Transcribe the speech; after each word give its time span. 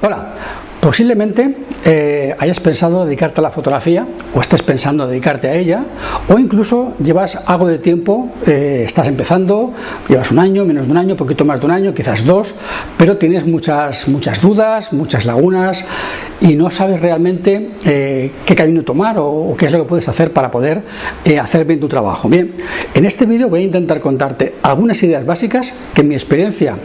Voilà. 0.00 0.28
Posiblemente 0.80 1.56
eh, 1.84 2.34
hayas 2.38 2.60
pensado 2.60 3.04
dedicarte 3.04 3.40
a 3.40 3.42
la 3.42 3.50
fotografía 3.50 4.06
o 4.34 4.40
estés 4.40 4.62
pensando 4.62 5.06
dedicarte 5.06 5.48
a 5.48 5.54
ella 5.54 5.84
o 6.28 6.38
incluso 6.38 6.94
llevas 7.02 7.38
algo 7.46 7.66
de 7.66 7.78
tiempo, 7.78 8.30
eh, 8.46 8.84
estás 8.86 9.08
empezando, 9.08 9.72
llevas 10.08 10.30
un 10.30 10.38
año, 10.38 10.64
menos 10.64 10.86
de 10.86 10.92
un 10.92 10.98
año, 10.98 11.16
poquito 11.16 11.44
más 11.44 11.60
de 11.60 11.66
un 11.66 11.72
año, 11.72 11.94
quizás 11.94 12.24
dos, 12.24 12.54
pero 12.96 13.16
tienes 13.16 13.46
muchas, 13.46 14.08
muchas 14.08 14.40
dudas, 14.40 14.92
muchas 14.92 15.24
lagunas 15.24 15.84
y 16.40 16.54
no 16.54 16.70
sabes 16.70 17.00
realmente 17.00 17.70
eh, 17.84 18.30
qué 18.44 18.54
camino 18.54 18.82
tomar 18.82 19.18
o, 19.18 19.26
o, 19.26 19.56
qué 19.56 19.66
es 19.66 19.72
lo 19.72 19.80
que 19.80 19.84
puedes 19.88 20.08
hacer 20.08 20.32
para 20.32 20.50
poder 20.50 20.82
hacer 21.40 21.64
bien 21.64 21.80
tu 21.80 21.88
trabajo. 21.88 22.28
Bien, 22.28 22.54
en 22.94 23.04
este 23.04 23.26
vídeo 23.26 23.48
voy 23.48 23.60
a 23.60 23.64
intentar 23.64 24.00
contarte 24.00 24.54
algunas 24.62 25.02
ideas 25.02 25.26
básicas 25.26 25.72
que 25.94 26.02
mi 26.02 26.14
experiencia 26.14 26.76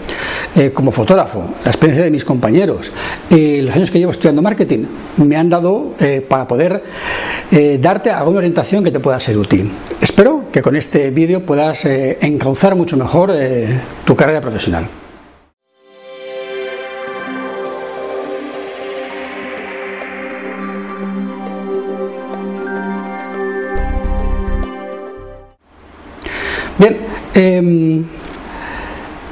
como 0.74 0.92
fotógrafo, 0.92 1.44
la 1.64 1.72
experiencia 1.72 2.04
de 2.04 2.12
mis 2.12 2.24
compañeros, 2.24 2.92
y 3.30 3.62
los 3.62 3.76
años 3.76 3.83
que 3.92 4.00
llevo 4.00 4.12
estudiando 4.12 4.42
marketing 4.42 4.86
me 5.18 5.36
han 5.36 5.50
dado 5.50 5.94
eh, 6.00 6.26
para 6.28 6.48
poder 6.48 6.84
eh, 7.52 7.78
darte 7.82 8.10
alguna 8.12 8.40
orientación 8.40 8.84
que 8.84 8.92
te 8.92 9.00
pueda 9.00 9.20
ser 9.20 9.38
útil. 9.38 9.72
Espero 10.02 10.46
que 10.52 10.62
con 10.62 10.76
este 10.76 11.12
vídeo 11.12 11.46
puedas 11.46 11.86
eh, 11.86 12.18
encauzar 12.22 12.76
mucho 12.76 12.98
mejor 12.98 13.32
tu 14.06 14.16
carrera 14.16 14.42
profesional. 14.42 14.88
Bien, 26.78 26.98
em, 27.36 28.04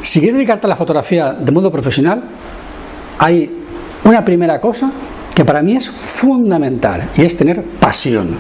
si 0.02 0.20
quieres 0.20 0.36
dedicarte 0.36 0.68
a 0.68 0.70
la 0.70 0.76
fotografía 0.76 1.34
de 1.34 1.52
modo 1.52 1.72
profesional, 1.72 2.24
hay 3.18 3.61
una 4.04 4.26
primera 4.26 4.60
cosa 4.60 4.92
que 5.34 5.46
para 5.46 5.62
mí 5.62 5.76
es 5.76 5.90
fundamental 5.90 7.10
y 7.16 7.24
es 7.24 7.38
tener 7.38 7.64
pasión. 7.64 8.38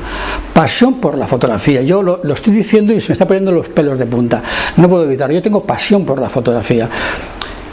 Pasión 0.53 0.95
por 0.95 1.17
la 1.17 1.27
fotografía. 1.27 1.81
Yo 1.81 2.03
lo, 2.03 2.21
estoy 2.33 2.53
diciendo 2.53 2.93
y 2.93 2.99
se 2.99 3.09
me 3.09 3.13
está 3.13 3.25
poniendo 3.25 3.51
los 3.51 3.69
pelos 3.69 3.97
de 3.97 4.05
punta. 4.05 4.43
No 4.77 4.89
puedo 4.89 5.05
evitarlo. 5.05 5.33
Yo 5.33 5.41
tengo 5.41 5.63
pasión 5.63 6.05
por 6.05 6.19
la 6.19 6.29
fotografía. 6.29 6.89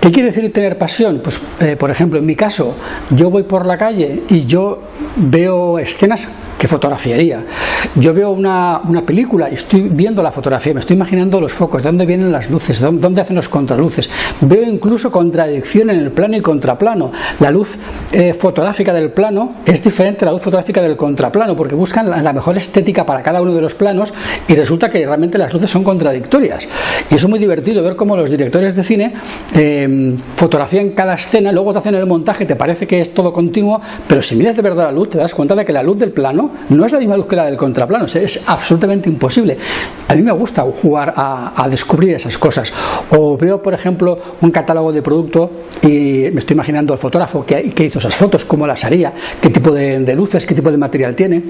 ¿Qué 0.00 0.12
quiere 0.12 0.28
decir 0.28 0.52
tener 0.52 0.78
pasión? 0.78 1.20
Pues, 1.22 1.40
eh, 1.60 1.74
por 1.76 1.90
ejemplo, 1.90 2.20
en 2.20 2.26
mi 2.26 2.36
caso, 2.36 2.74
yo 3.10 3.30
voy 3.30 3.42
por 3.42 3.66
la 3.66 3.76
calle 3.76 4.22
y 4.28 4.46
yo 4.46 4.80
veo 5.16 5.78
escenas 5.78 6.28
que 6.58 6.68
fotografiaría. 6.68 7.44
Yo 7.94 8.12
veo 8.12 8.30
una, 8.30 8.80
una, 8.86 9.02
película 9.02 9.48
y 9.50 9.54
estoy 9.54 9.82
viendo 9.82 10.22
la 10.22 10.32
fotografía, 10.32 10.74
me 10.74 10.80
estoy 10.80 10.96
imaginando 10.96 11.40
los 11.40 11.52
focos, 11.52 11.82
de 11.82 11.88
dónde 11.88 12.04
vienen 12.04 12.32
las 12.32 12.50
luces, 12.50 12.80
de 12.80 12.90
dónde 12.90 13.20
hacen 13.20 13.36
los 13.36 13.48
contraluces. 13.48 14.10
Veo 14.40 14.62
incluso 14.62 15.10
contradicción 15.10 15.90
en 15.90 16.00
el 16.00 16.10
plano 16.10 16.36
y 16.36 16.40
contraplano. 16.40 17.12
La 17.38 17.50
luz 17.50 17.78
eh, 18.12 18.34
fotográfica 18.34 18.92
del 18.92 19.12
plano 19.12 19.54
es 19.64 19.82
diferente 19.82 20.24
a 20.24 20.26
la 20.26 20.32
luz 20.32 20.42
fotográfica 20.42 20.82
del 20.82 20.96
contraplano, 20.96 21.56
porque 21.56 21.76
buscan 21.76 22.10
la, 22.10 22.32
mejor 22.32 22.56
estética 22.56 23.06
para 23.06 23.22
cada 23.22 23.40
uno 23.40 23.54
de 23.54 23.60
los 23.60 23.74
planos 23.74 24.12
y 24.48 24.54
resulta 24.54 24.90
que 24.90 25.06
realmente 25.06 25.38
las 25.38 25.52
luces 25.52 25.70
son 25.70 25.84
contradictorias. 25.84 26.68
Y 27.10 27.14
es 27.14 27.28
muy 27.28 27.38
divertido 27.38 27.82
ver 27.82 27.94
cómo 27.94 28.16
los 28.16 28.30
directores 28.30 28.74
de 28.74 28.82
cine 28.82 29.14
eh, 29.54 29.87
fotografían 30.34 30.90
cada 30.90 31.14
escena, 31.14 31.52
luego 31.52 31.72
te 31.72 31.78
hacen 31.78 31.94
el 31.94 32.06
montaje, 32.06 32.46
te 32.46 32.56
parece 32.56 32.86
que 32.86 33.00
es 33.00 33.12
todo 33.12 33.32
continuo, 33.32 33.80
pero 34.06 34.22
si 34.22 34.36
miras 34.36 34.56
de 34.56 34.62
verdad 34.62 34.84
la 34.84 34.92
luz, 34.92 35.10
te 35.10 35.18
das 35.18 35.34
cuenta 35.34 35.54
de 35.54 35.64
que 35.64 35.72
la 35.72 35.82
luz 35.82 35.98
del 35.98 36.12
plano 36.12 36.50
no 36.68 36.84
es 36.84 36.92
la 36.92 36.98
misma 36.98 37.16
luz 37.16 37.26
que 37.26 37.36
la 37.36 37.46
del 37.46 37.56
contraplano, 37.56 38.06
es 38.06 38.42
absolutamente 38.46 39.08
imposible. 39.08 39.56
A 40.08 40.14
mí 40.14 40.22
me 40.22 40.32
gusta 40.32 40.62
jugar 40.62 41.12
a, 41.16 41.66
descubrir 41.68 42.14
esas 42.14 42.38
cosas. 42.38 42.72
O 43.10 43.36
veo, 43.36 43.60
por 43.60 43.74
ejemplo, 43.74 44.18
un 44.40 44.50
catálogo 44.50 44.92
de 44.92 45.02
producto 45.02 45.50
y 45.82 46.30
me 46.32 46.38
estoy 46.38 46.54
imaginando 46.54 46.94
el 46.94 46.98
fotógrafo 46.98 47.44
que, 47.44 47.70
que 47.72 47.84
hizo 47.84 47.98
esas 47.98 48.14
fotos, 48.14 48.44
cómo 48.44 48.66
las 48.66 48.84
haría, 48.84 49.12
qué 49.40 49.50
tipo 49.50 49.70
de, 49.70 50.14
luces, 50.14 50.46
qué 50.46 50.54
tipo 50.54 50.70
de 50.70 50.78
material 50.78 51.14
tiene. 51.14 51.42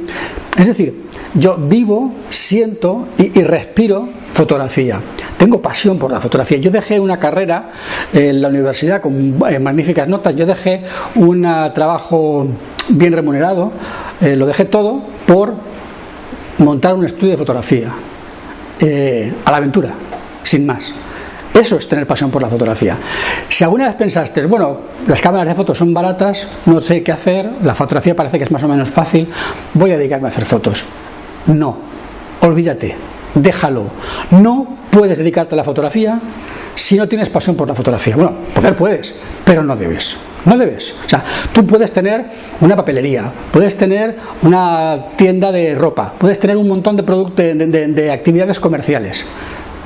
Es 0.59 0.67
decir, 0.67 1.05
yo 1.35 1.57
vivo, 1.57 2.13
siento 2.31 3.09
y 3.19 3.43
respiro 3.43 4.09
fotografía. 4.39 5.01
Tengo 5.37 5.61
pasión 5.61 5.99
por 5.99 6.13
la 6.13 6.21
fotografía. 6.21 6.59
Yo 6.59 6.71
dejé 6.71 7.01
una 7.01 7.19
carrera 7.19 7.71
en 8.13 8.41
la 8.41 8.47
universidad 8.47 9.01
con 9.01 9.37
eh, 9.49 9.59
magníficas 9.59 10.07
notas, 10.07 10.37
yo 10.37 10.47
dejé 10.47 10.85
un 11.17 11.43
trabajo 11.75 12.47
bien 12.89 13.13
remunerado, 13.15 13.73
eh, 14.21 14.37
lo 14.37 14.47
dejé 14.47 14.67
todo 14.67 15.03
por 15.27 15.55
montar 16.59 16.95
un 16.95 17.05
estudio 17.05 17.33
de 17.33 17.37
fotografía, 17.37 17.91
eh, 18.79 19.33
a 19.45 19.51
la 19.51 19.57
aventura, 19.57 19.91
sin 20.45 20.65
más. 20.65 20.95
Eso 21.53 21.77
es 21.77 21.89
tener 21.89 22.07
pasión 22.07 22.31
por 22.31 22.41
la 22.41 22.49
fotografía. 22.49 22.97
Si 23.49 23.65
alguna 23.65 23.89
vez 23.89 23.97
pensaste, 23.97 24.47
bueno, 24.47 24.79
las 25.09 25.21
cámaras 25.21 25.49
de 25.49 25.55
fotos 25.57 25.77
son 25.77 25.93
baratas, 25.93 26.47
no 26.67 26.81
sé 26.81 27.03
qué 27.03 27.11
hacer, 27.11 27.51
la 27.65 27.75
fotografía 27.75 28.15
parece 28.15 28.39
que 28.39 28.45
es 28.45 28.53
más 28.53 28.63
o 28.63 28.69
menos 28.69 28.89
fácil, 28.89 29.29
voy 29.75 29.91
a 29.91 29.99
dedicarme 29.99 30.29
a 30.29 30.31
hacer 30.31 30.45
fotos. 30.45 30.85
No, 31.47 31.77
olvídate, 32.43 33.18
déjalo. 33.35 33.85
No 34.31 34.79
puedes 34.91 35.19
dedicarte 35.19 35.55
a 35.55 35.57
la 35.57 35.65
fotografía 35.65 36.21
si 36.75 36.97
no 36.97 37.09
tienes 37.09 37.29
pasión 37.29 37.57
por 37.57 37.69
la 37.69 37.75
fotografía. 37.75 38.17
Bueno, 38.17 38.33
poder 38.55 38.77
puedes, 38.77 39.15
pero 39.45 39.63
no 39.63 39.77
debes. 39.77 40.17
No 40.45 40.57
debes. 40.57 40.95
O 41.05 41.09
sea, 41.09 41.25
tú 41.53 41.67
puedes 41.67 41.93
tener 41.93 42.25
una 42.61 42.77
papelería, 42.77 43.31
puedes 43.53 43.77
tener 43.77 44.17
una 44.43 45.07
tienda 45.17 45.53
de 45.53 45.75
ropa, 45.75 46.15
puedes 46.17 46.39
tener 46.39 46.57
un 46.57 46.69
montón 46.69 46.97
de, 46.97 47.03
de, 47.03 47.67
de, 47.67 47.87
de 47.89 48.13
actividades 48.13 48.61
comerciales. 48.61 49.25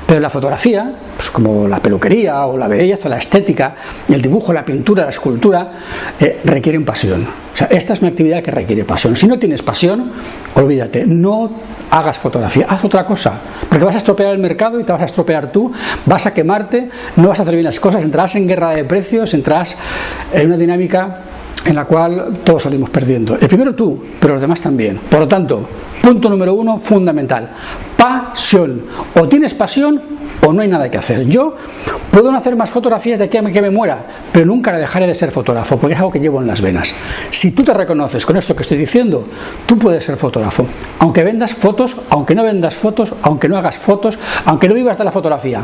Pero 0.07 0.19
la 0.19 0.29
fotografía, 0.29 0.93
pues 1.15 1.31
como 1.31 1.67
la 1.67 1.79
peluquería 1.79 2.45
o 2.45 2.57
la 2.57 2.67
belleza, 2.67 3.09
la 3.09 3.17
estética, 3.17 3.75
el 4.09 4.21
dibujo, 4.21 4.51
la 4.53 4.65
pintura, 4.65 5.03
la 5.03 5.09
escultura, 5.09 5.71
eh, 6.19 6.41
requieren 6.43 6.83
pasión. 6.83 7.25
O 7.53 7.57
sea, 7.57 7.67
esta 7.67 7.93
es 7.93 8.01
una 8.01 8.09
actividad 8.09 8.43
que 8.43 8.51
requiere 8.51 8.83
pasión. 8.83 9.15
Si 9.15 9.27
no 9.27 9.39
tienes 9.39 9.61
pasión, 9.61 10.11
olvídate, 10.55 11.05
no 11.05 11.51
hagas 11.91 12.17
fotografía, 12.17 12.65
haz 12.67 12.83
otra 12.83 13.05
cosa, 13.05 13.33
porque 13.69 13.85
vas 13.85 13.95
a 13.95 13.99
estropear 13.99 14.33
el 14.33 14.39
mercado 14.39 14.79
y 14.79 14.83
te 14.83 14.91
vas 14.91 15.01
a 15.03 15.05
estropear 15.05 15.51
tú, 15.51 15.71
vas 16.05 16.25
a 16.25 16.33
quemarte, 16.33 16.89
no 17.15 17.29
vas 17.29 17.39
a 17.39 17.43
hacer 17.43 17.53
bien 17.53 17.65
las 17.65 17.79
cosas, 17.79 18.03
entrarás 18.03 18.35
en 18.35 18.47
guerra 18.47 18.71
de 18.71 18.83
precios, 18.83 19.33
entrarás 19.33 19.75
en 20.33 20.47
una 20.47 20.57
dinámica 20.57 21.19
en 21.65 21.75
la 21.75 21.85
cual 21.85 22.39
todos 22.43 22.63
salimos 22.63 22.89
perdiendo. 22.89 23.37
El 23.39 23.47
primero 23.47 23.73
tú, 23.75 24.03
pero 24.19 24.33
los 24.33 24.41
demás 24.41 24.61
también. 24.61 24.99
Por 25.09 25.19
lo 25.19 25.27
tanto, 25.27 25.67
punto 26.01 26.29
número 26.29 26.53
uno, 26.53 26.79
fundamental, 26.79 27.49
pasión. 28.03 28.81
O 29.15 29.27
tienes 29.29 29.53
pasión 29.53 30.01
o 30.41 30.51
no 30.51 30.61
hay 30.61 30.67
nada 30.67 30.91
que 30.91 30.97
hacer. 30.97 31.25
Yo 31.25 31.55
puedo 32.11 32.31
no 32.33 32.37
hacer 32.37 32.53
más 32.53 32.69
fotografías 32.69 33.17
de 33.17 33.25
aquí 33.25 33.37
a 33.37 33.43
que 33.43 33.61
me 33.61 33.69
muera, 33.69 34.05
pero 34.33 34.45
nunca 34.45 34.73
dejaré 34.73 35.07
de 35.07 35.15
ser 35.15 35.31
fotógrafo, 35.31 35.77
porque 35.77 35.93
es 35.93 35.99
algo 35.99 36.11
que 36.11 36.19
llevo 36.19 36.41
en 36.41 36.47
las 36.47 36.59
venas. 36.59 36.93
Si 37.31 37.51
tú 37.51 37.63
te 37.63 37.73
reconoces 37.73 38.25
con 38.25 38.35
esto 38.35 38.55
que 38.55 38.63
estoy 38.63 38.77
diciendo, 38.77 39.23
tú 39.65 39.77
puedes 39.77 40.03
ser 40.03 40.17
fotógrafo. 40.17 40.65
Aunque 40.99 41.23
vendas 41.23 41.53
fotos, 41.53 41.95
aunque 42.09 42.35
no 42.35 42.43
vendas 42.43 42.75
fotos, 42.75 43.13
aunque 43.21 43.47
no 43.47 43.57
hagas 43.57 43.77
fotos, 43.77 44.19
aunque 44.43 44.67
no 44.67 44.75
vivas 44.75 44.97
de 44.97 45.05
la 45.05 45.11
fotografía, 45.13 45.61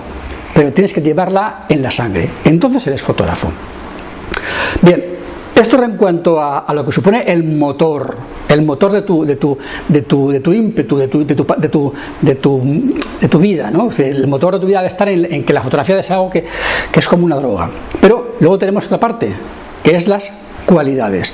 pero 0.53 0.71
tienes 0.71 0.94
que 0.94 1.01
llevarla 1.01 1.66
en 1.67 1.81
la 1.81 1.91
sangre. 1.91 2.29
Entonces 2.45 2.88
eres 2.88 3.01
fotógrafo. 3.01 3.51
Bien, 4.81 5.19
esto 5.59 5.84
en 5.84 5.97
cuanto 5.97 6.42
a, 6.42 6.66
lo 6.74 6.86
que 6.86 6.92
supone 6.92 7.24
el 7.28 7.44
motor, 7.44 8.16
el 8.47 8.62
motor 8.64 8.92
de 8.92 9.02
tu, 9.02 9.25
de 9.25 9.36
tu, 9.36 9.58
de 9.88 10.02
tu, 10.03 10.30
de 10.30 10.40
tu 10.40 10.53
ímpetu, 10.53 10.97
de 10.97 11.08
tu, 11.08 11.25
de 11.25 11.36
tu, 11.36 11.46
de 11.58 11.70
tu, 11.70 11.94
de 12.22 12.36
tu, 12.36 12.94
de 13.22 13.28
tu 13.28 13.40
vida, 13.40 13.72
¿no? 13.72 13.90
El 13.98 14.28
motor 14.28 14.56
de 14.56 14.59
tu 14.59 14.68
vida 14.68 14.80
debe 14.80 14.88
estar 14.88 15.09
en, 15.09 15.31
en 15.31 15.44
que 15.44 15.53
la 15.53 15.62
fotografía 15.62 16.00
es 16.00 16.12
algo 16.12 16.30
que, 16.30 16.46
que, 16.92 17.00
es 17.00 17.08
como 17.08 17.25
una 17.25 17.36
droga. 17.36 17.69
Pero 18.02 18.36
luego 18.40 18.58
tenemos 18.58 18.86
otra 18.86 19.00
parte, 19.00 19.31
que 19.84 19.96
es 19.96 20.08
las 20.08 20.31
cualidades. 20.66 21.34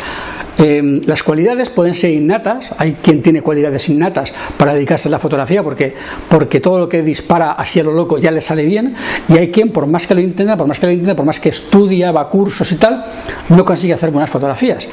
Eh, 0.58 1.02
las 1.06 1.22
cualidades 1.22 1.70
pueden 1.70 1.94
ser 1.94 2.12
innatas, 2.12 2.72
hay 2.78 2.94
quien 2.94 3.22
tiene 3.22 3.42
cualidades 3.42 3.90
innatas 3.90 4.34
para 4.58 4.74
dedicarse 4.74 5.10
a 5.10 5.12
la 5.12 5.20
fotografía 5.20 5.64
porque, 5.64 5.94
porque 6.30 6.62
todo 6.62 6.80
lo 6.80 6.88
que 6.88 7.04
dispara 7.04 7.52
así 7.52 7.80
a 7.80 7.84
lo 7.84 7.92
loco 7.92 8.18
ya 8.18 8.32
le 8.32 8.40
sale 8.40 8.66
bien, 8.66 8.96
y 9.28 9.38
hay 9.38 9.52
quien, 9.52 9.72
por 9.72 9.88
más 9.88 10.08
que 10.08 10.16
lo 10.16 10.22
intenta, 10.22 10.56
por 10.56 10.68
más 10.68 10.80
que 10.80 10.86
lo 10.86 10.92
intenta, 10.94 11.16
por 11.16 11.26
más 11.26 11.40
que 11.40 11.50
estudia, 11.50 12.12
va 12.12 12.22
a 12.22 12.30
cursos 12.30 12.72
y 12.72 12.76
tal, 12.76 13.06
no 13.50 13.66
consigue 13.66 13.94
hacer 13.94 14.12
buenas 14.12 14.30
fotografías. 14.30 14.88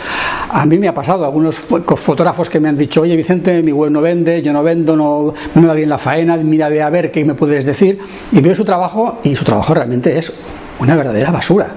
A 0.51 0.67
mí 0.67 0.79
me 0.79 0.89
ha 0.89 0.95
pasado, 0.95 1.25
algunos 1.25 1.57
fotógrafos 1.57 2.51
que 2.51 2.59
me 2.59 2.69
han 2.69 2.77
dicho, 2.77 3.03
oye 3.03 3.15
Vicente, 3.15 3.63
mi 3.63 3.73
web 3.73 3.91
no 3.91 4.01
vende, 4.01 4.43
yo 4.43 4.53
no 4.53 4.63
vendo, 4.63 4.97
no, 4.97 5.33
no 5.55 5.63
me 5.63 5.69
va 5.69 5.75
bien 5.75 5.89
la 5.89 5.99
faena, 5.99 6.37
mira, 6.37 6.69
ve 6.69 6.83
a 6.83 6.91
ver 6.91 7.13
qué 7.13 7.25
me 7.25 7.35
puedes 7.35 7.65
decir, 7.65 7.99
y 8.33 8.41
veo 8.41 8.55
su 8.55 8.65
trabajo, 8.65 9.21
y 9.23 9.37
su 9.37 9.45
trabajo 9.45 9.75
realmente 9.75 10.19
es 10.19 10.33
una 10.81 10.97
verdadera 10.97 11.31
basura. 11.31 11.69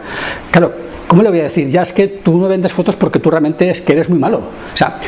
Claro, 0.49 0.71
¿Cómo 1.07 1.21
le 1.21 1.29
voy 1.29 1.39
a 1.39 1.43
decir? 1.43 1.67
Ya 1.69 1.83
es 1.83 1.93
que 1.93 2.07
tú 2.07 2.37
no 2.37 2.47
vendes 2.47 2.73
fotos 2.73 2.95
porque 2.95 3.19
tú 3.19 3.29
realmente 3.29 3.69
es 3.69 3.81
que 3.81 3.93
eres 3.93 4.09
muy 4.09 4.19
malo. 4.19 4.37
O 4.73 4.77
sea, 4.77 4.99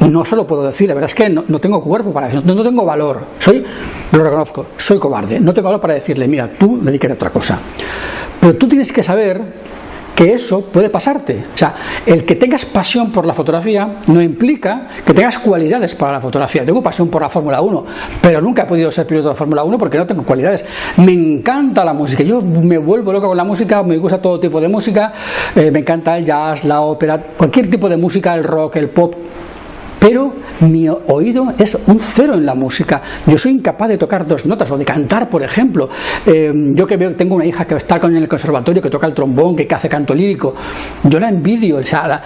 no 0.00 0.24
se 0.24 0.36
lo 0.36 0.46
puedo 0.46 0.64
decir, 0.64 0.88
la 0.88 0.94
verdad 0.94 1.10
es 1.10 1.14
que 1.14 1.28
no, 1.28 1.58
tengo 1.58 1.82
cuerpo 1.82 2.12
para 2.12 2.26
decirlo, 2.26 2.46
no, 2.46 2.54
no, 2.54 2.62
tengo 2.62 2.84
valor. 2.84 3.20
Soy, 3.38 3.64
lo 4.12 4.22
reconozco, 4.22 4.66
soy 4.76 4.98
cobarde. 4.98 5.40
No 5.40 5.54
tengo 5.54 5.68
valor 5.68 5.80
para 5.80 5.94
decirle, 5.94 6.28
mira, 6.28 6.50
tú 6.58 6.78
dedícate 6.82 7.12
a 7.12 7.16
otra 7.16 7.30
cosa. 7.30 7.58
Pero 8.40 8.54
tú 8.56 8.68
tienes 8.68 8.92
que 8.92 9.02
saber 9.02 9.42
que 10.16 10.32
eso 10.32 10.62
puede 10.62 10.88
pasarte. 10.88 11.44
O 11.54 11.58
sea, 11.58 11.74
el 12.06 12.24
que 12.24 12.34
tengas 12.36 12.64
pasión 12.64 13.12
por 13.12 13.26
la 13.26 13.34
fotografía 13.34 13.98
no 14.06 14.22
implica 14.22 14.86
que 15.04 15.12
tengas 15.12 15.38
cualidades 15.38 15.94
para 15.94 16.12
la 16.12 16.20
fotografía. 16.22 16.64
Tengo 16.64 16.82
pasión 16.82 17.08
por 17.08 17.20
la 17.20 17.28
Fórmula 17.28 17.60
1, 17.60 17.84
pero 18.22 18.40
nunca 18.40 18.62
he 18.62 18.66
podido 18.66 18.90
ser 18.90 19.06
piloto 19.06 19.28
de 19.28 19.34
Fórmula 19.34 19.62
1 19.62 19.78
porque 19.78 19.98
no 19.98 20.06
tengo 20.06 20.22
cualidades. 20.22 20.64
Me 20.96 21.12
encanta 21.12 21.84
la 21.84 21.92
música, 21.92 22.22
yo 22.22 22.40
me 22.40 22.78
vuelvo 22.78 23.12
loco 23.12 23.28
con 23.28 23.36
la 23.36 23.44
música, 23.44 23.82
me 23.82 23.98
gusta 23.98 24.20
todo 24.20 24.40
tipo 24.40 24.58
de 24.58 24.68
música, 24.68 25.12
eh, 25.54 25.70
me 25.70 25.80
encanta 25.80 26.16
el 26.16 26.24
jazz, 26.24 26.64
la 26.64 26.80
ópera, 26.80 27.20
cualquier 27.36 27.68
tipo 27.68 27.86
de 27.86 27.98
música, 27.98 28.34
el 28.34 28.44
rock, 28.44 28.76
el 28.76 28.88
pop, 28.88 29.14
pero 30.08 30.32
mi 30.60 30.88
oído 30.88 31.52
es 31.58 31.76
un 31.88 31.98
cero 31.98 32.34
en 32.34 32.46
la 32.46 32.54
música. 32.54 33.02
Yo 33.26 33.36
soy 33.36 33.50
incapaz 33.50 33.88
de 33.88 33.98
tocar 33.98 34.24
dos 34.24 34.46
notas 34.46 34.70
o 34.70 34.78
de 34.78 34.84
cantar, 34.84 35.28
por 35.28 35.42
ejemplo. 35.42 35.88
Eh, 36.24 36.52
yo 36.74 36.86
que 36.86 36.96
veo, 36.96 37.16
tengo 37.16 37.34
una 37.34 37.44
hija 37.44 37.64
que 37.66 37.74
está 37.74 37.96
en 37.96 38.14
el 38.14 38.28
conservatorio, 38.28 38.80
que 38.80 38.88
toca 38.88 39.08
el 39.08 39.14
trombón, 39.14 39.56
que 39.56 39.66
hace 39.68 39.88
canto 39.88 40.14
lírico. 40.14 40.54
Yo 41.02 41.18
la 41.18 41.28
envidio. 41.28 41.78
O 41.78 41.82
sea, 41.82 42.22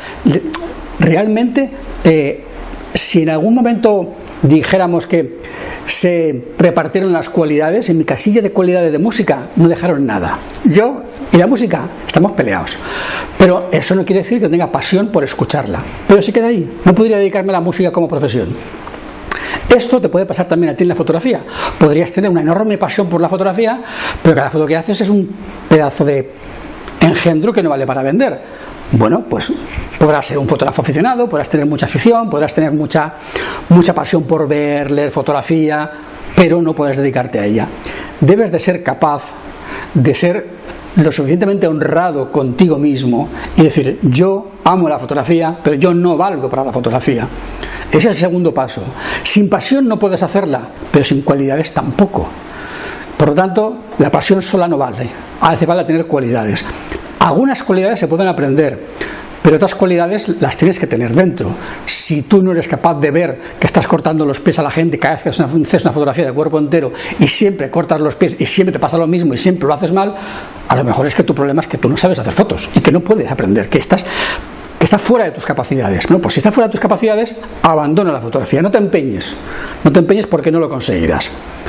realmente, 0.99 1.71
eh, 2.05 2.45
si 2.93 3.23
en 3.23 3.31
algún 3.31 3.55
momento 3.55 4.13
dijéramos 4.43 5.07
que 5.07 5.39
se 5.87 6.45
repartieron 6.59 7.13
las 7.13 7.29
cualidades, 7.29 7.89
en 7.91 7.99
mi 7.99 8.05
casilla 8.05 8.41
de 8.41 8.51
cualidades 8.53 8.93
de 8.93 8.99
música 8.99 9.49
no 9.57 9.69
dejaron 9.69 10.07
nada. 10.07 10.39
Yo 10.65 11.03
y 11.33 11.37
la 11.37 11.47
música 11.47 11.89
estamos 12.07 12.33
peleados. 12.33 12.77
Pero 13.39 13.69
eso 13.71 13.95
no 13.95 14.05
quiere 14.05 14.23
decir 14.23 14.41
que 14.41 14.49
tenga 14.49 14.71
pasión 14.71 15.09
por 15.09 15.25
escucharla. 15.25 15.81
Pero 16.07 16.23
sí 16.23 16.33
queda 16.33 16.49
ahí. 16.49 16.71
No 16.85 16.95
podría 16.95 17.19
dedicarme 17.19 17.51
a 17.51 17.55
la 17.55 17.61
música 17.61 17.91
como 17.91 18.09
profesión. 18.09 18.49
Esto 19.75 20.01
te 20.01 20.09
puede 20.09 20.27
pasar 20.27 20.49
también 20.49 20.73
a 20.73 20.77
ti 20.77 20.83
en 20.83 20.89
la 20.89 20.97
fotografía. 20.97 21.43
Podrías 21.79 22.13
tener 22.13 22.31
una 22.31 22.41
enorme 22.41 22.77
pasión 22.77 23.09
por 23.09 23.21
la 23.21 23.29
fotografía, 23.29 23.81
pero 24.23 24.35
cada 24.35 24.51
foto 24.51 24.67
que 24.67 24.77
haces 24.77 25.01
es 25.01 25.09
un 25.09 25.29
pedazo 25.69 26.05
de 26.05 26.29
engendro 27.01 27.53
que 27.53 27.63
no 27.63 27.71
vale 27.71 27.87
para 27.87 28.03
vender. 28.03 28.41
Bueno, 28.93 29.25
pues 29.29 29.53
podrás 29.99 30.27
ser 30.27 30.39
un 30.39 30.49
fotógrafo 30.49 30.83
aficionado, 30.83 31.29
podrás 31.29 31.49
tener 31.49 31.67
mucha 31.67 31.87
afición, 31.87 32.29
podrás 32.29 32.55
tener 32.55 32.73
mucha, 32.73 33.15
mucha 33.69 33.95
pasión 33.95 34.25
por 34.25 34.49
ver, 34.49 34.91
leer 34.91 35.11
fotografía, 35.11 35.91
pero 36.35 36.61
no 36.61 36.75
puedes 36.75 36.97
dedicarte 36.97 37.39
a 37.39 37.47
ella. 37.47 37.69
Debes 38.21 38.51
de 38.51 38.59
ser 38.59 38.83
capaz 38.83 39.25
de 39.95 40.15
ser 40.15 40.61
lo 40.97 41.13
suficientemente 41.13 41.69
honrado 41.69 42.33
contigo 42.33 42.79
mismo 42.79 43.29
y 43.57 43.63
decir, 43.63 43.99
yo 44.03 44.51
amo 44.65 44.89
la 44.89 44.99
fotografía, 44.99 45.57
pero 45.63 45.77
yo 45.77 45.95
no 45.95 46.17
valgo 46.17 46.51
para 46.51 46.65
la 46.65 46.73
fotografía. 46.73 47.29
Ese 47.91 47.99
es 47.99 48.07
el 48.07 48.17
segundo 48.17 48.53
paso. 48.53 48.83
Sin 49.23 49.49
pasión 49.49 49.87
no 49.87 49.99
puedes 49.99 50.23
hacerla, 50.23 50.63
pero 50.91 51.05
sin 51.05 51.23
cualidades 51.23 51.73
tampoco. 51.73 52.29
Por 53.21 53.29
lo 53.29 53.35
tanto, 53.35 53.77
la 53.99 54.11
pasión 54.11 54.41
sola 54.41 54.67
no 54.67 54.79
vale. 54.79 55.11
Hace 55.43 55.67
falta 55.67 55.87
tener 55.87 56.07
cualidades. 56.07 56.65
Algunas 57.19 57.63
cualidades 57.63 58.01
se 58.01 58.09
pueden 58.09 58.27
aprender, 58.27 58.81
pero 59.43 59.57
otras 59.57 59.75
cualidades 59.75 60.41
las 60.41 60.57
tienes 60.57 60.79
que 60.79 60.87
tener 60.87 61.15
dentro. 61.15 61.55
Si 61.85 62.23
tú 62.23 62.43
no 62.43 62.53
eres 62.53 62.67
capaz 62.67 62.99
de 62.99 63.11
ver 63.11 63.39
que 63.61 63.67
estás 63.67 63.87
cortando 63.87 64.25
los 64.25 64.41
pies 64.41 64.59
a 64.59 64.63
la 64.63 64.71
gente 64.71 64.99
cada 64.99 65.17
vez 65.17 65.23
que 65.25 65.29
haces 65.29 65.85
una 65.85 65.93
fotografía 65.93 66.25
de 66.25 66.33
cuerpo 66.33 66.59
entero 66.59 66.93
y 67.19 67.29
siempre 67.29 67.71
cortas 67.71 68.01
los 68.01 68.15
pies 68.15 68.37
y 68.39 68.47
siempre 68.47 68.73
te 68.73 68.79
pasa 68.79 68.97
lo 68.97 69.07
mismo 69.07 69.35
y 69.35 69.37
siempre 69.37 69.69
lo 69.69 69.75
haces 69.75 69.93
mal, 69.93 70.15
a 70.67 70.75
lo 70.75 70.83
mejor 70.83 71.07
es 71.07 71.15
que 71.15 71.23
tu 71.23 71.35
problema 71.35 71.61
es 71.61 71.67
que 71.67 71.77
tú 71.77 71.91
no 71.91 71.99
sabes 71.99 72.19
hacer 72.19 72.33
fotos 72.33 72.71
y 72.75 72.81
que 72.81 72.91
no 72.91 73.01
puedes 73.01 73.31
aprender, 73.31 73.69
que 73.69 73.81
estás 73.81 74.03
que 74.81 74.87
está 74.87 74.99
fuera 74.99 75.27
de 75.27 75.33
tus 75.33 75.45
capacidades. 75.45 76.11
No, 76.11 76.21
pues 76.21 76.33
si 76.33 76.41
está 76.41 76.51
fuera 76.51 76.69
de 76.69 76.73
tus 76.73 76.81
capacidades, 76.81 77.37
abandona 77.63 78.11
la 78.11 78.21
fotografía, 78.23 78.63
no 78.63 78.71
te 78.71 78.79
empeñes. 78.79 79.35
No 79.85 79.93
te 79.93 79.99
empeñes 79.99 80.27
porque 80.27 80.51
no 80.51 80.59
lo 80.59 80.71
conseguirás. 80.71 81.29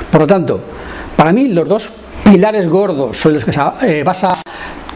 Por 0.10 0.22
lo 0.22 0.28
tanto, 0.28 0.62
para 1.18 1.34
mí 1.34 1.50
los 1.50 1.68
dos 1.68 1.92
pilares 2.24 2.70
gordos 2.70 3.18
sobre 3.18 3.36
los 3.36 3.44
que 3.44 3.52
se 3.52 3.60
eh, 3.82 4.04
basa 4.06 4.32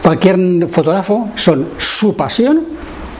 cualquier 0.02 0.66
fotógrafo 0.70 1.28
son 1.34 1.72
su 1.76 2.16
pasión 2.16 2.62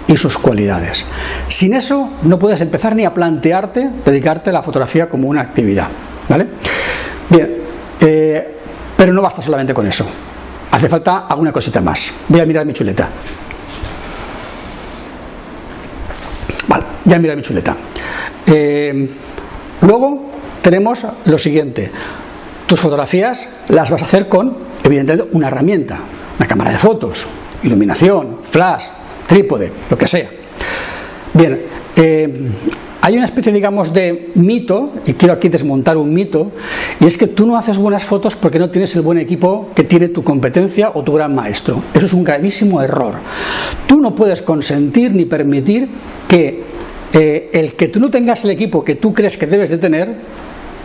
y 0.09 0.17
sus 0.17 0.39
cualidades. 0.39 1.05
Sin 1.49 1.75
eso 1.75 2.09
no 2.23 2.39
puedes 2.39 2.63
empezar 2.63 2.97
ni 2.97 3.05
a 3.05 3.13
plantearte 3.13 3.91
dedicarte 4.03 4.49
a 4.49 4.55
la 4.55 4.63
fotografía 4.63 5.11
como 5.11 5.29
una 5.29 5.43
actividad. 5.43 5.89
¿Vale? 6.27 6.47
Bien, 7.29 7.57
eh, 8.01 8.57
pero 8.97 9.13
no 9.13 9.21
basta 9.21 9.43
solamente 9.43 9.75
con 9.75 9.87
eso. 9.87 10.07
Hace 10.71 10.89
falta 10.89 11.27
alguna 11.29 11.53
cosita 11.53 11.83
más. 11.83 12.11
Voy 12.29 12.41
a 12.41 12.47
mirar 12.47 12.65
mi 12.65 12.73
chuleta. 12.73 13.11
Vale, 16.69 16.85
ya 17.07 17.19
mira 17.19 17.35
mi 17.35 17.43
chuleta. 17.43 17.75
Eh, 18.47 19.09
luego 19.81 20.31
tenemos 20.61 21.07
lo 21.25 21.39
siguiente. 21.39 21.91
Tus 22.67 22.81
fotografías 22.81 23.49
las 23.69 23.91
vas 23.91 24.03
a 24.03 24.05
hacer 24.05 24.29
con, 24.29 24.57
evidentemente, 24.85 25.31
una 25.33 25.49
herramienta 25.49 26.01
una 26.39 26.47
cámara 26.47 26.71
de 26.71 26.79
fotos, 26.79 27.27
iluminación, 27.63 28.39
flash, 28.43 28.89
trípode, 29.27 29.73
lo 29.91 29.97
que 29.97 30.07
sea. 30.07 30.29
Bien, 31.33 31.61
eh, 31.97 32.49
hay 33.01 33.17
una 33.17 33.27
especie, 33.27 33.53
digamos, 33.53 33.93
de 33.93 34.33
mito, 34.35 34.93
y 35.07 35.15
quiero 35.15 35.35
aquí 35.35 35.49
desmontar 35.49 35.97
un 35.97 36.13
mito, 36.13 36.53
y 37.01 37.07
es 37.07 37.17
que 37.17 37.27
tú 37.27 37.47
no 37.47 37.57
haces 37.57 37.79
buenas 37.79 38.05
fotos 38.05 38.37
porque 38.37 38.59
no 38.59 38.71
tienes 38.71 38.95
el 38.97 39.03
buen 39.03 39.19
equipo 39.19 39.71
que 39.75 39.85
tiene 39.85 40.09
tu 40.09 40.23
competencia 40.23 40.91
o 40.95 41.03
tu 41.03 41.13
gran 41.13 41.35
maestro. 41.35 41.83
Eso 41.95 42.07
es 42.07 42.13
un 42.13 42.25
gravísimo 42.25 42.83
error. 42.83 43.15
Tú 43.87 44.01
no 44.01 44.15
puedes 44.15 44.43
consentir 44.43 45.15
ni 45.15 45.25
permitir 45.25 45.89
que 46.29 46.76
eh, 47.13 47.51
el 47.53 47.75
que 47.75 47.89
tú 47.89 48.01
no 48.01 48.11
tengas 48.11 48.45
el 48.45 48.51
equipo 48.51 48.85
que 48.85 48.97
tú 48.97 49.13
crees 49.15 49.37
que 49.37 49.47
debes 49.47 49.71
de 49.71 49.79
tener 49.79 50.17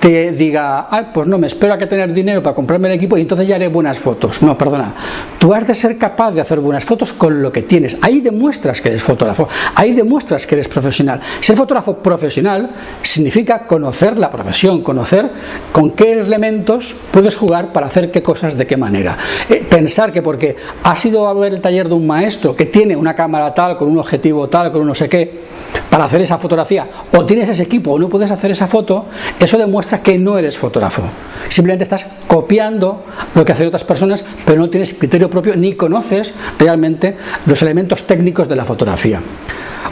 te 0.02 0.32
diga, 0.32 0.88
Ay, 0.90 1.10
pues 1.14 1.28
no, 1.28 1.38
me 1.38 1.46
espero 1.46 1.76
a 1.76 1.78
que 1.78 1.86
tener 1.86 2.12
dinero 2.12 2.42
para 2.42 2.56
comprarme 2.56 2.88
el 2.88 2.96
equipo 2.96 3.20
y 3.20 3.22
entonces 3.22 3.48
ya 3.48 3.56
haré 3.56 3.68
buenas 3.68 4.00
fotos. 4.00 4.42
No, 4.42 4.58
perdona. 4.58 4.96
Tú 5.38 5.54
has 5.54 5.68
de 5.68 5.76
ser 5.76 5.96
capaz 6.00 6.32
de 6.32 6.42
hacer 6.42 6.60
buenas 6.60 6.84
fotos 6.84 7.14
con 7.14 7.40
lo 7.40 7.52
que 7.52 7.62
tienes. 7.62 7.96
Ahí 8.02 8.20
demuestras 8.20 8.82
que 8.82 8.90
eres 8.90 9.04
fotógrafo, 9.04 9.48
ahí 9.76 9.94
demuestras 9.94 10.48
que 10.48 10.56
eres 10.56 10.68
profesional. 10.68 11.22
Ser 11.40 11.56
fotógrafo 11.56 11.98
profesional 11.98 12.72
significa 13.04 13.68
conocer 13.68 14.18
la 14.18 14.32
profesión, 14.32 14.82
conocer 14.82 15.30
con 15.72 15.92
qué 15.92 16.14
elementos 16.14 16.96
puedes 17.12 17.38
jugar 17.38 17.72
para 17.72 17.86
hacer 17.86 18.10
qué 18.10 18.24
cosas 18.24 18.58
de 18.58 18.66
qué 18.66 18.78
manera. 18.78 19.16
Eh, 19.48 19.64
pensar 19.70 20.12
que 20.12 20.24
porque 20.24 20.56
has 20.84 21.06
ido 21.06 21.28
a 21.28 21.34
ver 21.36 21.54
el 21.54 21.62
taller 21.62 21.88
de 21.88 21.94
un 21.94 22.08
maestro 22.08 22.56
que 22.56 22.66
tiene 22.66 22.96
una 22.96 23.16
cámara 23.16 23.54
tal, 23.54 23.78
con 23.78 23.88
un 23.88 24.00
objetivo 24.00 24.50
tal, 24.50 24.72
con 24.72 24.82
un 24.82 24.88
no 24.88 24.96
sé 24.96 25.08
qué, 25.08 25.61
para 25.90 26.06
hacer 26.06 26.22
esa 26.22 26.38
fotografía, 26.38 26.88
o 27.12 27.26
tienes 27.26 27.50
ese 27.50 27.64
equipo 27.64 27.92
o 27.92 28.00
no 28.00 28.08
puedes 28.08 28.32
hacer 28.32 28.52
esa 28.52 28.68
foto, 28.68 29.08
eso 29.40 29.58
demuestra 29.58 30.02
que 30.02 30.18
no 30.18 30.38
eres 30.38 30.58
fotógrafo. 30.58 31.04
Simplemente 31.50 31.84
estás 31.84 32.06
copiando 32.28 33.04
lo 33.36 33.44
que 33.44 33.52
hacen 33.52 33.68
otras 33.68 33.84
personas, 33.84 34.24
pero 34.46 34.62
no 34.62 34.70
tienes 34.70 34.94
criterio 34.94 35.30
propio 35.30 35.56
ni 35.56 35.74
conoces 35.74 36.34
realmente 36.58 37.18
los 37.46 37.62
elementos 37.62 38.04
técnicos 38.04 38.48
de 38.48 38.56
la 38.56 38.66
fotografía. 38.66 39.22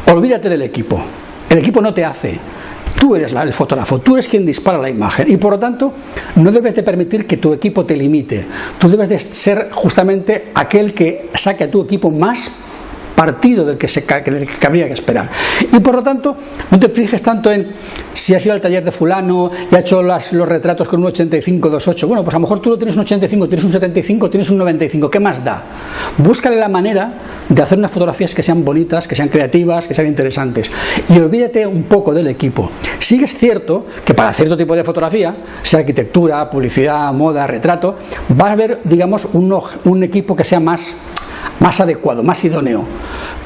Olvídate 0.08 0.50
del 0.50 0.62
equipo. 0.62 1.02
El 1.50 1.58
equipo 1.58 1.82
no 1.82 1.94
te 1.94 2.06
hace. 2.06 2.40
Tú 2.98 3.16
eres 3.16 3.34
el 3.34 3.54
fotógrafo, 3.54 4.00
tú 4.00 4.16
eres 4.16 4.28
quien 4.28 4.46
dispara 4.46 4.78
la 4.78 4.90
imagen 4.90 5.32
y 5.32 5.38
por 5.38 5.54
lo 5.54 5.60
tanto 5.60 5.94
no 6.36 6.52
debes 6.52 6.76
de 6.76 6.84
permitir 6.84 7.26
que 7.26 7.38
tu 7.38 7.54
equipo 7.54 7.86
te 7.86 7.96
limite. 7.96 8.46
Tú 8.78 8.90
debes 8.90 9.10
de 9.10 9.20
ser 9.20 9.70
justamente 9.72 10.52
aquel 10.54 10.94
que 10.94 11.30
saque 11.34 11.66
a 11.66 11.72
tu 11.72 11.82
equipo 11.82 12.10
más 12.10 12.69
partido 13.20 13.66
del 13.66 13.78
que, 13.78 13.90
se, 13.90 14.00
del 14.00 14.48
que 14.48 14.66
habría 14.66 14.88
que 14.88 14.94
esperar. 14.94 15.30
Y 15.74 15.78
por 15.82 15.94
lo 15.94 16.02
tanto, 16.02 16.38
no 16.72 16.80
te 16.80 16.88
fijes 16.88 17.22
tanto 17.22 17.52
en 17.52 17.68
si 18.14 18.34
has 18.34 18.46
ido 18.46 18.56
al 18.56 18.62
taller 18.62 18.82
de 18.82 18.94
fulano 18.94 19.52
y 19.70 19.76
ha 19.76 19.80
hecho 19.80 20.02
los 20.02 20.48
retratos 20.48 20.88
con 20.88 21.02
un 21.02 21.08
85, 21.08 21.70
28. 21.70 22.08
Bueno, 22.08 22.24
pues 22.24 22.34
a 22.34 22.38
lo 22.38 22.44
mejor 22.44 22.62
tú 22.62 22.70
no 22.70 22.78
tienes 22.78 22.96
un 22.96 23.02
85, 23.02 23.50
tienes 23.50 23.66
un 23.66 23.74
75, 23.74 24.30
tienes 24.30 24.50
un 24.50 24.58
95. 24.60 25.10
¿Qué 25.10 25.20
más 25.20 25.44
da? 25.44 25.62
Búscale 26.18 26.56
la 26.56 26.70
manera 26.70 27.14
de 27.50 27.62
hacer 27.62 27.78
unas 27.78 27.92
fotografías 27.92 28.34
que 28.34 28.42
sean 28.42 28.64
bonitas, 28.64 29.06
que 29.06 29.18
sean 29.18 29.28
creativas, 29.28 29.86
que 29.86 29.94
sean 29.94 30.08
interesantes. 30.08 30.72
Y 31.10 31.20
olvídate 31.20 31.68
un 31.68 31.84
poco 31.84 32.14
del 32.14 32.28
equipo. 32.28 32.72
Sí 33.00 33.22
es 33.22 33.38
cierto 33.38 33.86
que 34.06 34.14
para 34.14 34.32
cierto 34.32 34.56
tipo 34.56 34.78
de 34.78 34.86
fotografía, 34.86 35.36
sea 35.62 35.82
arquitectura, 35.82 36.50
publicidad, 36.50 37.12
moda, 37.12 37.46
retrato, 37.46 37.98
va 38.40 38.48
a 38.48 38.52
haber, 38.54 38.80
digamos, 38.86 39.28
un 39.34 40.04
equipo 40.04 40.38
que 40.38 40.46
sea 40.46 40.62
más 40.62 40.94
más 41.60 41.80
adecuado, 41.80 42.24
más 42.24 42.44
idóneo. 42.44 42.86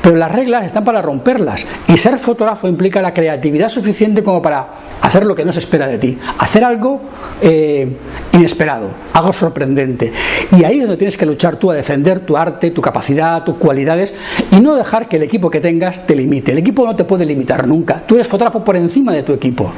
Pero 0.02 0.18
las 0.18 0.32
reglas 0.32 0.66
están 0.66 0.84
para 0.84 1.02
romperlas 1.02 1.66
y 1.88 1.96
ser 1.98 2.18
fotógrafo 2.18 2.68
implica 2.68 3.02
la 3.02 3.14
creatividad 3.14 3.70
suficiente 3.70 4.22
como 4.22 4.42
para 4.42 4.68
hacer 5.02 5.26
lo 5.26 5.34
que 5.34 5.46
no 5.46 5.54
se 5.54 5.60
espera 5.60 5.88
de 5.88 5.98
ti, 5.98 6.18
hacer 6.40 6.64
algo 6.66 7.02
eh, 7.42 7.98
inesperado, 8.34 8.90
algo 9.14 9.32
sorprendente. 9.32 10.12
Y 10.58 10.64
ahí 10.66 10.80
es 10.80 10.82
donde 10.82 10.98
tienes 10.98 11.16
que 11.16 11.26
luchar 11.26 11.56
tú 11.56 11.72
a 11.72 11.76
defender 11.76 12.20
tu 12.20 12.36
arte, 12.36 12.72
tu 12.72 12.82
capacidad, 12.82 13.44
tus 13.44 13.56
cualidades 13.56 14.14
y 14.52 14.60
no 14.60 14.76
dejar 14.76 15.08
que 15.08 15.16
el 15.16 15.24
equipo 15.24 15.50
que 15.50 15.62
tengas 15.62 16.06
te 16.06 16.16
limite. 16.16 16.52
El 16.52 16.58
equipo 16.58 16.86
no 16.86 16.96
te 16.96 17.06
puede 17.06 17.26
limitar 17.26 17.66
nunca. 17.66 18.04
Tú 18.06 18.16
eres 18.16 18.28
fotógrafo 18.28 18.64
por 18.64 18.76
encima 18.76 19.14
de 19.14 19.24
tu 19.24 19.32
equipo. 19.32 19.72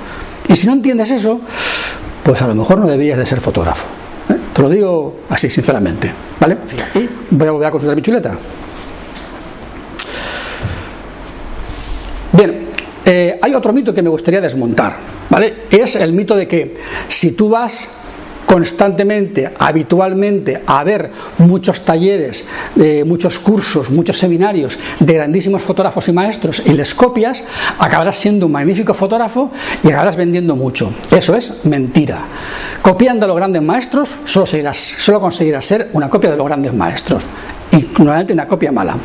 Y 0.47 0.55
si 0.55 0.65
no 0.65 0.73
entiendes 0.73 1.11
eso, 1.11 1.39
pues 2.23 2.41
a 2.41 2.47
lo 2.47 2.55
mejor 2.55 2.79
no 2.79 2.87
deberías 2.87 3.19
de 3.19 3.25
ser 3.25 3.41
fotógrafo. 3.41 4.04
¿Eh? 4.29 4.35
Te 4.53 4.61
lo 4.61 4.69
digo 4.69 5.17
así, 5.29 5.49
sinceramente. 5.49 6.11
¿Vale? 6.39 6.57
Y 6.95 7.09
voy 7.31 7.47
a 7.47 7.51
volver 7.51 7.67
a 7.67 7.71
consultar 7.71 7.95
mi 7.95 8.01
chuleta. 8.01 8.35
Bien, 12.33 12.67
eh, 13.05 13.39
hay 13.41 13.53
otro 13.53 13.71
mito 13.71 13.93
que 13.93 14.01
me 14.01 14.09
gustaría 14.09 14.41
desmontar. 14.41 14.97
¿Vale? 15.29 15.63
Es 15.69 15.95
el 15.95 16.13
mito 16.13 16.35
de 16.35 16.47
que 16.47 16.75
si 17.07 17.31
tú 17.31 17.49
vas 17.49 18.04
constantemente, 18.45 19.51
habitualmente, 19.57 20.61
a 20.65 20.83
ver 20.83 21.11
muchos 21.39 21.81
talleres, 21.81 22.45
eh, 22.79 23.03
muchos 23.05 23.39
cursos, 23.39 23.89
muchos 23.89 24.17
seminarios 24.17 24.77
de 24.99 25.13
grandísimos 25.13 25.61
fotógrafos 25.61 26.07
y 26.07 26.11
maestros 26.11 26.61
y 26.65 26.73
les 26.73 26.93
copias, 26.93 27.43
acabarás 27.79 28.17
siendo 28.17 28.45
un 28.45 28.51
magnífico 28.51 28.93
fotógrafo 28.93 29.51
y 29.83 29.87
acabarás 29.87 30.15
vendiendo 30.15 30.55
mucho. 30.55 30.93
Eso 31.11 31.35
es 31.35 31.65
mentira. 31.65 32.19
Copiando 32.81 33.25
a 33.25 33.27
los 33.27 33.37
grandes 33.37 33.61
maestros, 33.61 34.09
solo, 34.25 34.45
solo 34.45 35.19
conseguirás 35.19 35.65
ser 35.65 35.89
una 35.93 36.09
copia 36.09 36.31
de 36.31 36.37
los 36.37 36.45
grandes 36.45 36.73
maestros 36.73 37.23
y 37.71 37.89
normalmente 37.97 38.33
una 38.33 38.47
copia 38.47 38.71
mala. 38.71 38.95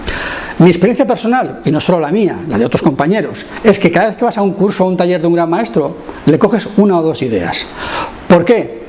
Mi 0.59 0.69
experiencia 0.69 1.07
personal, 1.07 1.61
y 1.65 1.71
no 1.71 1.81
solo 1.81 2.01
la 2.01 2.11
mía, 2.11 2.37
la 2.49 2.59
de 2.59 2.67
otros 2.67 2.83
compañeros, 2.83 3.45
es 3.65 3.79
que 3.79 3.91
cada 3.91 4.09
vez 4.09 4.17
que 4.17 4.25
vas 4.25 4.37
a 4.37 4.43
un 4.43 4.53
curso 4.53 4.85
o 4.85 4.89
un 4.89 4.97
taller 4.97 5.21
de 5.21 5.27
un 5.27 5.35
gran 5.35 5.49
maestro, 5.49 5.97
le 6.27 6.39
coges 6.39 6.69
una 6.77 6.99
o 6.99 7.03
dos 7.03 7.23
ideas. 7.23 7.67
¿Por 8.29 8.45
qué? 8.45 8.80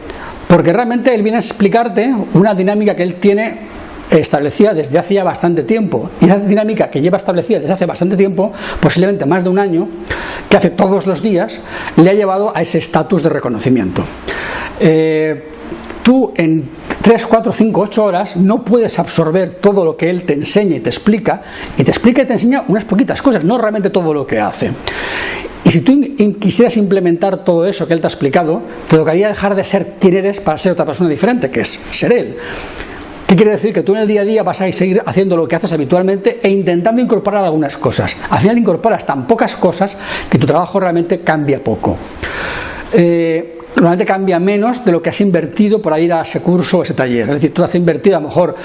Porque 0.51 0.73
realmente 0.73 1.15
él 1.15 1.23
viene 1.23 1.37
a 1.37 1.39
explicarte 1.39 2.13
una 2.33 2.53
dinámica 2.53 2.93
que 2.93 3.03
él 3.03 3.21
tiene 3.21 3.57
establecida 4.09 4.73
desde 4.73 4.99
hace 4.99 5.13
ya 5.13 5.23
bastante 5.23 5.63
tiempo. 5.63 6.09
Y 6.19 6.25
esa 6.25 6.39
dinámica 6.39 6.89
que 6.89 6.99
lleva 6.99 7.15
establecida 7.15 7.59
desde 7.59 7.71
hace 7.71 7.85
bastante 7.85 8.17
tiempo, 8.17 8.51
posiblemente 8.81 9.25
más 9.25 9.45
de 9.45 9.49
un 9.49 9.57
año, 9.57 9.87
que 10.49 10.57
hace 10.57 10.71
todos 10.71 11.07
los 11.07 11.23
días, 11.23 11.61
le 11.95 12.09
ha 12.09 12.13
llevado 12.13 12.51
a 12.53 12.61
ese 12.61 12.79
estatus 12.79 13.23
de 13.23 13.29
reconocimiento. 13.29 14.03
Eh, 14.81 15.41
tú 16.03 16.33
en 16.35 16.67
3, 17.01 17.25
4, 17.25 17.51
5, 17.51 17.81
8 17.81 18.03
horas 18.03 18.37
no 18.37 18.63
puedes 18.63 18.99
absorber 18.99 19.55
todo 19.55 19.83
lo 19.83 19.97
que 19.97 20.09
él 20.09 20.23
te 20.23 20.33
enseña 20.33 20.75
y 20.75 20.79
te 20.81 20.89
explica, 20.89 21.41
y 21.77 21.83
te 21.83 21.91
explica 21.91 22.21
y 22.21 22.25
te 22.25 22.33
enseña 22.33 22.63
unas 22.67 22.85
poquitas 22.85 23.21
cosas, 23.21 23.43
no 23.43 23.57
realmente 23.57 23.89
todo 23.89 24.13
lo 24.13 24.27
que 24.27 24.39
hace. 24.39 24.71
Y 25.63 25.71
si 25.71 25.81
tú 25.81 25.99
quisieras 26.39 26.77
implementar 26.77 27.43
todo 27.43 27.65
eso 27.65 27.87
que 27.87 27.93
él 27.93 28.01
te 28.01 28.07
ha 28.07 28.09
explicado, 28.09 28.61
te 28.87 28.97
tocaría 28.97 29.27
dejar 29.27 29.55
de 29.55 29.63
ser 29.63 29.93
quien 29.99 30.15
eres 30.15 30.39
para 30.39 30.57
ser 30.57 30.73
otra 30.73 30.85
persona 30.85 31.09
diferente, 31.09 31.49
que 31.49 31.61
es 31.61 31.79
ser 31.91 32.13
él. 32.13 32.35
¿Qué 33.27 33.35
quiere 33.35 33.51
decir? 33.51 33.73
Que 33.73 33.81
tú 33.81 33.93
en 33.93 34.01
el 34.01 34.07
día 34.07 34.21
a 34.21 34.25
día 34.25 34.43
vas 34.43 34.59
a 34.59 34.69
seguir 34.71 35.01
haciendo 35.05 35.37
lo 35.37 35.47
que 35.47 35.55
haces 35.55 35.71
habitualmente 35.71 36.39
e 36.43 36.49
intentando 36.49 37.01
incorporar 37.01 37.45
algunas 37.45 37.77
cosas. 37.77 38.17
Al 38.29 38.39
final 38.39 38.57
incorporas 38.57 39.05
tan 39.05 39.25
pocas 39.25 39.55
cosas 39.55 39.95
que 40.29 40.37
tu 40.37 40.45
trabajo 40.45 40.79
realmente 40.79 41.21
cambia 41.21 41.63
poco. 41.63 41.95
Eh, 42.91 43.60
normalmente 43.75 44.05
cambia 44.05 44.39
menos 44.39 44.83
de 44.85 44.91
lo 44.91 45.01
que 45.01 45.09
has 45.09 45.21
invertido 45.21 45.81
por 45.81 45.97
ir 45.99 46.13
a 46.13 46.21
ese 46.21 46.41
curso 46.41 46.79
o 46.79 46.83
ese 46.83 46.93
taller. 46.93 47.29
Es 47.29 47.35
decir, 47.35 47.53
tú 47.53 47.63
has 47.63 47.73
invertido 47.75 48.17
a 48.17 48.19
lo 48.19 48.27
mejor 48.27 48.55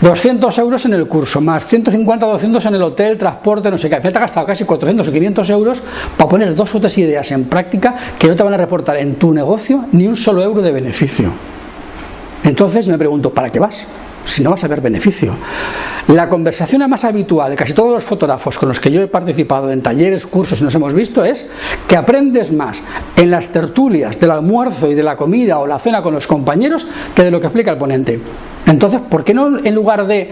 200 0.00 0.58
euros 0.58 0.84
en 0.86 0.94
el 0.94 1.06
curso, 1.06 1.40
más 1.40 1.66
150 1.66 2.26
o 2.26 2.32
200 2.32 2.66
en 2.66 2.74
el 2.74 2.82
hotel, 2.82 3.18
transporte, 3.18 3.70
no 3.70 3.78
sé 3.78 3.88
qué. 3.88 3.96
Al 3.96 4.00
final 4.00 4.12
te 4.12 4.18
has 4.18 4.22
gastado 4.22 4.46
casi 4.46 4.64
400 4.64 5.06
o 5.06 5.12
500 5.12 5.50
euros 5.50 5.82
para 6.16 6.28
poner 6.28 6.54
dos 6.54 6.74
o 6.74 6.80
tres 6.80 6.96
ideas 6.98 7.30
en 7.32 7.44
práctica 7.44 7.94
que 8.18 8.28
no 8.28 8.36
te 8.36 8.42
van 8.42 8.54
a 8.54 8.56
reportar 8.56 8.96
en 8.96 9.14
tu 9.16 9.32
negocio 9.32 9.84
ni 9.92 10.06
un 10.06 10.16
solo 10.16 10.42
euro 10.42 10.62
de 10.62 10.72
beneficio. 10.72 11.32
Entonces 12.42 12.88
me 12.88 12.98
pregunto, 12.98 13.30
¿para 13.30 13.50
qué 13.50 13.58
vas? 13.58 13.86
Si 14.24 14.42
no 14.42 14.50
vas 14.50 14.64
a 14.64 14.68
ver 14.68 14.80
beneficio. 14.80 15.34
La 16.08 16.28
conversación 16.28 16.88
más 16.88 17.04
habitual 17.04 17.50
de 17.50 17.56
casi 17.56 17.72
todos 17.72 17.92
los 17.92 18.04
fotógrafos 18.04 18.58
con 18.58 18.68
los 18.68 18.78
que 18.78 18.90
yo 18.90 19.00
he 19.00 19.06
participado 19.06 19.70
en 19.70 19.82
talleres, 19.82 20.26
cursos 20.26 20.60
y 20.60 20.64
nos 20.64 20.74
hemos 20.74 20.92
visto 20.92 21.24
es 21.24 21.50
que 21.88 21.96
aprendes 21.96 22.52
más 22.52 22.82
en 23.16 23.30
las 23.30 23.48
tertulias 23.48 24.20
del 24.20 24.30
almuerzo 24.30 24.90
y 24.90 24.94
de 24.94 25.02
la 25.02 25.16
comida 25.16 25.58
o 25.58 25.66
la 25.66 25.78
cena 25.78 26.02
con 26.02 26.12
los 26.12 26.26
compañeros 26.26 26.86
que 27.14 27.24
de 27.24 27.30
lo 27.30 27.40
que 27.40 27.46
explica 27.46 27.70
el 27.70 27.78
ponente. 27.78 28.20
Entonces, 28.66 29.00
¿por 29.00 29.24
qué 29.24 29.32
no 29.32 29.58
en 29.58 29.74
lugar 29.74 30.06
de 30.06 30.30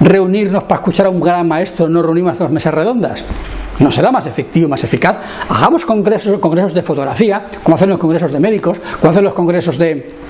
reunirnos 0.00 0.64
para 0.64 0.76
escuchar 0.76 1.06
a 1.06 1.10
un 1.10 1.20
gran 1.20 1.48
maestro, 1.48 1.88
nos 1.88 2.04
reunimos 2.04 2.38
a 2.38 2.44
las 2.44 2.52
mesas 2.52 2.74
redondas? 2.74 3.24
no 3.78 3.90
será 3.90 4.12
más 4.12 4.26
efectivo, 4.26 4.68
más 4.68 4.84
eficaz. 4.84 5.18
Hagamos 5.48 5.84
congresos, 5.84 6.38
congresos 6.38 6.74
de 6.74 6.82
fotografía, 6.82 7.46
como 7.62 7.76
hacen 7.76 7.90
los 7.90 7.98
congresos 7.98 8.32
de 8.32 8.40
médicos, 8.40 8.80
como 9.00 9.10
hacen 9.10 9.24
los 9.24 9.34
congresos 9.34 9.78
de 9.78 10.23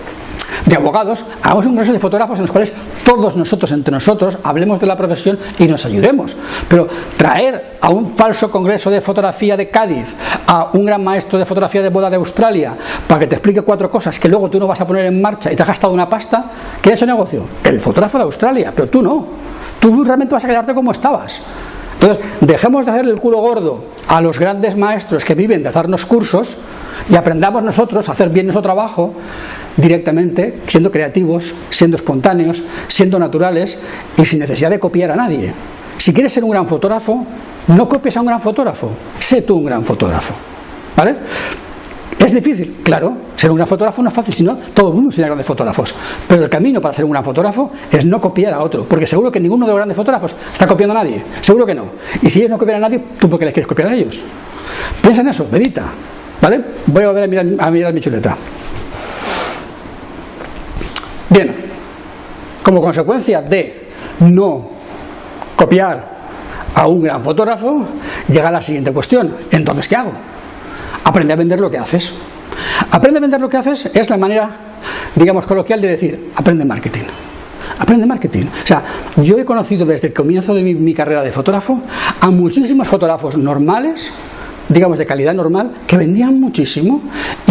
de 0.66 0.76
abogados, 0.76 1.24
hagamos 1.42 1.66
un 1.66 1.72
congreso 1.72 1.92
de 1.92 1.98
fotógrafos 1.98 2.38
en 2.38 2.42
los 2.42 2.52
cuales 2.52 2.72
todos 3.04 3.36
nosotros, 3.36 3.70
entre 3.72 3.92
nosotros, 3.92 4.38
hablemos 4.42 4.80
de 4.80 4.86
la 4.86 4.96
profesión 4.96 5.38
y 5.58 5.66
nos 5.66 5.84
ayudemos. 5.84 6.36
Pero 6.68 6.88
traer 7.16 7.76
a 7.80 7.90
un 7.90 8.16
falso 8.16 8.50
congreso 8.50 8.90
de 8.90 9.00
fotografía 9.00 9.56
de 9.56 9.68
Cádiz, 9.68 10.14
a 10.46 10.70
un 10.72 10.84
gran 10.84 11.02
maestro 11.04 11.38
de 11.38 11.44
fotografía 11.44 11.82
de 11.82 11.90
boda 11.90 12.10
de 12.10 12.16
Australia, 12.16 12.74
para 13.06 13.20
que 13.20 13.26
te 13.26 13.34
explique 13.36 13.62
cuatro 13.62 13.90
cosas 13.90 14.18
que 14.18 14.28
luego 14.28 14.48
tú 14.48 14.58
no 14.58 14.66
vas 14.66 14.80
a 14.80 14.86
poner 14.86 15.06
en 15.06 15.20
marcha 15.20 15.52
y 15.52 15.56
te 15.56 15.62
has 15.62 15.68
gastado 15.68 15.92
una 15.92 16.08
pasta, 16.08 16.44
¿qué 16.80 16.90
es 16.90 16.96
ese 16.96 17.06
negocio? 17.06 17.44
El 17.62 17.80
fotógrafo 17.80 18.18
de 18.18 18.24
Australia, 18.24 18.72
pero 18.74 18.88
tú 18.88 19.02
no. 19.02 19.26
Tú 19.80 20.02
realmente 20.02 20.34
vas 20.34 20.44
a 20.44 20.48
quedarte 20.48 20.74
como 20.74 20.92
estabas. 20.92 21.40
Entonces, 22.00 22.24
dejemos 22.40 22.84
de 22.84 22.90
hacer 22.90 23.04
el 23.04 23.16
culo 23.16 23.38
gordo 23.40 23.84
a 24.08 24.20
los 24.20 24.38
grandes 24.38 24.76
maestros 24.76 25.24
que 25.24 25.34
viven 25.34 25.62
de 25.62 25.68
hacernos 25.68 26.04
cursos 26.04 26.56
y 27.08 27.16
aprendamos 27.16 27.62
nosotros 27.62 28.08
a 28.08 28.12
hacer 28.12 28.30
bien 28.30 28.46
nuestro 28.46 28.62
trabajo 28.62 29.14
directamente, 29.76 30.54
siendo 30.66 30.90
creativos, 30.90 31.54
siendo 31.70 31.96
espontáneos, 31.96 32.62
siendo 32.88 33.18
naturales 33.18 33.78
y 34.16 34.24
sin 34.24 34.40
necesidad 34.40 34.70
de 34.70 34.78
copiar 34.78 35.10
a 35.10 35.16
nadie. 35.16 35.52
Si 35.98 36.12
quieres 36.12 36.32
ser 36.32 36.44
un 36.44 36.50
gran 36.50 36.66
fotógrafo, 36.66 37.24
no 37.68 37.88
copies 37.88 38.16
a 38.16 38.20
un 38.20 38.26
gran 38.26 38.40
fotógrafo, 38.40 38.90
sé 39.18 39.42
tú 39.42 39.56
un 39.56 39.66
gran 39.66 39.84
fotógrafo. 39.84 40.34
¿Vale? 40.96 41.16
¿Es 42.18 42.32
difícil? 42.32 42.76
Claro, 42.82 43.14
ser 43.36 43.50
un 43.50 43.56
gran 43.56 43.66
fotógrafo 43.66 44.00
no 44.02 44.08
es 44.08 44.14
fácil, 44.14 44.32
sino 44.32 44.56
todo 44.72 44.88
el 44.88 44.94
mundo 44.94 45.10
sería 45.10 45.26
grandes 45.26 45.46
fotógrafos. 45.46 45.94
Pero 46.26 46.44
el 46.44 46.50
camino 46.50 46.80
para 46.80 46.94
ser 46.94 47.04
un 47.04 47.10
gran 47.10 47.24
fotógrafo 47.24 47.70
es 47.90 48.04
no 48.06 48.20
copiar 48.20 48.54
a 48.54 48.60
otro, 48.60 48.84
porque 48.84 49.06
seguro 49.06 49.30
que 49.30 49.40
ninguno 49.40 49.66
de 49.66 49.72
los 49.72 49.76
grandes 49.76 49.96
fotógrafos 49.96 50.34
está 50.52 50.66
copiando 50.66 50.98
a 50.98 51.02
nadie, 51.02 51.22
seguro 51.40 51.66
que 51.66 51.74
no. 51.74 51.86
Y 52.22 52.30
si 52.30 52.38
ellos 52.38 52.52
no 52.52 52.58
copian 52.58 52.78
a 52.78 52.80
nadie, 52.88 53.02
¿tú 53.18 53.28
por 53.28 53.38
qué 53.38 53.44
les 53.44 53.54
quieres 53.54 53.68
copiar 53.68 53.88
a 53.88 53.94
ellos? 53.94 54.20
Piensa 55.02 55.20
en 55.20 55.28
eso, 55.28 55.46
medita. 55.50 55.82
Voy 56.86 57.02
a 57.02 57.06
volver 57.06 57.24
a 57.24 57.26
mirar, 57.26 57.46
a 57.58 57.70
mirar 57.70 57.94
mi 57.94 58.00
chuleta. 58.00 58.36
Bien, 61.30 61.54
como 62.62 62.82
consecuencia 62.82 63.40
de 63.40 63.88
no 64.20 64.68
copiar 65.56 66.04
a 66.74 66.86
un 66.86 67.00
gran 67.00 67.24
fotógrafo, 67.24 67.86
llega 68.28 68.50
la 68.50 68.60
siguiente 68.60 68.92
cuestión. 68.92 69.34
Entonces, 69.50 69.88
¿qué 69.88 69.96
hago? 69.96 70.12
Aprende 71.04 71.32
a 71.32 71.36
vender 71.36 71.60
lo 71.60 71.70
que 71.70 71.78
haces. 71.78 72.12
Aprende 72.90 73.18
a 73.18 73.20
vender 73.22 73.40
lo 73.40 73.48
que 73.48 73.56
haces 73.56 73.90
es 73.94 74.10
la 74.10 74.18
manera, 74.18 74.50
digamos, 75.14 75.46
coloquial 75.46 75.80
de 75.80 75.88
decir, 75.88 76.30
aprende 76.36 76.66
marketing. 76.66 77.04
Aprende 77.78 78.06
marketing. 78.06 78.44
O 78.62 78.66
sea, 78.66 78.82
yo 79.16 79.38
he 79.38 79.44
conocido 79.46 79.86
desde 79.86 80.08
el 80.08 80.12
comienzo 80.12 80.54
de 80.54 80.62
mi 80.62 80.94
carrera 80.94 81.22
de 81.22 81.32
fotógrafo 81.32 81.80
a 82.20 82.30
muchísimos 82.30 82.86
fotógrafos 82.86 83.36
normales 83.36 84.12
digamos, 84.68 84.98
de 84.98 85.06
calidad 85.06 85.34
normal, 85.34 85.72
que 85.86 85.96
vendían 85.96 86.40
muchísimo 86.40 87.02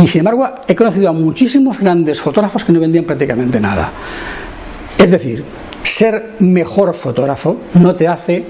y 0.01 0.07
sin 0.07 0.19
embargo 0.19 0.49
he 0.67 0.75
conocido 0.75 1.09
a 1.09 1.13
muchísimos 1.13 1.79
grandes 1.79 2.19
fotógrafos 2.21 2.63
que 2.63 2.71
no 2.71 2.79
vendían 2.79 3.05
prácticamente 3.05 3.59
nada. 3.59 3.91
Es 4.97 5.11
decir, 5.11 5.43
ser 5.83 6.35
mejor 6.39 6.93
fotógrafo 6.93 7.57
no 7.75 7.95
te 7.95 8.07
hace 8.07 8.45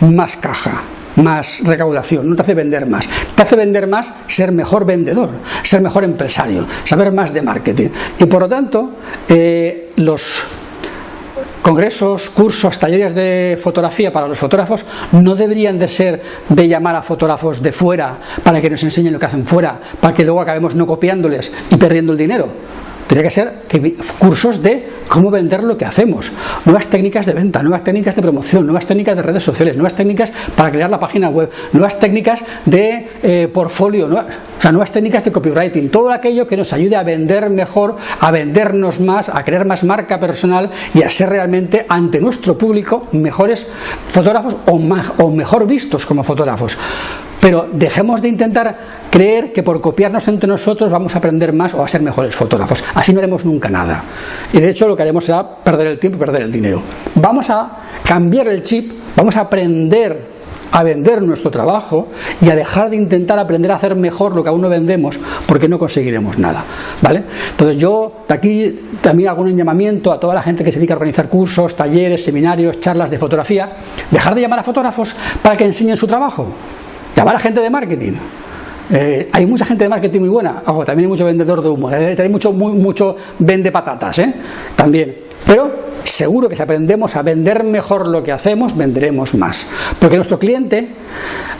más 0.00 0.36
caja, 0.36 0.82
más 1.16 1.60
recaudación, 1.64 2.28
no 2.28 2.36
te 2.36 2.42
hace 2.42 2.54
vender 2.54 2.86
más. 2.86 3.08
Te 3.34 3.42
hace 3.42 3.56
vender 3.56 3.86
más 3.86 4.12
ser 4.26 4.52
mejor 4.52 4.84
vendedor, 4.84 5.30
ser 5.62 5.80
mejor 5.80 6.04
empresario, 6.04 6.66
saber 6.84 7.12
más 7.12 7.32
de 7.32 7.42
marketing. 7.42 7.88
Y 8.18 8.26
por 8.26 8.42
lo 8.42 8.48
tanto, 8.48 8.90
eh, 9.28 9.92
los 9.96 10.42
congresos, 11.64 12.28
cursos, 12.28 12.78
talleres 12.78 13.14
de 13.14 13.58
fotografía 13.60 14.12
para 14.12 14.28
los 14.28 14.36
fotógrafos 14.36 14.84
no 15.12 15.34
deberían 15.34 15.78
de 15.78 15.88
ser 15.88 16.22
de 16.46 16.68
llamar 16.68 16.94
a 16.94 17.02
fotógrafos 17.02 17.62
de 17.62 17.72
fuera 17.72 18.18
para 18.42 18.60
que 18.60 18.68
nos 18.68 18.82
enseñen 18.82 19.14
lo 19.14 19.18
que 19.18 19.24
hacen 19.24 19.46
fuera, 19.46 19.80
para 19.98 20.12
que 20.12 20.24
luego 20.24 20.42
acabemos 20.42 20.74
no 20.74 20.86
copiándoles 20.86 21.50
y 21.70 21.76
perdiendo 21.76 22.12
el 22.12 22.18
dinero. 22.18 22.48
Tendría 23.06 23.28
que 23.28 23.30
ser 23.30 23.52
cursos 24.18 24.62
de 24.62 24.88
cómo 25.08 25.30
vender 25.30 25.62
lo 25.62 25.76
que 25.76 25.84
hacemos, 25.84 26.32
nuevas 26.64 26.86
técnicas 26.86 27.26
de 27.26 27.34
venta, 27.34 27.62
nuevas 27.62 27.84
técnicas 27.84 28.16
de 28.16 28.22
promoción, 28.22 28.64
nuevas 28.64 28.86
técnicas 28.86 29.14
de 29.14 29.22
redes 29.22 29.42
sociales, 29.42 29.76
nuevas 29.76 29.94
técnicas 29.94 30.32
para 30.56 30.70
crear 30.70 30.88
la 30.88 30.98
página 30.98 31.28
web, 31.28 31.50
nuevas 31.72 31.98
técnicas 31.98 32.42
de 32.64 33.06
eh, 33.22 33.48
portfolio, 33.52 34.08
nuevas, 34.08 34.26
o 34.58 34.62
sea, 34.62 34.72
nuevas 34.72 34.90
técnicas 34.90 35.22
de 35.22 35.32
copywriting, 35.32 35.90
todo 35.90 36.10
aquello 36.10 36.46
que 36.46 36.56
nos 36.56 36.72
ayude 36.72 36.96
a 36.96 37.02
vender 37.02 37.50
mejor, 37.50 37.96
a 38.20 38.30
vendernos 38.30 39.00
más, 39.00 39.28
a 39.28 39.44
crear 39.44 39.66
más 39.66 39.84
marca 39.84 40.18
personal 40.18 40.70
y 40.94 41.02
a 41.02 41.10
ser 41.10 41.28
realmente 41.28 41.84
ante 41.88 42.20
nuestro 42.20 42.56
público 42.56 43.08
mejores 43.12 43.66
fotógrafos 44.08 44.56
o, 44.66 44.80
o 45.18 45.30
mejor 45.30 45.66
vistos 45.66 46.06
como 46.06 46.24
fotógrafos. 46.24 46.78
Pero 47.40 47.68
dejemos 47.72 48.22
de 48.22 48.28
intentar 48.28 48.76
creer 49.10 49.52
que 49.52 49.62
por 49.62 49.80
copiarnos 49.80 50.26
entre 50.28 50.48
nosotros 50.48 50.90
vamos 50.90 51.14
a 51.14 51.18
aprender 51.18 51.52
más 51.52 51.74
o 51.74 51.84
a 51.84 51.88
ser 51.88 52.02
mejores 52.02 52.34
fotógrafos. 52.34 52.82
Así 52.94 53.12
no 53.12 53.18
haremos 53.18 53.44
nunca 53.44 53.68
nada. 53.68 54.02
Y 54.52 54.60
de 54.60 54.70
hecho 54.70 54.88
lo 54.88 54.96
que 54.96 55.02
haremos 55.02 55.24
será 55.24 55.56
perder 55.56 55.88
el 55.88 55.98
tiempo 55.98 56.16
y 56.16 56.20
perder 56.20 56.42
el 56.42 56.52
dinero. 56.52 56.82
Vamos 57.16 57.50
a 57.50 57.70
cambiar 58.02 58.48
el 58.48 58.62
chip, 58.62 58.92
vamos 59.16 59.36
a 59.36 59.42
aprender 59.42 60.34
a 60.74 60.82
vender 60.82 61.22
nuestro 61.22 61.52
trabajo 61.52 62.08
y 62.40 62.50
a 62.50 62.56
dejar 62.56 62.90
de 62.90 62.96
intentar 62.96 63.38
aprender 63.38 63.70
a 63.70 63.76
hacer 63.76 63.94
mejor 63.94 64.34
lo 64.34 64.42
que 64.42 64.48
aún 64.48 64.60
no 64.60 64.68
vendemos 64.68 65.16
porque 65.46 65.68
no 65.68 65.78
conseguiremos 65.78 66.36
nada. 66.36 66.64
¿vale? 67.00 67.22
Entonces 67.52 67.78
yo 67.78 68.24
de 68.26 68.34
aquí 68.34 68.80
también 69.00 69.28
hago 69.28 69.42
un 69.42 69.56
llamamiento 69.56 70.12
a 70.12 70.18
toda 70.18 70.34
la 70.34 70.42
gente 70.42 70.64
que 70.64 70.72
se 70.72 70.80
dedica 70.80 70.94
a 70.94 70.96
organizar 70.96 71.28
cursos, 71.28 71.76
talleres, 71.76 72.24
seminarios, 72.24 72.80
charlas 72.80 73.08
de 73.08 73.18
fotografía, 73.18 73.70
dejar 74.10 74.34
de 74.34 74.40
llamar 74.40 74.58
a 74.58 74.62
fotógrafos 74.64 75.14
para 75.40 75.56
que 75.56 75.64
enseñen 75.64 75.96
su 75.96 76.08
trabajo 76.08 76.48
llamar 77.14 77.36
a 77.36 77.38
gente 77.38 77.60
de 77.60 77.70
marketing. 77.70 78.12
Eh, 78.90 79.30
hay 79.32 79.46
mucha 79.46 79.64
gente 79.64 79.84
de 79.84 79.88
marketing 79.88 80.20
muy 80.20 80.28
buena, 80.28 80.62
ojo, 80.66 80.84
también 80.84 81.06
hay 81.06 81.10
mucho 81.10 81.24
vendedor 81.24 81.62
de 81.62 81.68
humo, 81.70 81.90
eh, 81.90 82.16
hay 82.18 82.28
mucho, 82.28 83.16
vende 83.38 83.72
patatas, 83.72 84.18
¿eh? 84.18 84.34
también. 84.76 85.16
Pero 85.46 85.70
seguro 86.04 86.48
que 86.48 86.56
si 86.56 86.62
aprendemos 86.62 87.16
a 87.16 87.22
vender 87.22 87.64
mejor 87.64 88.08
lo 88.08 88.22
que 88.22 88.32
hacemos, 88.32 88.76
venderemos 88.76 89.34
más. 89.34 89.66
Porque 89.98 90.16
nuestro 90.16 90.38
cliente, 90.38 90.88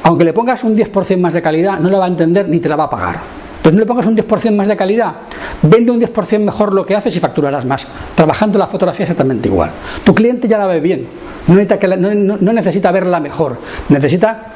aunque 0.03 0.25
le 0.25 0.33
pongas 0.33 0.65
un 0.65 0.77
10% 0.77 1.19
más 1.19 1.33
de 1.33 1.43
calidad, 1.43 1.79
no 1.81 1.91
la 1.91 1.99
va 1.99 2.05
a 2.05 2.09
entender 2.09 2.49
ni 2.49 2.61
te 2.61 2.69
la 2.69 2.77
va 2.77 2.85
a 2.85 2.91
pagar. 2.91 3.21
Entonces 3.57 3.75
no 3.75 3.81
le 3.81 3.87
pongas 3.87 4.07
un 4.07 4.17
10% 4.17 4.55
más 4.55 4.69
de 4.69 4.77
calidad, 4.77 5.15
vende 5.63 5.91
un 5.91 5.99
10% 5.99 6.39
mejor 6.41 6.75
lo 6.75 6.85
que 6.85 6.95
haces 6.95 7.17
y 7.17 7.21
facturarás 7.21 7.65
más. 7.65 7.87
Trabajando 8.15 8.59
la 8.59 8.67
fotografía 8.67 9.05
exactamente 9.05 9.49
igual. 9.49 9.71
Tu 10.05 10.15
cliente 10.15 10.47
ya 10.47 10.59
la 10.59 10.67
ve 10.67 10.81
bien, 10.81 11.07
no 11.47 11.55
necesita, 11.55 11.79
que 11.79 11.89
no 11.89 12.53
necesita 12.53 12.93
verla 12.93 13.21
mejor, 13.21 13.57
necesita 13.89 14.55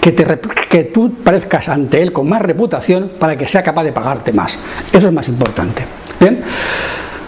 que, 0.00 0.12
te, 0.12 0.24
que 0.68 0.84
tú 0.84 1.14
parezcas 1.22 1.68
ante 1.68 2.00
él 2.00 2.12
con 2.12 2.28
más 2.28 2.42
reputación 2.42 3.12
para 3.18 3.36
que 3.36 3.46
sea 3.46 3.62
capaz 3.62 3.84
de 3.84 3.92
pagarte 3.92 4.32
más. 4.32 4.58
Eso 4.92 5.08
es 5.08 5.12
más 5.12 5.28
importante. 5.28 5.84
Bien, 6.18 6.42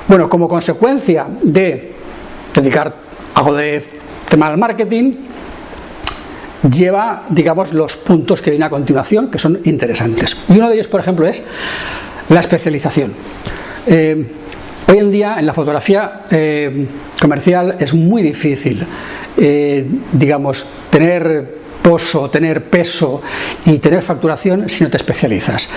bueno, 0.09 0.29
como 0.29 0.49
consecuencia 0.49 1.27
de 1.43 1.93
dedicar 2.55 2.95
algo 3.35 3.55
de 3.55 3.83
tema 4.29 4.49
al 4.49 4.59
marketing, 4.59 5.13
lleva, 6.71 7.25
digamos, 7.29 7.73
los 7.73 7.97
puntos 7.97 8.41
que 8.41 8.51
vienen 8.51 8.67
a 8.67 8.71
continuación, 8.71 9.31
que 9.31 9.39
son 9.39 9.61
interesantes. 9.65 10.37
Y 10.49 10.59
uno 10.59 10.69
de 10.69 10.75
ellos, 10.75 10.89
por 10.89 11.01
ejemplo, 11.01 11.27
es 11.27 11.43
la 12.29 12.41
especialización. 12.41 13.13
Eh, 13.87 14.27
hoy 14.89 14.99
en 14.99 15.11
día, 15.11 15.37
en 15.39 15.47
la 15.47 15.55
fotografía 15.55 16.23
eh, 16.31 16.87
comercial, 17.21 17.77
es 17.79 17.95
muy 17.95 18.23
difícil, 18.23 18.87
eh, 19.37 19.87
digamos, 20.13 20.67
tener 20.91 21.62
poso, 21.83 22.31
tener 22.31 22.69
peso 22.71 23.21
y 23.67 23.79
tener 23.79 24.03
facturación 24.03 24.69
si 24.69 24.85
no 24.85 24.91
te 24.91 24.97
especializas. 24.97 25.69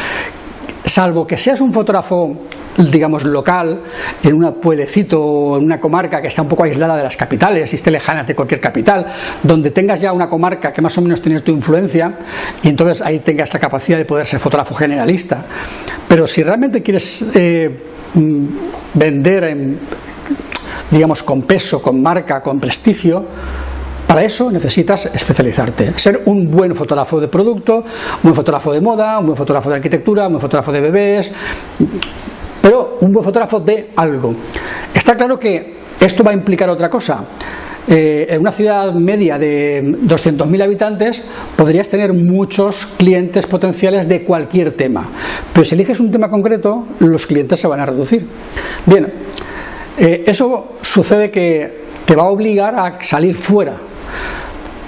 Salvo 0.85 1.25
que 1.25 1.35
seas 1.35 1.61
un 1.61 1.73
fotógrafo, 1.73 2.43
digamos, 2.77 3.23
local, 3.23 3.81
en 4.21 4.33
un 4.35 4.53
pueblecito 4.61 5.57
en 5.57 5.63
una 5.63 5.79
comarca 5.79 6.21
que 6.21 6.27
está 6.27 6.43
un 6.43 6.47
poco 6.47 6.63
aislada 6.63 6.95
de 6.95 7.03
las 7.03 7.17
capitales 7.17 7.73
y 7.73 7.75
esté 7.75 7.89
lejanas 7.89 8.27
de 8.27 8.35
cualquier 8.35 8.61
capital, 8.61 9.07
donde 9.41 9.71
tengas 9.71 9.99
ya 9.99 10.13
una 10.13 10.29
comarca 10.29 10.71
que 10.71 10.83
más 10.83 10.95
o 10.99 11.01
menos 11.01 11.21
tiene 11.23 11.39
tu 11.39 11.51
influencia 11.51 12.19
y 12.61 12.69
entonces 12.69 13.01
ahí 13.01 13.19
tengas 13.19 13.51
la 13.51 13.59
capacidad 13.59 13.97
de 13.97 14.05
poder 14.05 14.27
ser 14.27 14.39
fotógrafo 14.39 14.75
generalista. 14.75 15.43
Pero 16.07 16.27
si 16.27 16.43
realmente 16.43 16.83
quieres 16.83 17.31
eh, 17.33 17.77
mm, 18.13 18.45
vender 18.93 19.43
en, 19.45 19.79
digamos, 20.91 21.23
con 21.23 21.41
peso, 21.41 21.81
con 21.81 21.99
marca, 21.99 22.41
con 22.41 22.59
prestigio, 22.59 23.25
para 24.07 24.23
eso 24.23 24.51
necesitas 24.51 25.07
especializarte, 25.07 25.97
ser 25.97 26.21
un 26.25 26.49
buen 26.51 26.75
fotógrafo 26.75 27.19
de 27.19 27.27
producto, 27.27 27.77
un 27.77 28.21
buen 28.21 28.35
fotógrafo 28.35 28.71
de 28.71 28.79
moda, 28.79 29.17
un 29.19 29.25
buen 29.25 29.37
fotógrafo 29.37 29.69
de 29.69 29.75
arquitectura, 29.77 30.27
un 30.27 30.33
buen 30.33 30.41
fotógrafo 30.41 30.71
de 30.71 30.81
bebés, 30.81 31.31
pero 32.61 32.97
un 33.01 33.11
buen 33.11 33.23
fotógrafo 33.23 33.59
de 33.59 33.89
algo. 33.95 34.35
Está 34.93 35.15
claro 35.15 35.39
que 35.39 35.75
esto 35.99 36.23
va 36.23 36.31
a 36.31 36.33
implicar 36.33 36.69
otra 36.69 36.89
cosa. 36.89 37.25
Eh, 37.87 38.27
en 38.29 38.41
una 38.41 38.51
ciudad 38.51 38.93
media 38.93 39.37
de 39.37 39.83
200.000 39.83 40.63
habitantes 40.63 41.21
podrías 41.55 41.87
tener 41.87 42.13
muchos 42.13 42.87
clientes 42.97 43.45
potenciales 43.45 44.07
de 44.07 44.23
cualquier 44.23 44.71
tema, 44.71 45.07
pero 45.53 45.63
si 45.63 45.75
eliges 45.75 45.99
un 45.99 46.11
tema 46.11 46.27
concreto, 46.27 46.85
los 46.99 47.27
clientes 47.27 47.59
se 47.59 47.67
van 47.67 47.79
a 47.79 47.85
reducir. 47.85 48.25
Bien, 48.87 49.13
eh, 49.97 50.23
eso 50.25 50.77
sucede 50.81 51.29
que 51.29 51.85
te 52.05 52.15
va 52.15 52.23
a 52.23 52.27
obligar 52.27 52.73
a 52.75 52.97
salir 53.01 53.35
fuera 53.35 53.73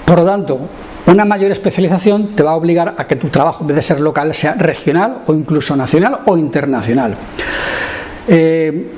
por 0.04 0.18
lo 0.18 0.24
tanto, 0.24 0.58
una 1.06 1.24
mayor 1.24 1.50
especialización 1.50 2.36
te 2.36 2.42
va 2.42 2.52
a 2.52 2.56
obligar 2.56 2.94
a 2.96 3.06
que 3.06 3.16
tu 3.16 3.28
trabajo, 3.28 3.62
en 3.62 3.68
vez 3.68 3.76
de 3.76 3.82
ser 3.82 4.00
local, 4.00 4.34
sea 4.34 4.54
regional 4.54 5.22
o 5.26 5.34
incluso 5.34 5.74
nacional 5.74 6.20
o 6.26 6.36
internacional. 6.36 7.16
Eh, 8.26 8.90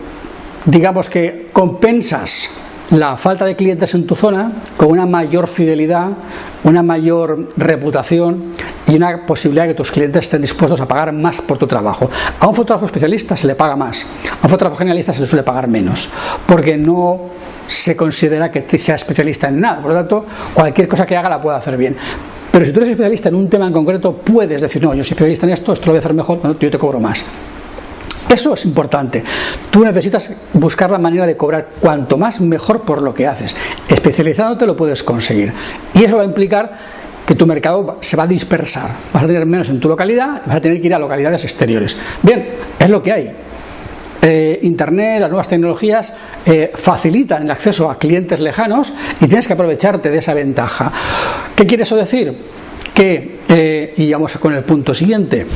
digamos 0.65 1.09
que 1.09 1.49
compensas 1.53 2.51
la 2.91 3.17
falta 3.17 3.45
de 3.45 3.55
clientes 3.55 3.95
en 3.95 4.07
tu 4.07 4.17
zona 4.17 4.53
con 4.77 4.89
una 4.89 5.07
mayor 5.07 5.47
fidelidad, 5.47 6.09
una 6.65 6.83
mayor 6.83 7.49
reputación 7.57 8.53
y 8.89 8.97
una 8.97 9.25
posibilidad 9.25 9.65
de 9.65 9.69
que 9.71 9.77
tus 9.77 9.93
clientes 9.93 10.25
estén 10.25 10.43
dispuestos 10.43 10.81
a 10.81 10.89
pagar 10.89 11.13
más 11.13 11.41
por 11.41 11.59
tu 11.59 11.67
trabajo. 11.69 12.11
A 12.41 12.49
un 12.49 12.55
fotógrafo 12.55 12.87
especialista 12.87 13.37
se 13.37 13.47
le 13.47 13.55
paga 13.55 13.77
más, 13.77 14.05
a 14.41 14.47
un 14.47 14.51
fotógrafo 14.51 14.77
generalista 14.77 15.15
se 15.15 15.21
le 15.21 15.29
suele 15.29 15.45
pagar 15.45 15.69
menos, 15.69 16.11
porque 16.47 16.77
no 16.77 17.21
se 17.71 17.97
considera 17.97 18.51
que 18.51 18.79
sea 18.79 18.97
especialista 18.97 19.49
en 19.49 19.61
nada. 19.61 19.81
Por 19.81 19.93
lo 19.93 19.99
tanto, 19.99 20.27
cualquier 20.53 20.89
cosa 20.89 21.07
que 21.07 21.17
haga 21.17 21.29
la 21.29 21.41
puede 21.41 21.57
hacer 21.57 21.77
bien. 21.77 21.97
Pero 22.51 22.65
si 22.65 22.73
tú 22.73 22.81
eres 22.81 22.91
especialista 22.91 23.29
en 23.29 23.37
un 23.37 23.49
tema 23.49 23.67
en 23.67 23.73
concreto, 23.73 24.17
puedes 24.17 24.61
decir, 24.61 24.83
no, 24.83 24.93
yo 24.93 25.05
soy 25.05 25.13
especialista 25.13 25.47
en 25.47 25.53
esto, 25.53 25.73
esto 25.73 25.87
lo 25.87 25.93
voy 25.93 25.99
a 25.99 26.01
hacer 26.01 26.15
mejor, 26.15 26.59
yo 26.59 26.71
te 26.71 26.79
cobro 26.79 26.99
más. 26.99 27.25
Eso 28.29 28.55
es 28.55 28.65
importante. 28.65 29.25
Tú 29.71 29.85
necesitas 29.85 30.31
buscar 30.53 30.91
la 30.91 30.99
manera 30.99 31.27
de 31.27 31.37
cobrar 31.37 31.69
cuanto 31.81 32.17
más 32.17 32.41
mejor 32.41 32.83
por 32.83 33.03
lo 33.03 33.13
que 33.13 33.27
haces. 33.27 33.57
Especializándote 33.89 34.67
lo 34.67 34.77
puedes 34.77 35.03
conseguir. 35.03 35.53
Y 35.95 36.05
eso 36.05 36.17
va 36.17 36.23
a 36.23 36.27
implicar 36.27 36.73
que 37.27 37.35
tu 37.35 37.47
mercado 37.47 37.99
se 38.01 38.17
va 38.17 38.25
a 38.25 38.27
dispersar. 38.27 38.91
Vas 39.13 39.25
a 39.25 39.27
tener 39.27 39.47
menos 39.47 39.69
en 39.69 39.81
tu 39.81 39.89
localidad 39.89 40.43
vas 40.47 40.57
a 40.57 40.61
tener 40.61 40.81
que 40.81 40.87
ir 40.87 40.95
a 40.95 40.99
localidades 40.99 41.43
exteriores. 41.45 41.97
Bien, 42.23 42.51
es 42.79 42.89
lo 42.89 43.03
que 43.03 43.13
hay. 43.13 43.33
Eh, 44.23 44.59
Internet, 44.63 45.21
las 45.21 45.31
nuevas 45.31 45.49
tecnologías 45.49 46.13
eh, 46.45 46.71
facilitan 46.75 47.45
el 47.45 47.51
acceso 47.51 47.91
a 47.91 47.99
clientes 47.99 48.39
lejanos 48.39 48.93
y 49.19 49.27
tienes 49.27 49.47
que 49.47 49.55
aprovecharte 49.55 50.11
de 50.11 50.19
esa 50.19 50.35
ventaja. 50.35 50.93
¿Qué 51.57 51.67
quiere 51.67 51.85
eso 51.85 51.97
decir? 51.97 52.35
Que, 52.93 53.41
eh, 53.49 53.95
y 53.97 54.13
vamos 54.13 54.33
con 54.33 54.53
el 54.53 54.63
punto 54.63 54.93
siguiente, 54.93 55.47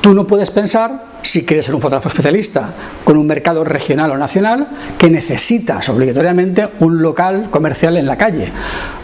tú 0.00 0.14
no 0.14 0.26
puedes 0.26 0.50
pensar 0.50 1.13
si 1.24 1.44
quieres 1.44 1.64
ser 1.66 1.74
un 1.74 1.80
fotógrafo 1.80 2.08
especialista 2.08 2.70
con 3.02 3.16
un 3.16 3.26
mercado 3.26 3.64
regional 3.64 4.10
o 4.10 4.18
nacional, 4.18 4.68
que 4.98 5.08
necesitas 5.08 5.88
obligatoriamente 5.88 6.68
un 6.80 7.00
local 7.00 7.48
comercial 7.50 7.96
en 7.96 8.06
la 8.06 8.16
calle. 8.16 8.52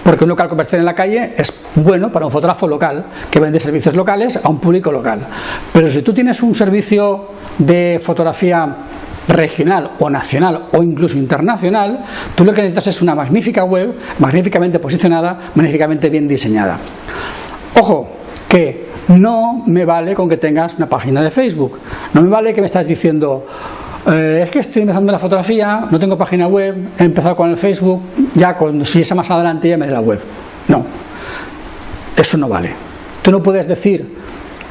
Porque 0.04 0.24
un 0.24 0.30
local 0.30 0.48
comercial 0.48 0.80
en 0.80 0.86
la 0.86 0.94
calle 0.94 1.34
es 1.36 1.52
bueno 1.74 2.12
para 2.12 2.26
un 2.26 2.32
fotógrafo 2.32 2.68
local 2.68 3.06
que 3.30 3.40
vende 3.40 3.58
servicios 3.58 3.96
locales 3.96 4.38
a 4.42 4.48
un 4.50 4.60
público 4.60 4.92
local. 4.92 5.26
Pero 5.72 5.90
si 5.90 6.02
tú 6.02 6.12
tienes 6.12 6.42
un 6.42 6.54
servicio 6.54 7.30
de 7.58 7.98
fotografía 8.02 8.76
regional 9.26 9.92
o 9.98 10.10
nacional 10.10 10.68
o 10.72 10.82
incluso 10.82 11.16
internacional, 11.16 12.04
tú 12.34 12.44
lo 12.44 12.52
que 12.52 12.62
necesitas 12.62 12.88
es 12.88 13.02
una 13.02 13.14
magnífica 13.14 13.64
web, 13.64 13.94
magníficamente 14.18 14.78
posicionada, 14.78 15.52
magníficamente 15.54 16.10
bien 16.10 16.28
diseñada. 16.28 16.78
Ojo, 17.78 18.10
que 18.48 18.89
no 19.10 19.62
me 19.66 19.84
vale 19.84 20.14
con 20.14 20.28
que 20.28 20.36
tengas 20.36 20.74
una 20.76 20.88
página 20.88 21.22
de 21.22 21.30
Facebook. 21.30 21.78
No 22.14 22.22
me 22.22 22.28
vale 22.28 22.54
que 22.54 22.60
me 22.60 22.66
estás 22.66 22.86
diciendo, 22.86 23.44
eh, 24.06 24.42
es 24.44 24.50
que 24.50 24.60
estoy 24.60 24.82
empezando 24.82 25.12
la 25.12 25.18
fotografía, 25.18 25.86
no 25.90 25.98
tengo 25.98 26.16
página 26.16 26.46
web, 26.46 26.90
he 26.98 27.04
empezado 27.04 27.36
con 27.36 27.50
el 27.50 27.56
Facebook, 27.56 28.00
ya 28.34 28.56
con, 28.56 28.84
si 28.84 29.00
es 29.00 29.14
más 29.14 29.30
adelante 29.30 29.68
ya 29.68 29.76
me 29.76 29.86
la 29.86 30.00
web. 30.00 30.20
No, 30.68 30.84
eso 32.16 32.36
no 32.36 32.48
vale. 32.48 32.72
Tú 33.22 33.30
no 33.30 33.42
puedes 33.42 33.66
decir 33.66 34.18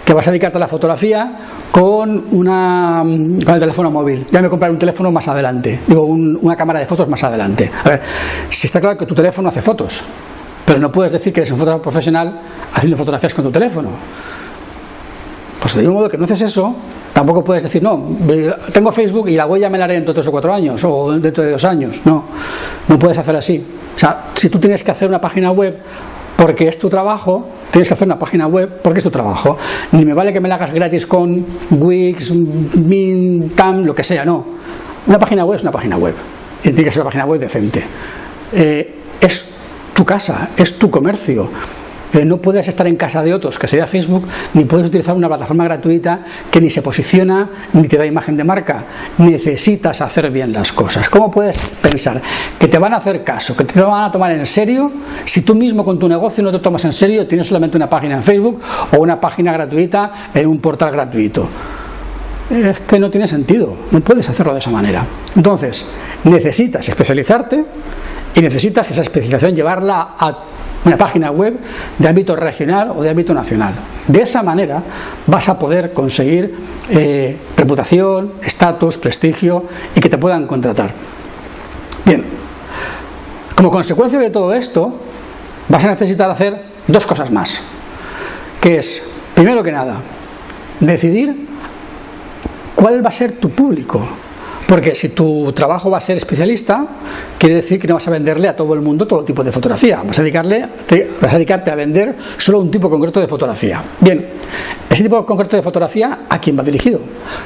que 0.06 0.14
vas 0.14 0.28
a 0.28 0.32
dedicarte 0.32 0.58
a 0.58 0.62
la 0.62 0.68
fotografía 0.68 1.38
con, 1.72 2.26
una, 2.32 3.04
con 3.04 3.54
el 3.54 3.60
teléfono 3.60 3.92
móvil. 3.92 4.26
Ya 4.32 4.42
me 4.42 4.50
compraré 4.50 4.74
un 4.74 4.80
teléfono 4.80 5.12
más 5.12 5.28
adelante. 5.28 5.82
Digo, 5.86 6.04
una 6.04 6.56
cámara 6.56 6.80
de 6.80 6.88
fotos 6.88 7.08
más 7.08 7.24
adelante. 7.24 7.70
A 7.84 7.90
ver, 7.90 8.02
si 8.50 8.66
está 8.66 8.80
claro 8.80 8.98
que 8.98 9.06
tu 9.06 9.14
teléfono 9.14 9.50
hace 9.50 9.62
fotos, 9.62 10.02
pero 10.70 10.80
no 10.80 10.92
puedes 10.92 11.12
decir 11.12 11.34
que 11.34 11.40
eres 11.40 11.52
un 11.52 11.58
fotógrafo 11.58 11.82
profesional 11.82 12.42
haciendo 12.76 12.96
fotografías 12.96 13.34
con 13.34 13.44
tu 13.44 13.50
teléfono. 13.50 13.90
Pues 15.60 15.74
de 15.74 15.88
un 15.88 15.96
modo 15.96 16.08
que 16.08 16.16
no 16.16 16.26
haces 16.26 16.44
eso, 16.44 16.76
tampoco 17.12 17.44
puedes 17.44 17.64
decir, 17.64 17.82
no, 17.82 18.16
tengo 18.72 18.92
Facebook 18.92 19.30
y 19.30 19.36
la 19.36 19.48
huella 19.48 19.68
me 19.68 19.80
la 19.80 19.86
haré 19.86 19.96
dentro 19.96 20.14
de 20.14 20.20
tres 20.20 20.28
o 20.28 20.32
cuatro 20.32 20.54
años 20.54 20.80
o 20.84 21.14
dentro 21.14 21.44
de 21.44 21.54
dos 21.54 21.66
años. 21.66 22.00
No, 22.06 22.24
no 22.88 23.00
puedes 23.00 23.18
hacer 23.18 23.36
así. 23.36 23.66
O 23.96 23.98
sea, 23.98 24.26
si 24.36 24.48
tú 24.48 24.60
tienes 24.60 24.84
que 24.84 24.92
hacer 24.92 25.10
una 25.10 25.20
página 25.20 25.50
web 25.50 25.76
porque 26.38 26.68
es 26.68 26.78
tu 26.78 26.88
trabajo, 26.88 27.48
tienes 27.72 27.88
que 27.88 27.96
hacer 27.96 28.08
una 28.08 28.20
página 28.20 28.46
web 28.46 28.80
porque 28.84 29.00
es 29.00 29.04
tu 29.04 29.10
trabajo. 29.10 29.58
Ni 29.94 30.06
me 30.06 30.14
vale 30.14 30.32
que 30.32 30.40
me 30.40 30.48
la 30.48 30.54
hagas 30.54 30.72
gratis 30.72 31.08
con 31.08 31.48
Wix, 31.72 32.30
Mint, 32.30 33.56
Tam, 33.56 33.86
lo 33.86 33.96
que 33.96 34.04
sea, 34.04 34.24
no. 34.24 34.46
Una 35.08 35.18
página 35.18 35.46
web 35.46 35.56
es 35.56 35.64
una 35.64 35.72
página 35.72 35.98
web. 35.98 36.14
Y 36.60 36.70
tiene 36.70 36.84
que 36.84 36.92
ser 36.92 37.02
una 37.02 37.06
página 37.06 37.26
web 37.26 37.40
decente. 37.40 37.84
Eh, 38.54 38.96
es 39.20 39.56
tu 40.00 40.06
casa, 40.06 40.52
es 40.56 40.80
tu 40.80 40.90
comercio. 40.90 41.50
Eh, 42.14 42.24
no 42.24 42.38
puedes 42.38 42.66
estar 42.70 42.88
en 42.88 42.96
casa 42.96 43.22
de 43.22 43.34
otros, 43.34 43.60
que 43.60 43.68
sería 43.68 43.86
Facebook, 43.86 44.26
ni 44.54 44.64
puedes 44.64 44.88
utilizar 44.88 45.14
una 45.14 45.28
plataforma 45.28 45.66
gratuita 45.66 46.22
que 46.50 46.62
ni 46.62 46.70
se 46.70 46.82
posiciona 46.82 47.50
ni 47.74 47.86
te 47.90 47.98
da 47.98 48.06
imagen 48.06 48.38
de 48.38 48.46
marca. 48.46 48.86
Necesitas 49.18 50.00
hacer 50.00 50.32
bien 50.32 50.54
las 50.54 50.72
cosas. 50.72 51.10
¿Cómo 51.10 51.30
puedes 51.30 51.58
pensar 51.82 52.22
que 52.58 52.70
te 52.70 52.80
van 52.80 52.94
a 52.94 52.98
hacer 52.98 53.26
caso, 53.26 53.58
que 53.58 53.66
te 53.66 53.82
van 53.82 54.06
a 54.06 54.10
tomar 54.10 54.32
en 54.32 54.46
serio 54.46 54.90
si 55.26 55.42
tú 55.42 55.54
mismo 55.54 55.84
con 55.84 56.00
tu 56.00 56.08
negocio 56.08 56.42
no 56.46 56.52
te 56.54 56.60
tomas 56.60 56.86
en 56.86 56.94
serio, 56.94 57.28
tienes 57.28 57.48
solamente 57.48 57.76
una 57.76 57.90
página 57.90 58.16
en 58.16 58.24
Facebook 58.24 58.62
o 58.94 59.00
una 59.00 59.20
página 59.20 59.52
gratuita 59.52 60.30
en 60.34 60.48
un 60.48 60.62
portal 60.62 60.94
gratuito? 60.94 61.46
Es 62.50 62.80
que 62.80 63.00
no 63.00 63.10
tiene 63.12 63.28
sentido, 63.28 63.76
no 63.92 64.00
puedes 64.00 64.30
hacerlo 64.30 64.54
de 64.54 64.60
esa 64.60 64.72
manera. 64.72 65.06
Entonces, 65.36 65.86
necesitas 66.24 66.88
especializarte 66.88 67.66
y 68.36 68.42
necesitas 68.42 68.90
esa 68.90 69.02
especialización 69.02 69.56
llevarla 69.56 70.16
a 70.18 70.38
una 70.86 70.98
página 70.98 71.32
web 71.32 71.58
de 71.98 72.08
ámbito 72.08 72.36
regional 72.36 72.94
o 72.96 73.02
de 73.02 73.10
ámbito 73.10 73.34
nacional. 73.34 73.74
De 74.08 74.22
esa 74.22 74.44
manera 74.44 74.82
vas 75.28 75.50
a 75.50 75.60
poder 75.60 75.92
conseguir 75.92 76.54
eh, 76.90 77.38
reputación, 77.58 78.34
estatus, 78.42 78.98
prestigio 78.98 79.66
y 79.96 80.00
que 80.00 80.10
te 80.10 80.18
puedan 80.18 80.48
contratar. 80.48 80.94
Bien, 82.06 82.24
como 83.56 83.72
consecuencia 83.72 84.20
de 84.20 84.30
todo 84.30 84.54
esto, 84.54 85.00
vas 85.68 85.84
a 85.84 85.90
necesitar 85.90 86.32
hacer 86.32 86.64
dos 86.88 87.06
cosas 87.06 87.30
más, 87.30 87.60
que 88.62 88.78
es, 88.78 89.04
primero 89.36 89.62
que 89.62 89.72
nada, 89.72 89.98
decidir 90.80 91.48
cuál 92.74 93.04
va 93.04 93.10
a 93.10 93.12
ser 93.12 93.34
tu 93.34 93.50
público. 93.50 94.08
Porque 94.70 94.94
si 94.94 95.10
tu 95.10 95.52
trabajo 95.52 95.90
va 95.90 95.98
a 95.98 96.02
ser 96.02 96.16
especialista, 96.18 96.86
quiere 97.40 97.56
decir 97.56 97.80
que 97.80 97.88
no 97.88 97.96
vas 97.96 98.08
a 98.08 98.12
venderle 98.12 98.48
a 98.48 98.56
todo 98.56 98.76
el 98.76 98.82
mundo 98.82 99.08
todo 99.08 99.26
tipo 99.26 99.44
de 99.44 99.52
fotografía. 99.52 100.04
Vas 100.06 100.20
a, 100.20 100.22
dedicarle, 100.22 100.64
vas 101.20 101.34
a 101.34 101.38
dedicarte 101.38 101.72
a 101.72 101.76
vender 101.76 102.16
solo 102.38 102.60
un 102.60 102.70
tipo 102.70 102.88
concreto 102.88 103.20
de 103.20 103.28
fotografía. 103.28 103.82
Bien, 104.00 104.28
ese 104.88 105.02
tipo 105.02 105.26
concreto 105.26 105.56
de 105.56 105.64
fotografía, 105.64 106.20
¿a 106.30 106.40
quién 106.40 106.56
va 106.56 106.62
dirigido? 106.62 107.00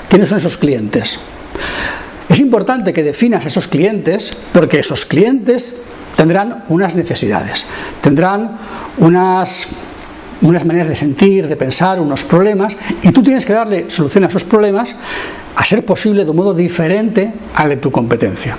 ¿Quiénes 0.09 0.27
son 0.27 0.39
esos 0.39 0.57
clientes? 0.57 1.17
Es 2.27 2.41
importante 2.41 2.91
que 2.91 3.03
definas 3.03 3.45
esos 3.45 3.69
clientes 3.69 4.33
porque 4.51 4.79
esos 4.79 5.05
clientes 5.05 5.77
tendrán 6.17 6.65
unas 6.67 6.93
necesidades, 6.97 7.65
tendrán 8.01 8.57
unas 8.97 9.67
unas 10.43 10.65
maneras 10.65 10.89
de 10.89 10.95
sentir, 10.95 11.47
de 11.47 11.55
pensar, 11.55 11.99
unos 11.99 12.23
problemas, 12.23 12.75
y 13.01 13.11
tú 13.11 13.23
tienes 13.23 13.45
que 13.45 13.53
darle 13.53 13.89
solución 13.89 14.25
a 14.25 14.27
esos 14.27 14.43
problemas, 14.43 14.95
a 15.55 15.65
ser 15.65 15.85
posible 15.85 16.23
de 16.23 16.31
un 16.31 16.37
modo 16.37 16.53
diferente 16.53 17.31
al 17.55 17.69
de 17.69 17.77
tu 17.77 17.91
competencia. 17.91 18.57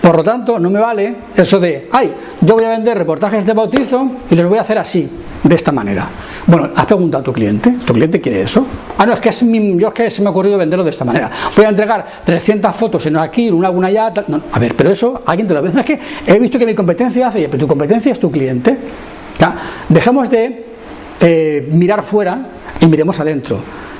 Por 0.00 0.16
lo 0.16 0.22
tanto, 0.22 0.58
no 0.58 0.70
me 0.70 0.78
vale 0.78 1.16
eso 1.34 1.58
de, 1.58 1.88
ay, 1.90 2.14
yo 2.40 2.54
voy 2.54 2.64
a 2.64 2.68
vender 2.68 2.96
reportajes 2.96 3.44
de 3.44 3.52
bautizo 3.52 4.08
y 4.30 4.36
los 4.36 4.48
voy 4.48 4.58
a 4.58 4.60
hacer 4.60 4.78
así, 4.78 5.08
de 5.42 5.54
esta 5.54 5.72
manera. 5.72 6.06
Bueno, 6.46 6.70
has 6.76 6.86
preguntado 6.86 7.22
a 7.22 7.24
tu 7.24 7.32
cliente, 7.32 7.74
¿tu 7.84 7.92
cliente 7.92 8.20
quiere 8.20 8.42
eso? 8.42 8.64
Ah, 8.98 9.04
no, 9.04 9.14
es 9.14 9.20
que 9.20 9.30
es 9.30 9.40
yo 9.40 9.88
es 9.88 9.94
que 9.94 10.10
se 10.10 10.22
me 10.22 10.28
ha 10.28 10.30
ocurrido 10.30 10.58
venderlo 10.58 10.84
de 10.84 10.90
esta 10.90 11.04
manera. 11.04 11.28
Voy 11.56 11.64
a 11.64 11.70
entregar 11.70 12.06
300 12.24 12.74
fotos 12.76 13.04
en 13.06 13.16
aquí, 13.16 13.48
en 13.48 13.54
una, 13.54 13.70
una 13.70 13.88
allá. 13.88 14.12
a 14.52 14.58
ver, 14.60 14.74
pero 14.76 14.90
eso 14.90 15.20
alguien 15.26 15.48
te 15.48 15.54
lo 15.54 15.62
ve. 15.62 15.72
Es 15.76 15.84
que 15.84 15.98
he 16.24 16.38
visto 16.38 16.56
que 16.56 16.66
mi 16.66 16.74
competencia 16.74 17.26
hace, 17.26 17.48
pero 17.48 17.58
tu 17.58 17.66
competencia 17.66 18.12
es 18.12 18.20
tu 18.20 18.30
cliente. 18.30 18.76
Dejemos 19.88 20.30
de 20.30 20.75
eh, 21.20 21.68
mirar 21.72 22.02
fuera 22.02 22.46
y 22.80 22.86
miremos 22.86 23.18
adentro. 23.20 23.58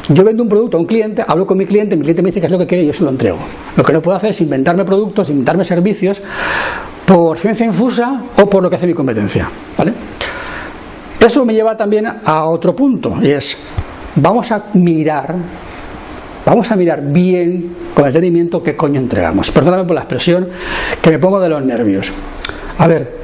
Yo 0.08 0.22
vendo 0.22 0.42
un 0.42 0.48
producto 0.48 0.76
a 0.76 0.80
un 0.80 0.86
cliente, 0.86 1.24
hablo 1.26 1.46
con 1.46 1.58
mi 1.58 1.66
cliente, 1.66 1.96
mi 1.96 2.02
cliente 2.02 2.22
me 2.22 2.28
dice 2.28 2.40
qué 2.40 2.46
es 2.46 2.52
lo 2.52 2.58
que 2.58 2.66
quiere 2.66 2.84
y 2.84 2.86
yo 2.86 2.92
se 2.92 3.02
lo 3.02 3.10
entrego. 3.10 3.38
Lo 3.76 3.82
que 3.82 3.92
no 3.92 4.00
puedo 4.00 4.16
hacer 4.16 4.30
es 4.30 4.40
inventarme 4.40 4.84
productos, 4.84 5.30
inventarme 5.30 5.64
servicios 5.64 6.20
por 7.04 7.38
ciencia 7.38 7.66
infusa 7.66 8.22
o 8.40 8.48
por 8.48 8.62
lo 8.62 8.70
que 8.70 8.76
hace 8.76 8.86
mi 8.86 8.94
competencia. 8.94 9.50
¿vale? 9.76 9.92
Eso 11.18 11.44
me 11.44 11.54
lleva 11.54 11.76
también 11.76 12.06
a 12.24 12.44
otro 12.44 12.76
punto 12.76 13.16
y 13.20 13.30
es, 13.30 13.56
vamos 14.14 14.52
a 14.52 14.66
mirar, 14.74 15.34
vamos 16.44 16.70
a 16.70 16.76
mirar 16.76 17.02
bien 17.02 17.74
con 17.92 18.04
detenimiento 18.04 18.62
qué 18.62 18.76
coño 18.76 19.00
entregamos. 19.00 19.50
Perdóname 19.50 19.84
por 19.84 19.94
la 19.94 20.02
expresión 20.02 20.46
que 21.02 21.10
me 21.10 21.18
pongo 21.18 21.40
de 21.40 21.48
los 21.48 21.64
nervios. 21.64 22.12
A 22.78 22.86
ver, 22.86 23.16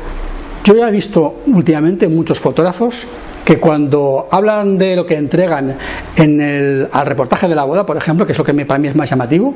yo 0.64 0.74
ya 0.74 0.88
he 0.88 0.90
visto 0.90 1.42
últimamente 1.46 2.08
muchos 2.08 2.40
fotógrafos 2.40 3.06
que 3.44 3.58
cuando 3.58 4.28
hablan 4.30 4.78
de 4.78 4.96
lo 4.96 5.06
que 5.06 5.16
entregan 5.16 5.74
en 6.16 6.40
el, 6.40 6.88
al 6.92 7.06
reportaje 7.06 7.48
de 7.48 7.54
la 7.54 7.64
boda, 7.64 7.84
por 7.84 7.96
ejemplo, 7.96 8.24
que 8.24 8.32
es 8.32 8.38
lo 8.38 8.44
que 8.44 8.54
para 8.64 8.78
mí 8.78 8.88
es 8.88 8.94
más 8.94 9.10
llamativo, 9.10 9.54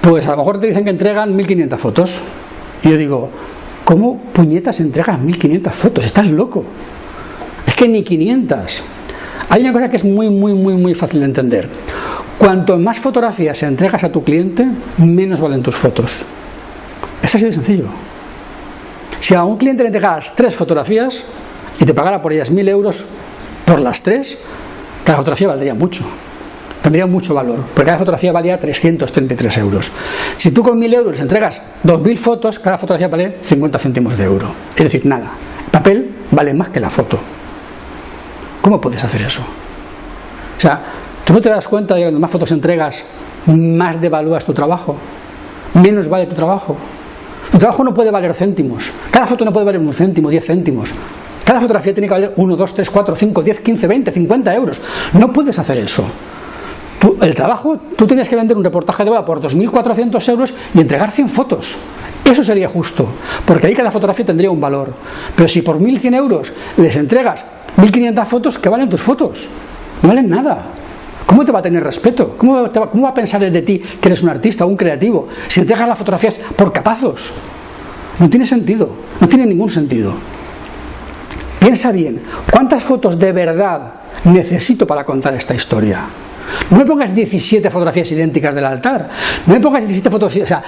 pues 0.00 0.26
a 0.26 0.32
lo 0.32 0.38
mejor 0.38 0.60
te 0.60 0.66
dicen 0.66 0.84
que 0.84 0.90
entregan 0.90 1.34
1500 1.36 1.80
fotos. 1.80 2.20
Y 2.82 2.90
yo 2.90 2.96
digo, 2.96 3.30
¿cómo 3.84 4.18
puñetas 4.32 4.80
entregas 4.80 5.20
1500 5.20 5.74
fotos? 5.74 6.04
Estás 6.04 6.26
loco. 6.26 6.64
Es 7.66 7.74
que 7.74 7.88
ni 7.88 8.02
500. 8.02 8.82
Hay 9.50 9.62
una 9.62 9.72
cosa 9.72 9.90
que 9.90 9.96
es 9.96 10.04
muy, 10.04 10.30
muy, 10.30 10.54
muy, 10.54 10.74
muy 10.74 10.94
fácil 10.94 11.20
de 11.20 11.26
entender. 11.26 11.68
Cuanto 12.38 12.78
más 12.78 12.98
fotografías 12.98 13.62
entregas 13.62 14.02
a 14.02 14.10
tu 14.10 14.24
cliente, 14.24 14.66
menos 14.96 15.40
valen 15.40 15.62
tus 15.62 15.74
fotos. 15.74 16.22
Es 17.22 17.34
así 17.34 17.44
de 17.44 17.52
sencillo. 17.52 17.84
Si 19.20 19.34
a 19.34 19.44
un 19.44 19.58
cliente 19.58 19.82
le 19.82 19.88
entregas 19.88 20.34
tres 20.34 20.54
fotografías, 20.54 21.22
y 21.78 21.84
te 21.84 21.94
pagara 21.94 22.22
por 22.22 22.32
ellas 22.32 22.50
mil 22.50 22.68
euros 22.68 23.04
por 23.64 23.80
las 23.80 24.02
tres, 24.02 24.38
cada 25.04 25.18
fotografía 25.18 25.48
valdría 25.48 25.74
mucho. 25.74 26.04
Tendría 26.82 27.06
mucho 27.06 27.34
valor, 27.34 27.58
porque 27.74 27.86
cada 27.86 27.98
fotografía 27.98 28.32
valía 28.32 28.58
333 28.58 29.58
euros. 29.58 29.90
Si 30.38 30.50
tú 30.50 30.62
con 30.62 30.78
mil 30.78 30.92
euros 30.94 31.20
entregas 31.20 31.60
2.000 31.84 32.16
fotos, 32.16 32.58
cada 32.58 32.78
fotografía 32.78 33.08
vale 33.08 33.36
50 33.42 33.78
céntimos 33.78 34.16
de 34.16 34.24
euro. 34.24 34.54
Es 34.74 34.84
decir, 34.84 35.04
nada. 35.04 35.32
El 35.66 35.70
papel 35.70 36.14
vale 36.30 36.54
más 36.54 36.70
que 36.70 36.80
la 36.80 36.88
foto. 36.88 37.18
¿Cómo 38.62 38.80
puedes 38.80 39.04
hacer 39.04 39.22
eso? 39.22 39.42
O 40.56 40.60
sea, 40.60 40.80
¿tú 41.24 41.34
no 41.34 41.40
te 41.40 41.50
das 41.50 41.68
cuenta 41.68 41.94
de 41.94 42.00
que 42.00 42.04
cuando 42.06 42.20
más 42.20 42.30
fotos 42.30 42.50
entregas, 42.50 43.04
más 43.46 44.00
devalúas 44.00 44.44
tu 44.44 44.54
trabajo? 44.54 44.96
Menos 45.74 46.08
vale 46.08 46.26
tu 46.26 46.34
trabajo. 46.34 46.76
Tu 47.52 47.58
trabajo 47.58 47.84
no 47.84 47.92
puede 47.92 48.10
valer 48.10 48.34
céntimos. 48.34 48.90
Cada 49.10 49.26
foto 49.26 49.44
no 49.44 49.52
puede 49.52 49.66
valer 49.66 49.80
un 49.80 49.92
céntimo, 49.92 50.30
10 50.30 50.44
céntimos. 50.46 50.90
Cada 51.50 51.62
fotografía 51.62 51.92
tiene 51.92 52.06
que 52.06 52.14
valer 52.14 52.32
1, 52.36 52.56
2, 52.56 52.74
3, 52.74 52.90
4, 52.90 53.16
5, 53.16 53.42
10, 53.42 53.60
15, 53.60 53.86
20, 53.88 54.12
50 54.12 54.54
euros. 54.54 54.80
No 55.14 55.32
puedes 55.32 55.58
hacer 55.58 55.78
eso. 55.78 56.04
el 57.22 57.34
trabajo, 57.34 57.76
tú 57.96 58.06
tienes 58.06 58.28
que 58.28 58.36
vender 58.36 58.56
un 58.56 58.62
reportaje 58.62 59.02
de 59.02 59.10
boda 59.10 59.26
por 59.26 59.40
2.400 59.40 60.28
euros 60.28 60.54
y 60.72 60.80
entregar 60.80 61.10
100 61.10 61.28
fotos. 61.28 61.74
Eso 62.24 62.44
sería 62.44 62.68
justo, 62.68 63.08
porque 63.44 63.66
ahí 63.66 63.74
cada 63.74 63.90
fotografía 63.90 64.24
tendría 64.24 64.48
un 64.48 64.60
valor. 64.60 64.92
Pero 65.34 65.48
si 65.48 65.62
por 65.62 65.80
1.100 65.80 66.14
euros 66.14 66.52
les 66.76 66.94
entregas 66.94 67.42
1.500 67.78 68.24
fotos, 68.26 68.56
¿qué 68.56 68.68
valen 68.68 68.88
tus 68.88 69.00
fotos? 69.00 69.48
No 70.02 70.08
valen 70.10 70.28
nada. 70.28 70.66
¿Cómo 71.26 71.44
te 71.44 71.50
va 71.50 71.58
a 71.58 71.62
tener 71.62 71.82
respeto? 71.82 72.36
¿Cómo, 72.38 72.62
va, 72.62 72.70
¿Cómo 72.70 73.02
va 73.02 73.08
a 73.08 73.14
pensar 73.14 73.40
de 73.40 73.62
ti 73.62 73.80
que 74.00 74.08
eres 74.08 74.22
un 74.22 74.28
artista 74.28 74.64
o 74.64 74.68
un 74.68 74.76
creativo 74.76 75.26
si 75.48 75.58
entregas 75.58 75.88
las 75.88 75.98
fotografías 75.98 76.38
por 76.54 76.72
capazos? 76.72 77.32
No 78.20 78.30
tiene 78.30 78.46
sentido, 78.46 78.88
no 79.18 79.28
tiene 79.28 79.46
ningún 79.46 79.68
sentido. 79.68 80.14
Piensa 81.60 81.92
bien, 81.92 82.22
¿cuántas 82.50 82.82
fotos 82.82 83.18
de 83.18 83.32
verdad 83.32 83.92
necesito 84.24 84.86
para 84.86 85.04
contar 85.04 85.34
esta 85.34 85.54
historia? 85.54 86.06
No 86.70 86.78
me 86.78 86.86
pongas 86.86 87.14
17 87.14 87.70
fotografías 87.70 88.10
idénticas 88.12 88.54
del 88.54 88.64
altar. 88.64 89.08
No 89.46 89.54
me 89.54 89.60
pongas 89.60 89.82
17 89.82 90.10
fotografías. 90.10 90.44
O 90.44 90.48
sea, 90.48 90.62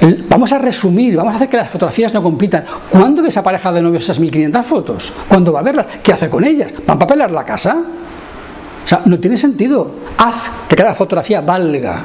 eh, 0.00 0.24
vamos 0.28 0.52
a 0.52 0.58
resumir, 0.58 1.16
vamos 1.16 1.32
a 1.32 1.36
hacer 1.36 1.48
que 1.48 1.56
las 1.56 1.70
fotografías 1.70 2.14
no 2.14 2.22
compitan. 2.22 2.64
¿Cuándo 2.88 3.22
ves 3.22 3.36
a 3.36 3.42
pareja 3.42 3.72
de 3.72 3.82
novios 3.82 4.04
esas 4.04 4.20
1500 4.20 4.64
fotos? 4.64 5.12
¿Cuándo 5.28 5.52
va 5.52 5.60
a 5.60 5.62
verlas? 5.62 5.86
¿Qué 6.02 6.12
hace 6.12 6.30
con 6.30 6.44
ellas? 6.44 6.72
¿Van 6.86 6.96
a 6.96 7.00
papelar 7.00 7.30
la 7.30 7.44
casa? 7.44 7.76
O 8.84 8.88
sea, 8.88 9.02
no 9.04 9.18
tiene 9.18 9.36
sentido. 9.36 9.96
Haz 10.18 10.50
que 10.68 10.76
cada 10.76 10.94
fotografía 10.94 11.40
valga. 11.40 12.02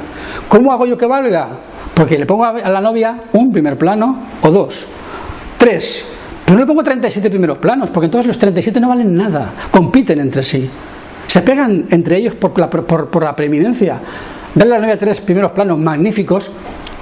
¿Cómo 0.50 0.74
hago 0.74 0.86
yo 0.86 0.98
que 0.98 1.06
valga? 1.06 1.48
Porque 1.94 2.18
le 2.18 2.26
pongo 2.26 2.46
a 2.46 2.70
la 2.70 2.82
novia 2.82 3.24
un 3.34 3.52
primer 3.52 3.78
plano 3.78 4.18
o 4.42 4.50
dos. 4.50 4.88
Tres. 5.58 6.23
Pero 6.46 6.60
no 6.60 6.68
pongo 6.68 6.84
37 6.84 7.30
primeros 7.30 7.58
planos, 7.58 7.90
porque 7.90 8.06
entonces 8.06 8.28
los 8.28 8.38
37 8.38 8.80
no 8.80 8.90
valen 8.90 9.16
nada, 9.16 9.54
compiten 9.72 10.20
entre 10.20 10.44
sí. 10.44 10.70
Se 11.28 11.42
pegan 11.42 11.86
entre 11.90 12.18
ellos 12.18 12.36
por 12.36 12.58
la, 12.60 12.70
por, 12.70 13.24
la 13.24 13.36
preeminencia. 13.36 14.00
Dale 14.54 14.72
a 14.72 14.76
la 14.76 14.82
novia 14.82 15.00
tres 15.00 15.22
primeros 15.22 15.52
planos 15.52 15.80
magníficos 15.80 16.52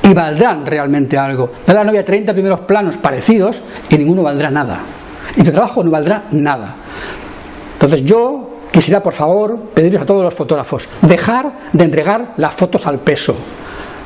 y 0.03 0.13
valdrán 0.13 0.65
realmente 0.65 1.17
algo. 1.17 1.51
Dale 1.65 1.79
a 1.79 1.83
la 1.83 1.91
novia 1.91 2.05
30 2.05 2.33
primeros 2.33 2.59
planos 2.61 2.97
parecidos 2.97 3.61
y 3.89 3.97
ninguno 3.97 4.23
valdrá 4.23 4.49
nada. 4.49 4.79
Y 5.35 5.43
tu 5.43 5.51
trabajo 5.51 5.83
no 5.83 5.91
valdrá 5.91 6.25
nada. 6.31 6.75
Entonces 7.73 8.05
yo 8.05 8.59
quisiera 8.71 9.01
por 9.01 9.13
favor 9.13 9.57
pediros 9.73 10.03
a 10.03 10.05
todos 10.05 10.23
los 10.23 10.33
fotógrafos, 10.33 10.87
dejar 11.01 11.51
de 11.73 11.83
entregar 11.83 12.35
las 12.37 12.53
fotos 12.53 12.87
al 12.87 12.99
peso. 12.99 13.35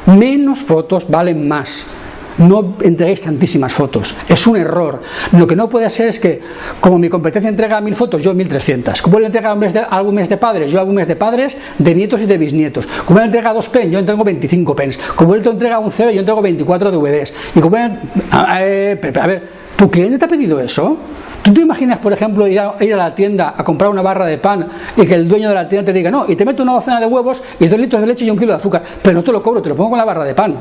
Menos 0.07 0.59
fotos 0.59 1.05
valen 1.09 1.47
más 1.47 1.83
no 2.37 2.75
entreguéis 2.81 3.21
tantísimas 3.21 3.71
fotos. 3.71 4.15
Es 4.27 4.45
un 4.47 4.57
error. 4.57 5.01
Lo 5.33 5.47
que 5.47 5.55
no 5.55 5.69
puede 5.69 5.89
ser 5.89 6.09
es 6.09 6.19
que, 6.19 6.41
como 6.79 6.97
mi 6.97 7.09
competencia 7.09 7.49
entrega 7.49 7.79
mil 7.81 7.95
fotos, 7.95 8.21
yo 8.21 8.33
mil 8.33 8.47
trescientas. 8.47 9.01
Como 9.01 9.17
él 9.17 9.25
entrega 9.25 9.51
álbumes 9.51 10.29
de, 10.29 10.37
padres, 10.37 10.71
yo 10.71 10.79
álbumes 10.79 11.07
de 11.07 11.15
padres, 11.15 11.57
de 11.77 11.95
nietos 11.95 12.21
y 12.21 12.25
de 12.25 12.37
bisnietos. 12.37 12.87
Como 13.05 13.19
él 13.19 13.25
entrega 13.25 13.53
dos 13.53 13.69
pens, 13.69 13.91
yo 13.91 13.99
entrego 13.99 14.23
25 14.23 14.75
pens. 14.75 14.99
Como 15.15 15.35
él 15.35 15.41
te 15.41 15.49
entrega 15.49 15.79
un 15.79 15.91
CD, 15.91 16.13
yo 16.13 16.19
entrego 16.19 16.41
24 16.41 16.91
DVDs. 16.91 17.33
Y 17.55 17.59
como 17.59 17.77
él, 17.77 17.91
a, 18.31 18.59
ver, 18.59 19.49
¿tu 19.75 19.89
cliente 19.89 20.17
te 20.17 20.25
ha 20.25 20.27
pedido 20.27 20.59
eso? 20.59 20.97
¿Tú 21.41 21.53
te 21.53 21.61
imaginas, 21.61 21.99
por 21.99 22.11
ejemplo, 22.11 22.47
ir 22.47 22.59
a, 22.59 22.75
ir 22.79 22.93
a, 22.95 22.97
la 22.97 23.13
tienda 23.13 23.53
a 23.55 23.63
comprar 23.63 23.91
una 23.91 24.01
barra 24.01 24.25
de 24.25 24.39
pan 24.39 24.67
y 24.97 25.05
que 25.05 25.13
el 25.13 25.27
dueño 25.27 25.49
de 25.49 25.55
la 25.55 25.69
tienda 25.69 25.85
te 25.85 25.93
diga, 25.93 26.09
no, 26.09 26.25
y 26.27 26.35
te 26.35 26.43
meto 26.43 26.63
una 26.63 26.73
docena 26.73 26.99
de 26.99 27.05
huevos 27.05 27.43
y 27.59 27.67
dos 27.67 27.79
litros 27.79 28.01
de 28.01 28.07
leche 28.07 28.25
y 28.25 28.31
un 28.31 28.37
kilo 28.37 28.53
de 28.53 28.57
azúcar, 28.57 28.81
pero 29.03 29.17
no 29.17 29.23
te 29.23 29.31
lo 29.31 29.43
cobro, 29.43 29.61
te 29.61 29.69
lo 29.69 29.75
pongo 29.75 29.91
con 29.91 29.99
la 29.99 30.05
barra 30.05 30.23
de 30.23 30.33
pan? 30.33 30.55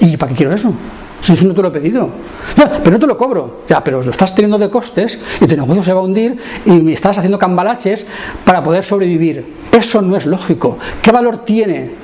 ¿Y 0.00 0.16
para 0.16 0.30
qué 0.30 0.36
quiero 0.36 0.52
eso? 0.52 0.72
Si 1.20 1.32
eso 1.32 1.46
no 1.46 1.54
te 1.54 1.62
lo 1.62 1.68
he 1.68 1.70
pedido. 1.70 2.08
pero 2.56 2.90
no 2.90 2.98
te 2.98 3.06
lo 3.06 3.16
cobro. 3.16 3.62
Ya, 3.68 3.82
pero 3.82 4.02
lo 4.02 4.10
estás 4.10 4.34
teniendo 4.34 4.58
de 4.58 4.68
costes 4.68 5.18
y 5.40 5.46
tu 5.46 5.56
negocio 5.56 5.82
se 5.82 5.92
va 5.92 6.00
a 6.00 6.04
hundir 6.04 6.36
y 6.64 6.80
me 6.80 6.92
estás 6.92 7.18
haciendo 7.18 7.38
cambalaches 7.38 8.06
para 8.44 8.62
poder 8.62 8.84
sobrevivir. 8.84 9.54
Eso 9.70 10.02
no 10.02 10.16
es 10.16 10.26
lógico. 10.26 10.78
¿Qué 11.00 11.12
valor 11.12 11.44
tiene 11.44 12.02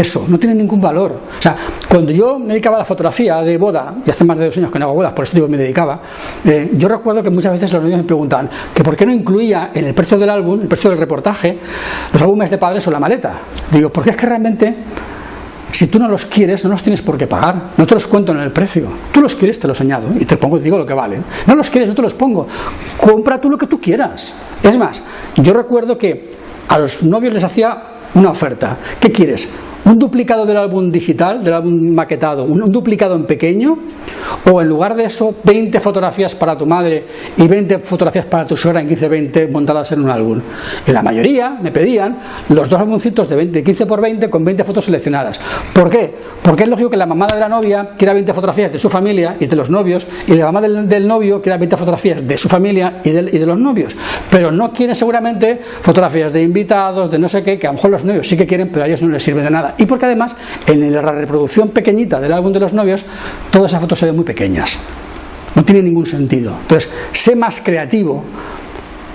eso, 0.00 0.26
no 0.28 0.38
tiene 0.38 0.54
ningún 0.54 0.80
valor. 0.80 1.12
O 1.38 1.42
sea, 1.42 1.56
cuando 1.88 2.12
yo 2.12 2.38
me 2.38 2.48
dedicaba 2.48 2.76
a 2.76 2.80
la 2.80 2.84
fotografía 2.84 3.40
de 3.40 3.56
boda, 3.56 3.94
y 4.04 4.10
hace 4.10 4.24
más 4.24 4.36
de 4.36 4.46
dos 4.46 4.56
años 4.58 4.70
que 4.70 4.78
no 4.78 4.86
hago 4.86 4.94
bodas, 4.94 5.12
por 5.14 5.24
eso 5.24 5.34
digo 5.34 5.46
que 5.46 5.52
me 5.52 5.58
dedicaba, 5.58 6.00
eh, 6.44 6.72
yo 6.74 6.88
recuerdo 6.88 7.22
que 7.22 7.30
muchas 7.30 7.52
veces 7.52 7.72
los 7.72 7.82
niños 7.82 8.00
me 8.00 8.04
preguntaban 8.04 8.50
que 8.74 8.84
por 8.84 8.94
qué 8.94 9.06
no 9.06 9.12
incluía 9.12 9.70
en 9.72 9.86
el 9.86 9.94
precio 9.94 10.18
del 10.18 10.28
álbum, 10.28 10.60
el 10.60 10.68
precio 10.68 10.90
del 10.90 10.98
reportaje, 10.98 11.58
los 12.12 12.20
álbumes 12.20 12.50
de 12.50 12.58
padres 12.58 12.86
o 12.86 12.90
la 12.90 13.00
maleta. 13.00 13.38
Digo, 13.72 13.90
porque 13.90 14.10
es 14.10 14.16
que 14.16 14.26
realmente 14.26 14.74
si 15.72 15.88
tú 15.88 15.98
no 15.98 16.08
los 16.08 16.24
quieres, 16.26 16.64
no 16.64 16.70
los 16.70 16.82
tienes 16.82 17.02
por 17.02 17.18
qué 17.18 17.26
pagar. 17.26 17.72
No 17.76 17.86
te 17.86 17.94
los 17.94 18.06
cuento 18.06 18.32
en 18.32 18.38
el 18.38 18.52
precio. 18.52 18.88
Tú 19.12 19.20
los 19.20 19.34
quieres, 19.34 19.58
te 19.58 19.68
los 19.68 19.80
añado 19.80 20.08
y 20.18 20.24
te 20.24 20.36
pongo, 20.36 20.58
digo 20.58 20.78
lo 20.78 20.86
que 20.86 20.94
valen. 20.94 21.24
No 21.46 21.54
los 21.54 21.70
quieres, 21.70 21.88
no 21.88 21.94
te 21.94 22.02
los 22.02 22.14
pongo. 22.14 22.46
Compra 22.96 23.40
tú 23.40 23.50
lo 23.50 23.58
que 23.58 23.66
tú 23.66 23.80
quieras. 23.80 24.32
Es 24.62 24.76
más, 24.76 25.02
yo 25.36 25.52
recuerdo 25.52 25.98
que 25.98 26.34
a 26.68 26.78
los 26.78 27.02
novios 27.02 27.34
les 27.34 27.44
hacía 27.44 27.82
una 28.14 28.30
oferta. 28.30 28.76
¿Qué 29.00 29.12
quieres? 29.12 29.48
Un 29.86 29.98
duplicado 29.98 30.44
del 30.44 30.56
álbum 30.56 30.90
digital, 30.90 31.42
del 31.42 31.54
álbum 31.54 31.94
maquetado, 31.94 32.44
un, 32.44 32.70
duplicado 32.70 33.14
en 33.14 33.24
pequeño, 33.24 33.78
o 34.50 34.60
en 34.60 34.68
lugar 34.68 34.96
de 34.96 35.04
eso, 35.04 35.34
20 35.44 35.78
fotografías 35.78 36.34
para 36.34 36.58
tu 36.58 36.66
madre 36.66 37.04
y 37.36 37.46
20 37.46 37.78
fotografías 37.78 38.26
para 38.26 38.46
tu 38.46 38.56
suegra 38.56 38.80
en 38.80 38.88
15-20 38.88 39.48
montadas 39.50 39.92
en 39.92 40.00
un 40.00 40.10
álbum. 40.10 40.40
Y 40.86 40.90
la 40.90 41.02
mayoría 41.02 41.50
me 41.50 41.70
pedían 41.70 42.18
los 42.48 42.68
dos 42.68 42.80
álbumcitos 42.80 43.28
de 43.28 43.36
20, 43.36 43.62
15 43.62 43.86
por 43.86 44.00
20 44.00 44.28
con 44.28 44.44
20 44.44 44.64
fotos 44.64 44.84
seleccionadas. 44.86 45.40
¿Por 45.72 45.88
qué? 45.88 46.12
Porque 46.42 46.64
es 46.64 46.68
lógico 46.68 46.90
que 46.90 46.96
la 46.96 47.06
mamá 47.06 47.28
de 47.28 47.38
la 47.38 47.48
novia 47.48 47.90
quiera 47.96 48.12
20 48.12 48.34
fotografías 48.34 48.72
de 48.72 48.80
su 48.80 48.90
familia 48.90 49.36
y 49.38 49.46
de 49.46 49.54
los 49.54 49.70
novios, 49.70 50.06
y 50.26 50.34
la 50.34 50.46
mamá 50.46 50.60
del, 50.60 51.06
novio 51.06 51.40
quiera 51.40 51.58
20 51.58 51.76
fotografías 51.76 52.26
de 52.26 52.36
su 52.36 52.48
familia 52.48 53.00
y 53.04 53.10
de, 53.10 53.20
y 53.32 53.38
de 53.38 53.46
los 53.46 53.58
novios. 53.58 53.94
Pero 54.30 54.50
no 54.50 54.72
quiere 54.72 54.96
seguramente 54.96 55.60
fotografías 55.82 56.32
de 56.32 56.42
invitados, 56.42 57.08
de 57.08 57.18
no 57.20 57.28
sé 57.28 57.44
qué, 57.44 57.56
que 57.56 57.68
a 57.68 57.70
lo 57.70 57.74
mejor 57.74 57.90
los 57.92 58.04
novios 58.04 58.26
sí 58.26 58.36
que 58.36 58.46
quieren, 58.46 58.70
pero 58.72 58.84
a 58.84 58.88
ellos 58.88 59.02
no 59.02 59.10
les 59.10 59.22
sirve 59.22 59.42
de 59.42 59.50
nada 59.50 59.75
y 59.78 59.86
porque 59.86 60.06
además 60.06 60.36
en 60.66 60.92
la 60.92 61.02
reproducción 61.02 61.70
pequeñita 61.70 62.20
del 62.20 62.32
álbum 62.32 62.52
de 62.52 62.60
los 62.60 62.72
novios 62.72 63.04
todas 63.50 63.70
esas 63.70 63.80
fotos 63.80 63.98
se 63.98 64.06
ven 64.06 64.16
muy 64.16 64.24
pequeñas. 64.24 64.78
No 65.54 65.64
tiene 65.64 65.82
ningún 65.82 66.06
sentido. 66.06 66.54
Entonces, 66.60 66.90
sé 67.12 67.34
más 67.34 67.60
creativo, 67.62 68.24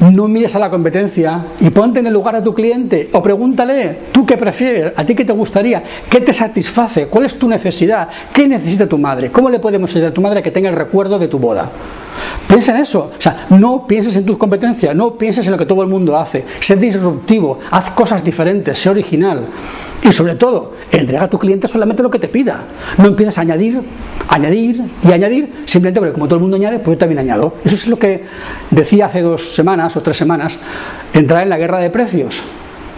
no 0.10 0.28
mires 0.28 0.56
a 0.56 0.60
la 0.60 0.70
competencia 0.72 1.46
y 1.60 1.70
ponte 1.70 2.00
en 2.00 2.08
el 2.08 2.14
lugar 2.14 2.36
de 2.36 2.42
tu 2.42 2.54
cliente 2.56 3.10
o 3.12 3.22
pregúntale, 3.22 4.00
¿tú 4.12 4.26
qué 4.26 4.36
prefieres? 4.36 4.94
¿A 4.96 5.06
ti 5.06 5.14
qué 5.14 5.24
te 5.24 5.34
gustaría? 5.34 5.84
¿Qué 6.10 6.20
te 6.22 6.34
satisface? 6.34 7.06
¿Cuál 7.06 7.26
es 7.26 7.38
tu 7.38 7.48
necesidad? 7.48 8.10
¿Qué 8.34 8.48
necesita 8.48 8.88
tu 8.88 8.98
madre? 8.98 9.30
¿Cómo 9.30 9.50
le 9.50 9.60
podemos 9.60 9.92
ayudar 9.92 10.10
a 10.10 10.14
tu 10.14 10.22
madre 10.22 10.42
que 10.42 10.50
tenga 10.50 10.70
el 10.70 10.76
recuerdo 10.76 11.20
de 11.20 11.28
tu 11.28 11.38
boda? 11.38 11.70
Piensa 12.48 12.74
en 12.74 12.82
eso, 12.82 13.12
o 13.18 13.22
sea, 13.22 13.46
no 13.50 13.88
pienses 13.88 14.16
en 14.18 14.26
tus 14.26 14.38
competencias, 14.38 14.96
no 14.96 15.16
pienses 15.16 15.46
en 15.46 15.52
lo 15.52 15.58
que 15.58 15.66
todo 15.66 15.84
el 15.84 15.90
mundo 15.90 16.18
hace, 16.18 16.46
sé 16.60 16.76
disruptivo, 16.76 17.60
haz 17.72 17.92
cosas 17.92 18.24
diferentes, 18.24 18.78
sé 18.78 18.90
original 18.90 19.48
y 20.04 20.12
sobre 20.12 20.36
todo, 20.36 20.74
entrega 20.92 21.26
a 21.26 21.30
tu 21.30 21.38
cliente 21.38 21.68
solamente 21.68 22.02
lo 22.02 22.10
que 22.10 22.18
te 22.18 22.28
pida, 22.28 22.64
no 22.98 23.08
empieces 23.08 23.38
a 23.38 23.42
añadir, 23.42 23.82
añadir 24.28 24.82
y 25.08 25.12
añadir 25.12 25.54
simplemente 25.66 26.00
porque 26.00 26.14
como 26.14 26.26
todo 26.26 26.36
el 26.36 26.42
mundo 26.42 26.58
añade, 26.58 26.80
pues 26.80 26.96
yo 26.96 27.00
también 27.00 27.20
añado. 27.20 27.54
Eso 27.64 27.76
es 27.76 27.88
lo 27.88 28.00
que 28.00 28.24
decía 28.72 29.06
hace 29.06 29.22
dos 29.22 29.54
semanas 29.54 29.96
o 29.98 30.02
tres 30.02 30.18
semanas, 30.18 30.58
entrar 31.14 31.44
en 31.44 31.50
la 31.50 31.58
guerra 31.58 31.80
de 31.80 31.92
precios. 31.92 32.42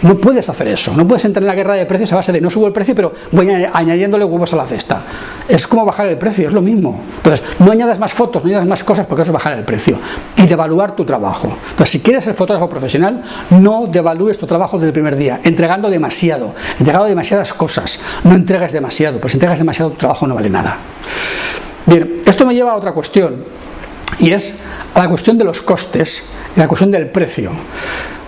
No 0.04 0.16
puedes 0.16 0.48
hacer 0.48 0.68
eso, 0.68 0.94
no 0.94 1.06
puedes 1.06 1.24
entrar 1.24 1.42
en 1.42 1.48
la 1.48 1.54
guerra 1.54 1.74
de 1.74 1.86
precios 1.86 2.12
a 2.12 2.16
base 2.16 2.30
de 2.30 2.40
no 2.40 2.50
subo 2.50 2.66
el 2.66 2.72
precio, 2.72 2.94
pero 2.94 3.12
voy 3.32 3.50
añadiéndole 3.50 4.24
huevos 4.24 4.52
a 4.52 4.56
la 4.56 4.66
cesta. 4.66 5.02
Es 5.48 5.66
como 5.66 5.84
bajar 5.84 6.06
el 6.06 6.18
precio, 6.18 6.46
es 6.48 6.54
lo 6.54 6.60
mismo. 6.60 7.00
Entonces, 7.16 7.44
no 7.58 7.72
añadas 7.72 7.98
más 7.98 8.12
fotos, 8.12 8.44
no 8.44 8.50
añadas 8.50 8.68
más 8.68 8.84
cosas 8.84 9.06
porque 9.06 9.22
eso 9.22 9.30
es 9.30 9.34
bajar 9.34 9.54
el 9.54 9.64
precio. 9.64 9.98
Y 10.36 10.46
devaluar 10.46 10.94
tu 10.94 11.04
trabajo. 11.04 11.56
Entonces, 11.70 11.90
si 11.90 12.00
quieres 12.00 12.24
ser 12.24 12.34
fotógrafo 12.34 12.68
profesional, 12.68 13.22
no 13.50 13.86
devalúes 13.86 14.38
tu 14.38 14.46
trabajo 14.46 14.76
desde 14.76 14.88
el 14.88 14.92
primer 14.92 15.16
día, 15.16 15.40
entregando 15.42 15.90
demasiado, 15.90 16.54
entregando 16.78 17.08
demasiadas 17.08 17.52
cosas. 17.52 17.98
No 18.24 18.34
entregues 18.34 18.72
demasiado, 18.72 19.18
pues 19.18 19.32
si 19.32 19.36
entregas 19.38 19.58
demasiado 19.58 19.90
tu 19.90 19.96
trabajo 19.96 20.26
no 20.26 20.34
vale 20.34 20.50
nada. 20.50 20.76
Bien, 21.86 22.22
esto 22.24 22.46
me 22.46 22.54
lleva 22.54 22.72
a 22.72 22.76
otra 22.76 22.92
cuestión, 22.92 23.44
y 24.18 24.32
es 24.32 24.54
a 24.94 25.00
la 25.00 25.08
cuestión 25.08 25.38
de 25.38 25.44
los 25.44 25.60
costes 25.60 26.24
y 26.56 26.60
la 26.60 26.68
cuestión 26.68 26.90
del 26.90 27.08
precio. 27.08 27.50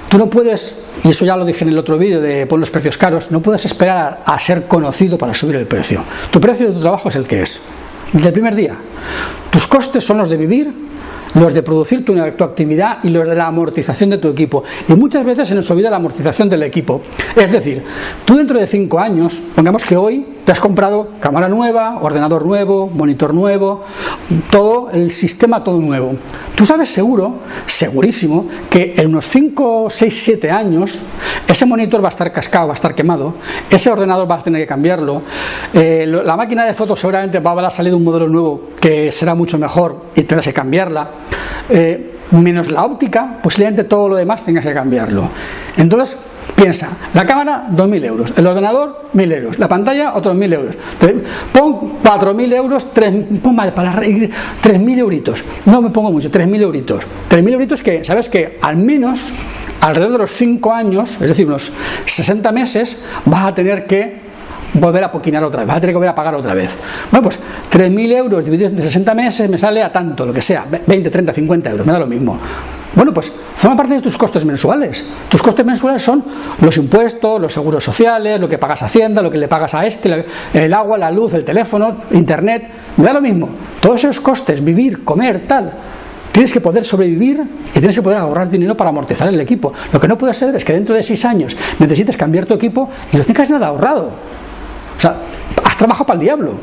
Tú 0.09 0.19
no 0.19 0.29
puedes, 0.29 0.86
y 1.05 1.09
eso 1.09 1.25
ya 1.25 1.37
lo 1.37 1.45
dije 1.45 1.65
en 1.65 1.71
el 1.71 1.79
otro 1.79 1.99
vídeo 1.99 2.21
de 2.21 2.47
pon 2.47 2.61
los 2.61 2.71
precios 2.71 2.97
caros, 2.97 3.31
no 3.31 3.41
puedes 3.41 3.65
esperar 3.65 4.23
a 4.25 4.39
ser 4.39 4.67
conocido 4.67 5.19
para 5.19 5.35
subir 5.35 5.57
el 5.57 5.67
precio. 5.67 6.03
Tu 6.31 6.41
precio 6.41 6.69
de 6.69 6.75
tu 6.75 6.81
trabajo 6.81 7.09
es 7.09 7.17
el 7.17 7.27
que 7.27 7.43
es. 7.43 7.61
Desde 8.13 8.29
el 8.29 8.33
primer 8.33 8.55
día. 8.55 8.77
Tus 9.51 9.67
costes 9.67 10.05
son 10.05 10.19
los 10.19 10.29
de 10.29 10.37
vivir 10.37 10.87
los 11.35 11.53
de 11.53 11.63
producir 11.63 12.05
tu, 12.05 12.19
actividad 12.19 12.99
y 13.03 13.11
los 13.11 13.27
de 13.27 13.35
la 13.35 13.47
amortización 13.49 14.11
de 14.11 14.19
tu 14.19 14.29
equipo. 14.29 14.65
Y 14.89 14.95
muchas 14.95 15.25
veces 15.25 15.47
se 15.47 15.55
nos 15.55 15.71
olvida 15.71 15.91
la 15.91 15.97
amortización 15.97 16.49
del 16.49 16.63
equipo. 16.63 17.03
Es 17.35 17.53
decir, 17.53 17.83
tú 18.25 18.37
dentro 18.37 18.59
de 18.59 18.67
cinco 18.67 18.99
años, 18.99 19.39
pongamos 19.55 19.85
que 19.85 19.97
hoy 19.97 20.25
te 20.47 20.53
has 20.53 20.61
comprado 20.61 21.09
cámara 21.19 21.49
nueva, 21.49 21.99
ordenador 22.01 22.47
nuevo, 22.47 22.87
monitor 22.87 23.35
nuevo, 23.35 23.83
todo 24.49 24.91
el 24.93 25.11
sistema 25.11 25.65
todo 25.65 25.81
nuevo. 25.81 26.15
Tú 26.55 26.65
sabes 26.65 26.89
seguro, 26.89 27.41
segurísimo, 27.67 28.47
que 28.71 28.95
en 28.97 29.09
unos 29.09 29.27
5, 29.27 29.89
6, 29.91 30.23
7 30.23 30.51
años 30.53 31.01
ese 31.49 31.67
monitor 31.67 32.01
va 32.01 32.07
a 32.07 32.11
estar 32.11 32.31
cascado, 32.31 32.69
va 32.69 32.75
a 32.75 32.77
estar 32.77 32.95
quemado, 32.95 33.35
ese 33.69 33.91
ordenador 33.91 34.31
va 34.31 34.37
a 34.37 34.43
tener 34.43 34.63
que 34.63 34.69
cambiarlo, 34.69 35.23
eh, 35.75 36.07
la 36.07 36.37
máquina 36.37 36.65
de 36.65 36.75
fotos 36.75 37.01
seguramente 37.01 37.41
va 37.41 37.51
a 37.51 37.53
haber 37.55 37.71
salido 37.73 37.97
un 37.97 38.05
modelo 38.05 38.29
nuevo 38.29 38.69
que 38.81 39.11
será 39.11 39.35
mucho 39.35 39.59
mejor 39.59 40.05
y 40.15 40.23
tendrás 40.23 40.47
que 40.47 40.55
cambiarla. 40.55 41.11
Eh, 41.69 42.13
menos 42.31 42.71
la 42.71 42.85
óptica, 42.85 43.39
posiblemente 43.43 43.85
todo 43.85 44.09
lo 44.09 44.17
demás 44.17 44.45
tengas 44.45 44.65
que 44.65 44.73
cambiarlo. 44.73 45.29
Entonces, 45.77 46.17
piensa, 46.55 46.89
la 47.15 47.25
cámara 47.25 47.69
2.000 47.71 48.05
euros, 48.05 48.33
el 48.37 48.47
ordenador 48.47 49.09
1.000 49.15 49.33
euros, 49.37 49.59
la 49.59 49.69
pantalla 49.69 50.15
otros 50.15 50.37
1.000 50.37 50.55
euros. 50.55 50.77
Pon 51.53 52.03
4.000 52.03 52.55
euros, 52.55 52.93
3, 52.93 53.15
pon 53.43 53.57
para 53.57 53.75
3.000 53.75 54.99
euritos. 54.99 55.43
No 55.65 55.83
me 55.83 55.91
pongo 55.91 56.13
mucho, 56.13 56.31
3.000 56.31 56.61
euritos. 56.63 57.05
3.000 57.31 57.53
euritos 57.53 57.83
que, 57.83 58.05
¿sabes 58.05 58.29
que 58.29 58.59
Al 58.63 58.77
menos 58.77 59.33
alrededor 59.81 60.13
de 60.13 60.19
los 60.19 60.31
5 60.33 60.73
años, 60.73 61.13
es 61.21 61.29
decir, 61.29 61.47
unos 61.47 61.73
60 62.07 62.51
meses, 62.53 63.05
vas 63.25 63.47
a 63.47 63.55
tener 63.55 63.87
que 63.87 64.27
volver 64.75 65.05
a 65.05 65.13
poquinar 65.13 65.43
otra 65.45 65.61
vez, 65.61 65.69
vas 65.69 65.77
a 65.77 65.81
tener 65.81 65.93
que 65.93 65.99
volver 65.99 66.11
a 66.11 66.15
pagar 66.15 66.35
otra 66.35 66.55
vez. 66.55 66.77
Bueno, 67.11 67.25
pues 67.25 67.39
3.000 67.71 68.13
euros 68.13 68.45
divididos 68.45 68.73
entre 68.73 68.87
60 68.87 69.15
meses 69.15 69.51
me 69.51 69.59
sale 69.59 69.83
a 69.83 69.93
tanto, 69.93 70.27
lo 70.27 70.33
que 70.33 70.43
sea, 70.43 70.65
20, 70.69 71.11
30, 71.11 71.33
50 71.33 71.71
euros, 71.71 71.87
me 71.87 71.93
da 71.93 71.99
lo 71.99 72.07
mismo. 72.07 72.39
Bueno, 72.97 73.13
pues 73.13 73.31
forma 73.31 73.77
parte 73.77 73.95
de 73.95 74.01
tus 74.01 74.17
costes 74.17 74.45
mensuales. 74.47 75.05
Tus 75.29 75.43
costes 75.43 75.67
mensuales 75.67 76.01
son 76.01 76.25
los 76.63 76.77
impuestos, 76.79 77.39
los 77.39 77.53
seguros 77.53 77.85
sociales, 77.85 78.41
lo 78.41 78.49
que 78.49 78.57
pagas 78.57 78.83
a 78.83 78.87
Hacienda, 78.87 79.21
lo 79.21 79.31
que 79.31 79.37
le 79.37 79.49
pagas 79.49 79.75
a 79.75 79.85
este, 79.85 80.25
el 80.55 80.73
agua, 80.73 80.97
la 80.97 81.11
luz, 81.11 81.35
el 81.35 81.45
teléfono, 81.45 81.99
internet, 82.13 82.71
me 82.97 83.05
da 83.05 83.13
lo 83.13 83.21
mismo. 83.21 83.51
Todos 83.81 84.03
esos 84.05 84.21
costes, 84.21 84.65
vivir, 84.65 85.05
comer, 85.05 85.47
tal, 85.47 85.73
tienes 86.33 86.55
que 86.55 86.61
poder 86.63 86.87
sobrevivir 86.87 87.43
y 87.69 87.73
tienes 87.73 87.95
que 87.95 88.03
poder 88.03 88.19
ahorrar 88.19 88.49
dinero 88.49 88.75
para 88.75 88.89
amortizar 88.89 89.29
el 89.29 89.41
equipo. 89.41 89.75
Lo 89.93 90.01
que 90.01 90.09
no 90.09 90.17
puede 90.17 90.33
ser 90.33 90.57
es 90.57 90.65
que 90.65 90.73
dentro 90.73 90.95
de 90.95 91.03
seis 91.03 91.23
años 91.27 91.55
necesites 91.79 92.17
cambiar 92.17 92.47
tu 92.47 92.55
equipo 92.55 92.89
y 93.13 93.19
no 93.19 93.25
tengas 93.25 93.51
nada 93.51 93.67
ahorrado. 93.67 94.11
O 94.97 95.01
sea, 95.01 95.17
has 95.63 95.77
trabajado 95.77 96.07
para 96.07 96.19
el 96.19 96.25
diablo. 96.25 96.55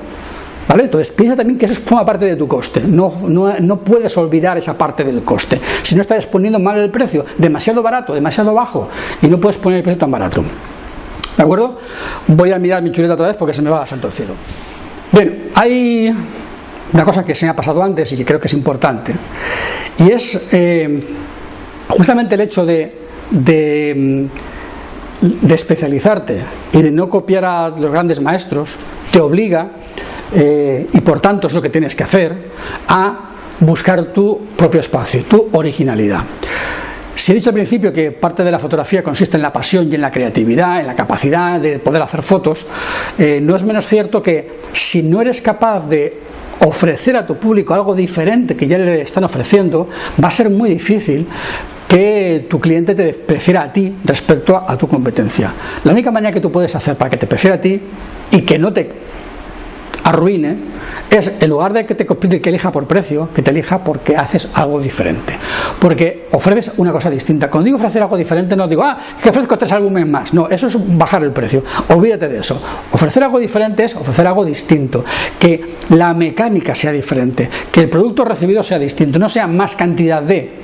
¿Vale? 0.67 0.83
Entonces 0.83 1.11
piensa 1.11 1.35
también 1.35 1.57
que 1.57 1.65
eso 1.65 1.75
forma 1.81 2.05
parte 2.05 2.25
de 2.25 2.35
tu 2.35 2.47
coste. 2.47 2.81
No, 2.85 3.13
no, 3.27 3.77
puedes 3.79 4.15
olvidar 4.17 4.57
esa 4.57 4.77
parte 4.77 5.03
del 5.03 5.23
coste. 5.23 5.59
Si 5.83 5.95
no 5.95 6.01
estás 6.01 6.25
poniendo 6.25 6.59
mal 6.59 6.77
el 6.77 6.89
precio, 6.89 7.25
demasiado 7.37 7.81
barato, 7.81 8.13
demasiado 8.13 8.53
bajo, 8.53 8.89
y 9.21 9.27
no 9.27 9.39
puedes 9.39 9.57
poner 9.57 9.77
el 9.77 9.83
precio 9.83 9.99
tan 9.99 10.11
barato. 10.11 10.43
¿De 11.35 11.43
acuerdo? 11.43 11.79
Voy 12.27 12.51
a 12.51 12.59
mirar 12.59 12.81
mi 12.81 12.91
chuleta 12.91 13.15
otra 13.15 13.27
vez 13.27 13.35
porque 13.35 13.53
se 13.53 13.61
me 13.61 13.69
va 13.69 13.83
a 13.83 13.85
santo 13.85 14.07
el 14.07 14.13
cielo. 14.13 14.33
Bien, 15.11 15.49
hay 15.55 16.15
una 16.93 17.03
cosa 17.03 17.25
que 17.25 17.35
se 17.35 17.45
me 17.45 17.51
ha 17.51 17.55
pasado 17.55 17.83
antes 17.83 18.11
y 18.11 18.17
que 18.17 18.25
creo 18.25 18.39
que 18.39 18.47
es 18.47 18.53
importante. 18.53 19.13
Y 19.99 20.11
es 20.11 20.53
eh, 20.53 21.03
justamente 21.89 22.35
el 22.35 22.41
hecho 22.41 22.65
de, 22.65 23.07
de 23.31 24.29
de 25.23 25.55
especializarte 25.55 26.41
y 26.73 26.81
de 26.81 26.91
no 26.91 27.09
copiar 27.09 27.45
a 27.45 27.69
los 27.69 27.91
grandes 27.91 28.19
maestros 28.19 28.71
te 29.11 29.21
obliga, 29.21 29.69
eh, 30.35 30.87
y 30.93 31.01
por 31.01 31.19
tanto 31.19 31.47
es 31.47 31.53
lo 31.53 31.61
que 31.61 31.69
tienes 31.69 31.95
que 31.95 32.03
hacer, 32.03 32.35
a 32.87 33.29
buscar 33.59 34.05
tu 34.05 34.47
propio 34.55 34.79
espacio, 34.79 35.23
tu 35.23 35.49
originalidad. 35.51 36.21
Si 37.15 37.31
he 37.31 37.35
dicho 37.35 37.49
al 37.49 37.53
principio 37.53 37.93
que 37.93 38.11
parte 38.11 38.43
de 38.43 38.51
la 38.51 38.57
fotografía 38.57 39.03
consiste 39.03 39.37
en 39.37 39.43
la 39.43 39.53
pasión 39.53 39.87
y 39.91 39.95
en 39.95 40.01
la 40.01 40.09
creatividad, 40.09 40.79
en 40.79 40.87
la 40.87 40.95
capacidad 40.95 41.59
de 41.59 41.77
poder 41.79 42.01
hacer 42.01 42.23
fotos, 42.23 42.65
eh, 43.17 43.39
no 43.41 43.55
es 43.55 43.63
menos 43.63 43.85
cierto 43.85 44.21
que 44.21 44.59
si 44.73 45.03
no 45.03 45.21
eres 45.21 45.39
capaz 45.39 45.87
de 45.87 46.19
ofrecer 46.61 47.15
a 47.15 47.25
tu 47.25 47.37
público 47.37 47.73
algo 47.73 47.93
diferente 47.93 48.55
que 48.55 48.67
ya 48.67 48.77
le 48.77 49.01
están 49.01 49.23
ofreciendo, 49.23 49.89
va 50.21 50.29
a 50.29 50.31
ser 50.31 50.49
muy 50.49 50.69
difícil 50.69 51.27
que 51.87 52.47
tu 52.49 52.59
cliente 52.59 52.95
te 52.95 53.13
prefiera 53.13 53.63
a 53.63 53.71
ti 53.71 53.93
respecto 54.03 54.57
a, 54.57 54.75
tu 54.77 54.87
competencia. 54.87 55.53
La 55.83 55.91
única 55.91 56.09
manera 56.09 56.33
que 56.33 56.41
tú 56.41 56.51
puedes 56.51 56.75
hacer 56.75 56.95
para 56.95 57.11
que 57.11 57.17
te 57.17 57.27
prefiera 57.27 57.57
a 57.57 57.61
ti 57.61 57.79
y 58.31 58.41
que 58.41 58.57
no 58.57 58.73
te 58.73 58.89
arruine 60.03 60.57
es 61.09 61.37
en 61.39 61.49
lugar 61.49 61.73
de 61.73 61.85
que 61.85 61.95
te 61.95 62.05
que 62.05 62.49
elija 62.49 62.71
por 62.71 62.87
precio, 62.87 63.29
que 63.33 63.41
te 63.41 63.51
elija 63.51 63.83
porque 63.83 64.15
haces 64.15 64.49
algo 64.53 64.79
diferente. 64.79 65.33
Porque 65.79 66.27
ofreces 66.31 66.73
una 66.77 66.91
cosa 66.91 67.09
distinta. 67.09 67.49
Cuando 67.49 67.65
digo 67.65 67.77
ofrecer 67.77 68.01
algo 68.01 68.17
diferente, 68.17 68.55
no 68.55 68.67
digo, 68.67 68.83
ah, 68.83 68.97
que 69.21 69.29
ofrezco 69.29 69.57
tres 69.57 69.71
álbumes 69.71 70.07
más. 70.07 70.33
No, 70.33 70.49
eso 70.49 70.67
es 70.67 70.97
bajar 70.97 71.23
el 71.23 71.31
precio. 71.31 71.63
Olvídate 71.89 72.27
de 72.27 72.39
eso. 72.39 72.61
Ofrecer 72.91 73.23
algo 73.23 73.39
diferente 73.39 73.83
es 73.83 73.95
ofrecer 73.95 74.27
algo 74.27 74.43
distinto. 74.43 75.05
Que 75.39 75.75
la 75.89 76.13
mecánica 76.13 76.73
sea 76.75 76.91
diferente. 76.91 77.49
Que 77.71 77.81
el 77.81 77.89
producto 77.89 78.25
recibido 78.25 78.63
sea 78.63 78.79
distinto. 78.79 79.19
No 79.19 79.29
sea 79.29 79.47
más 79.47 79.75
cantidad 79.75 80.21
de 80.21 80.62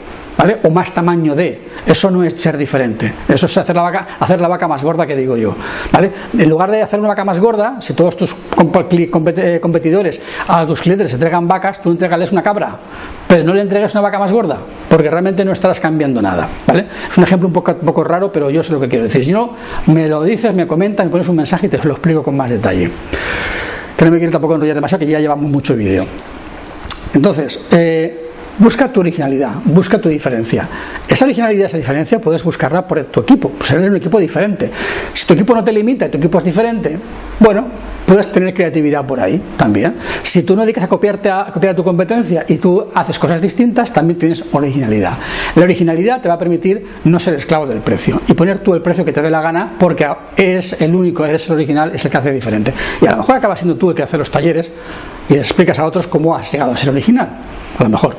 o 0.63 0.69
más 0.69 0.93
tamaño 0.93 1.35
de. 1.35 1.69
Eso 1.85 2.09
no 2.09 2.23
es 2.23 2.33
ser 2.33 2.57
diferente. 2.57 3.13
Eso 3.27 3.45
es 3.45 3.57
hacer 3.57 3.75
la 3.75 3.81
vaca, 3.81 4.07
hacer 4.19 4.39
la 4.39 4.47
vaca 4.47 4.67
más 4.67 4.83
gorda 4.83 5.05
que 5.05 5.15
digo 5.15 5.35
yo. 5.35 5.55
¿Vale? 5.91 6.11
En 6.37 6.49
lugar 6.49 6.71
de 6.71 6.81
hacer 6.81 6.99
una 6.99 7.09
vaca 7.09 7.25
más 7.25 7.39
gorda, 7.39 7.77
si 7.81 7.93
todos 7.93 8.15
tus 8.15 8.31
eh, 8.33 9.59
competidores 9.59 10.21
a 10.47 10.65
tus 10.65 10.81
clientes 10.81 11.13
entregan 11.13 11.47
vacas, 11.47 11.81
tú 11.81 11.91
entregales 11.91 12.31
una 12.31 12.41
cabra, 12.41 12.77
pero 13.27 13.43
no 13.43 13.53
le 13.53 13.61
entregues 13.61 13.93
una 13.93 14.01
vaca 14.01 14.19
más 14.19 14.31
gorda, 14.31 14.57
porque 14.89 15.09
realmente 15.09 15.43
no 15.43 15.51
estarás 15.51 15.79
cambiando 15.79 16.21
nada. 16.21 16.47
¿Vale? 16.65 16.87
Es 17.11 17.17
un 17.17 17.23
ejemplo 17.23 17.47
un 17.47 17.53
poco, 17.53 17.71
un 17.71 17.85
poco 17.85 18.03
raro, 18.03 18.31
pero 18.31 18.49
yo 18.49 18.63
sé 18.63 18.71
lo 18.71 18.79
que 18.79 18.87
quiero 18.87 19.05
decir. 19.05 19.25
Si 19.25 19.31
no, 19.31 19.55
me 19.87 20.07
lo 20.07 20.23
dices, 20.23 20.53
me 20.53 20.65
comentas, 20.65 21.05
me 21.05 21.11
pones 21.11 21.27
un 21.27 21.35
mensaje 21.35 21.67
y 21.67 21.69
te 21.69 21.77
lo 21.83 21.93
explico 21.93 22.23
con 22.23 22.37
más 22.37 22.49
detalle. 22.49 22.89
Que 23.97 24.05
no 24.05 24.11
me 24.11 24.17
quiero 24.17 24.31
tampoco 24.31 24.55
enrollar 24.55 24.75
demasiado, 24.75 24.99
que 24.99 25.11
ya 25.11 25.19
llevamos 25.19 25.51
mucho 25.51 25.75
vídeo. 25.75 26.05
Entonces, 27.13 27.67
eh, 27.71 28.28
Busca 28.59 28.91
tu 28.91 28.99
originalidad, 28.99 29.51
busca 29.63 29.99
tu 29.99 30.09
diferencia. 30.09 30.67
Esa 31.07 31.23
originalidad, 31.23 31.67
esa 31.67 31.77
diferencia, 31.77 32.19
puedes 32.19 32.43
buscarla 32.43 32.85
por 32.85 33.05
tu 33.05 33.21
equipo, 33.21 33.49
pues 33.51 33.71
eres 33.71 33.89
un 33.89 33.95
equipo 33.95 34.19
diferente. 34.19 34.69
Si 35.13 35.25
tu 35.25 35.33
equipo 35.33 35.55
no 35.55 35.63
te 35.63 35.71
limita 35.71 36.07
y 36.07 36.09
tu 36.09 36.17
equipo 36.17 36.39
es 36.39 36.43
diferente, 36.43 36.99
bueno, 37.39 37.67
puedes 38.05 38.29
tener 38.33 38.53
creatividad 38.53 39.05
por 39.05 39.21
ahí 39.21 39.41
también. 39.55 39.95
Si 40.23 40.43
tú 40.43 40.57
no 40.57 40.63
dedicas 40.63 40.83
a 40.83 40.87
copiarte 40.89 41.29
a, 41.29 41.45
copiar 41.53 41.71
a 41.71 41.75
tu 41.77 41.85
competencia 41.85 42.43
y 42.49 42.57
tú 42.57 42.85
haces 42.93 43.17
cosas 43.17 43.39
distintas, 43.39 43.93
también 43.93 44.19
tienes 44.19 44.43
originalidad. 44.51 45.13
La 45.55 45.63
originalidad 45.63 46.21
te 46.21 46.27
va 46.27 46.33
a 46.33 46.37
permitir 46.37 46.85
no 47.05 47.17
ser 47.17 47.35
esclavo 47.35 47.65
del 47.65 47.79
precio 47.79 48.21
y 48.27 48.33
poner 48.33 48.59
tú 48.59 48.73
el 48.73 48.81
precio 48.81 49.05
que 49.05 49.13
te 49.13 49.21
dé 49.21 49.29
la 49.29 49.41
gana 49.41 49.75
porque 49.79 50.05
es 50.35 50.81
el 50.81 50.93
único, 50.93 51.25
eres 51.25 51.47
el 51.47 51.55
original, 51.55 51.95
es 51.95 52.03
el 52.03 52.11
que 52.11 52.17
hace 52.17 52.31
diferente. 52.33 52.73
Y 53.01 53.07
a 53.07 53.11
lo 53.11 53.17
mejor 53.19 53.37
acaba 53.37 53.55
siendo 53.55 53.77
tú 53.77 53.91
el 53.91 53.95
que 53.95 54.03
hace 54.03 54.17
los 54.17 54.29
talleres 54.29 54.69
y 55.29 55.35
les 55.35 55.43
explicas 55.43 55.79
a 55.79 55.85
otros 55.85 56.07
cómo 56.07 56.35
has 56.35 56.51
llegado 56.51 56.73
a 56.73 56.77
ser 56.77 56.89
original. 56.89 57.29
A 57.79 57.83
lo 57.83 57.89
mejor. 57.89 58.15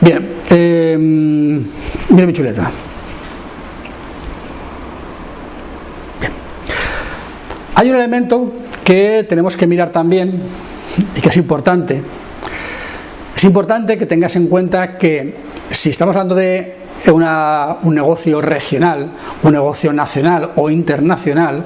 Bien, 0.00 0.34
eh, 0.50 0.96
mira 0.98 2.26
mi 2.26 2.32
chuleta. 2.32 2.70
Hay 7.76 7.88
un 7.88 7.94
elemento 7.94 8.52
que 8.82 9.24
tenemos 9.28 9.56
que 9.56 9.68
mirar 9.68 9.90
también 9.90 10.42
y 11.14 11.20
que 11.20 11.28
es 11.28 11.36
importante. 11.36 12.02
Es 13.36 13.44
importante 13.44 13.96
que 13.96 14.06
tengas 14.06 14.34
en 14.34 14.48
cuenta 14.48 14.98
que 14.98 15.36
si 15.70 15.90
estamos 15.90 16.16
hablando 16.16 16.34
de 16.34 16.78
un 17.12 17.94
negocio 17.94 18.40
regional, 18.40 19.12
un 19.44 19.52
negocio 19.52 19.92
nacional 19.92 20.50
o 20.56 20.68
internacional, 20.68 21.62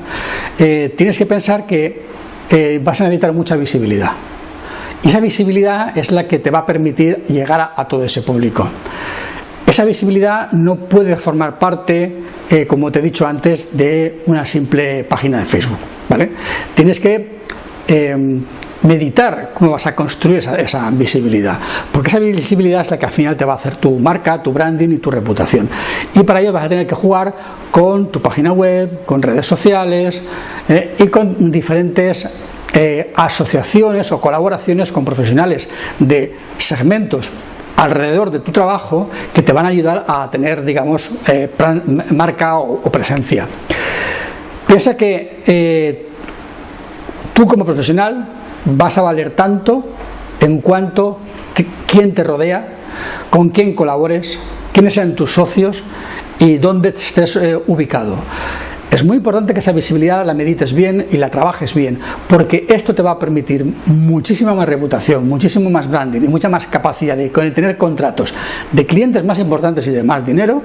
eh, 0.59 0.93
tienes 0.95 1.17
que 1.17 1.25
pensar 1.25 1.65
que 1.65 2.03
eh, 2.51 2.79
vas 2.85 3.01
a 3.01 3.05
necesitar 3.05 3.33
mucha 3.33 3.57
visibilidad. 3.57 4.13
Esa 5.05 5.19
visibilidad 5.19 5.97
es 5.99 6.13
la 6.13 6.29
que 6.29 6.39
te 6.39 6.51
va 6.51 6.61
a 6.61 6.67
permitir 6.67 7.25
llegar 7.27 7.73
a, 7.77 7.89
todo 7.89 8.05
ese 8.05 8.23
público. 8.23 8.69
Esa 9.67 9.85
visibilidad 9.85 10.53
no 10.53 10.77
puede 10.77 11.17
formar 11.17 11.59
parte, 11.59 12.19
eh, 12.49 12.67
como 12.67 12.93
te 12.93 13.01
he 13.01 13.03
dicho 13.03 13.27
antes, 13.27 13.77
de 13.77 14.23
una 14.27 14.47
simple 14.47 15.05
página 15.05 15.41
de 15.41 15.47
Facebook. 15.47 15.79
¿vale? 16.09 16.31
Tienes 16.75 17.01
que 17.01 17.41
eh, 17.89 18.41
meditar 18.83 19.51
cómo 19.55 19.73
vas 19.73 19.87
a 19.87 19.95
construir 19.95 20.39
esa, 20.39 20.57
esa, 20.61 20.89
visibilidad, 20.91 21.59
porque 21.91 22.11
esa 22.11 22.19
visibilidad 22.21 22.83
es 22.83 22.91
la 22.91 22.99
que 22.99 23.07
al 23.07 23.13
final 23.13 23.37
te 23.37 23.45
va 23.45 23.55
a 23.55 23.57
hacer 23.57 23.77
tu 23.77 23.99
marca, 23.99 24.41
tu 24.41 24.53
branding 24.53 24.91
y 24.91 24.99
tu 24.99 25.11
reputación. 25.11 25.69
Y 26.15 26.23
para 26.23 26.41
ello 26.41 26.53
vas 26.53 26.65
a 26.65 26.69
tener 26.69 26.87
que 26.87 26.95
jugar 26.95 27.35
con 27.71 28.13
tu 28.13 28.21
página 28.21 28.53
web, 28.53 29.05
con 29.05 29.21
redes 29.21 29.47
sociales 29.47 30.23
eh, 30.69 30.95
y 30.99 31.09
con 31.09 31.51
diferentes 31.51 32.52
eh, 32.75 33.13
asociaciones 33.17 34.13
o 34.13 34.21
colaboraciones 34.21 34.91
con 34.93 35.05
profesionales 35.05 35.69
de 35.99 36.35
segmentos 36.57 37.29
alrededor 37.77 38.31
de 38.31 38.41
tu 38.41 38.51
trabajo 38.51 39.11
que 39.35 39.43
te 39.43 39.53
van 39.53 39.67
a 39.67 39.69
ayudar 39.69 40.07
a 40.09 40.31
tener, 40.31 40.65
digamos, 40.65 41.11
eh, 41.27 41.51
marca 42.13 42.57
o, 42.59 42.81
presencia. 42.91 43.47
Piensa 44.67 44.97
que 44.97 45.43
eh, 45.47 46.09
tú 47.35 47.47
como 47.47 47.67
profesional 47.67 48.29
vas 48.65 48.97
a 48.97 49.03
valer 49.03 49.33
tanto 49.33 49.85
en 50.41 50.63
cuanto 50.63 51.19
quién 51.87 52.15
te 52.15 52.25
rodea, 52.25 52.69
con 53.29 53.51
quién 53.51 53.75
colabores, 53.75 54.39
quiénes 54.73 54.95
sean 54.95 55.15
tus 55.15 55.35
socios 55.35 55.83
y 56.39 56.57
dónde 56.57 56.89
estés 56.89 57.39
ubicado. 57.67 58.17
Es 58.93 59.03
muy 59.03 59.17
importante 59.17 59.55
que 59.55 59.61
esa 59.61 59.73
visibilidad 59.73 60.23
la 60.27 60.35
medites 60.35 60.75
bien 60.75 61.07
y 61.11 61.17
la 61.17 61.31
trabajes 61.31 61.75
bien, 61.75 61.99
porque 62.29 62.67
esto 62.69 62.95
te 62.95 63.01
va 63.01 63.13
a 63.13 63.19
permitir 63.19 63.65
muchísima 63.87 64.55
más 64.55 64.69
reputación, 64.69 65.27
muchísimo 65.27 65.71
más 65.71 65.89
branding 65.91 66.21
y 66.21 66.29
mucha 66.29 66.51
más 66.51 66.67
capacidad 66.67 67.17
de 67.17 67.31
tener 67.31 67.79
contratos 67.79 68.35
de 68.71 68.85
clientes 68.85 69.25
más 69.25 69.39
importantes 69.39 69.87
y 69.87 69.93
de 69.93 70.03
más 70.03 70.27
dinero 70.27 70.61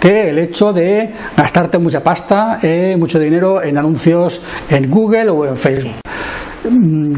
que 0.00 0.30
el 0.30 0.40
hecho 0.40 0.72
de 0.72 1.12
gastarte 1.36 1.78
mucha 1.78 2.02
pasta, 2.02 2.58
eh, 2.60 2.96
mucho 2.98 3.20
dinero 3.20 3.62
en 3.62 3.78
anuncios 3.78 4.42
en 4.68 4.90
Google 4.90 5.30
o 5.30 5.46
en 5.46 5.56
Facebook. 5.56 5.94
Mm, 6.68 7.14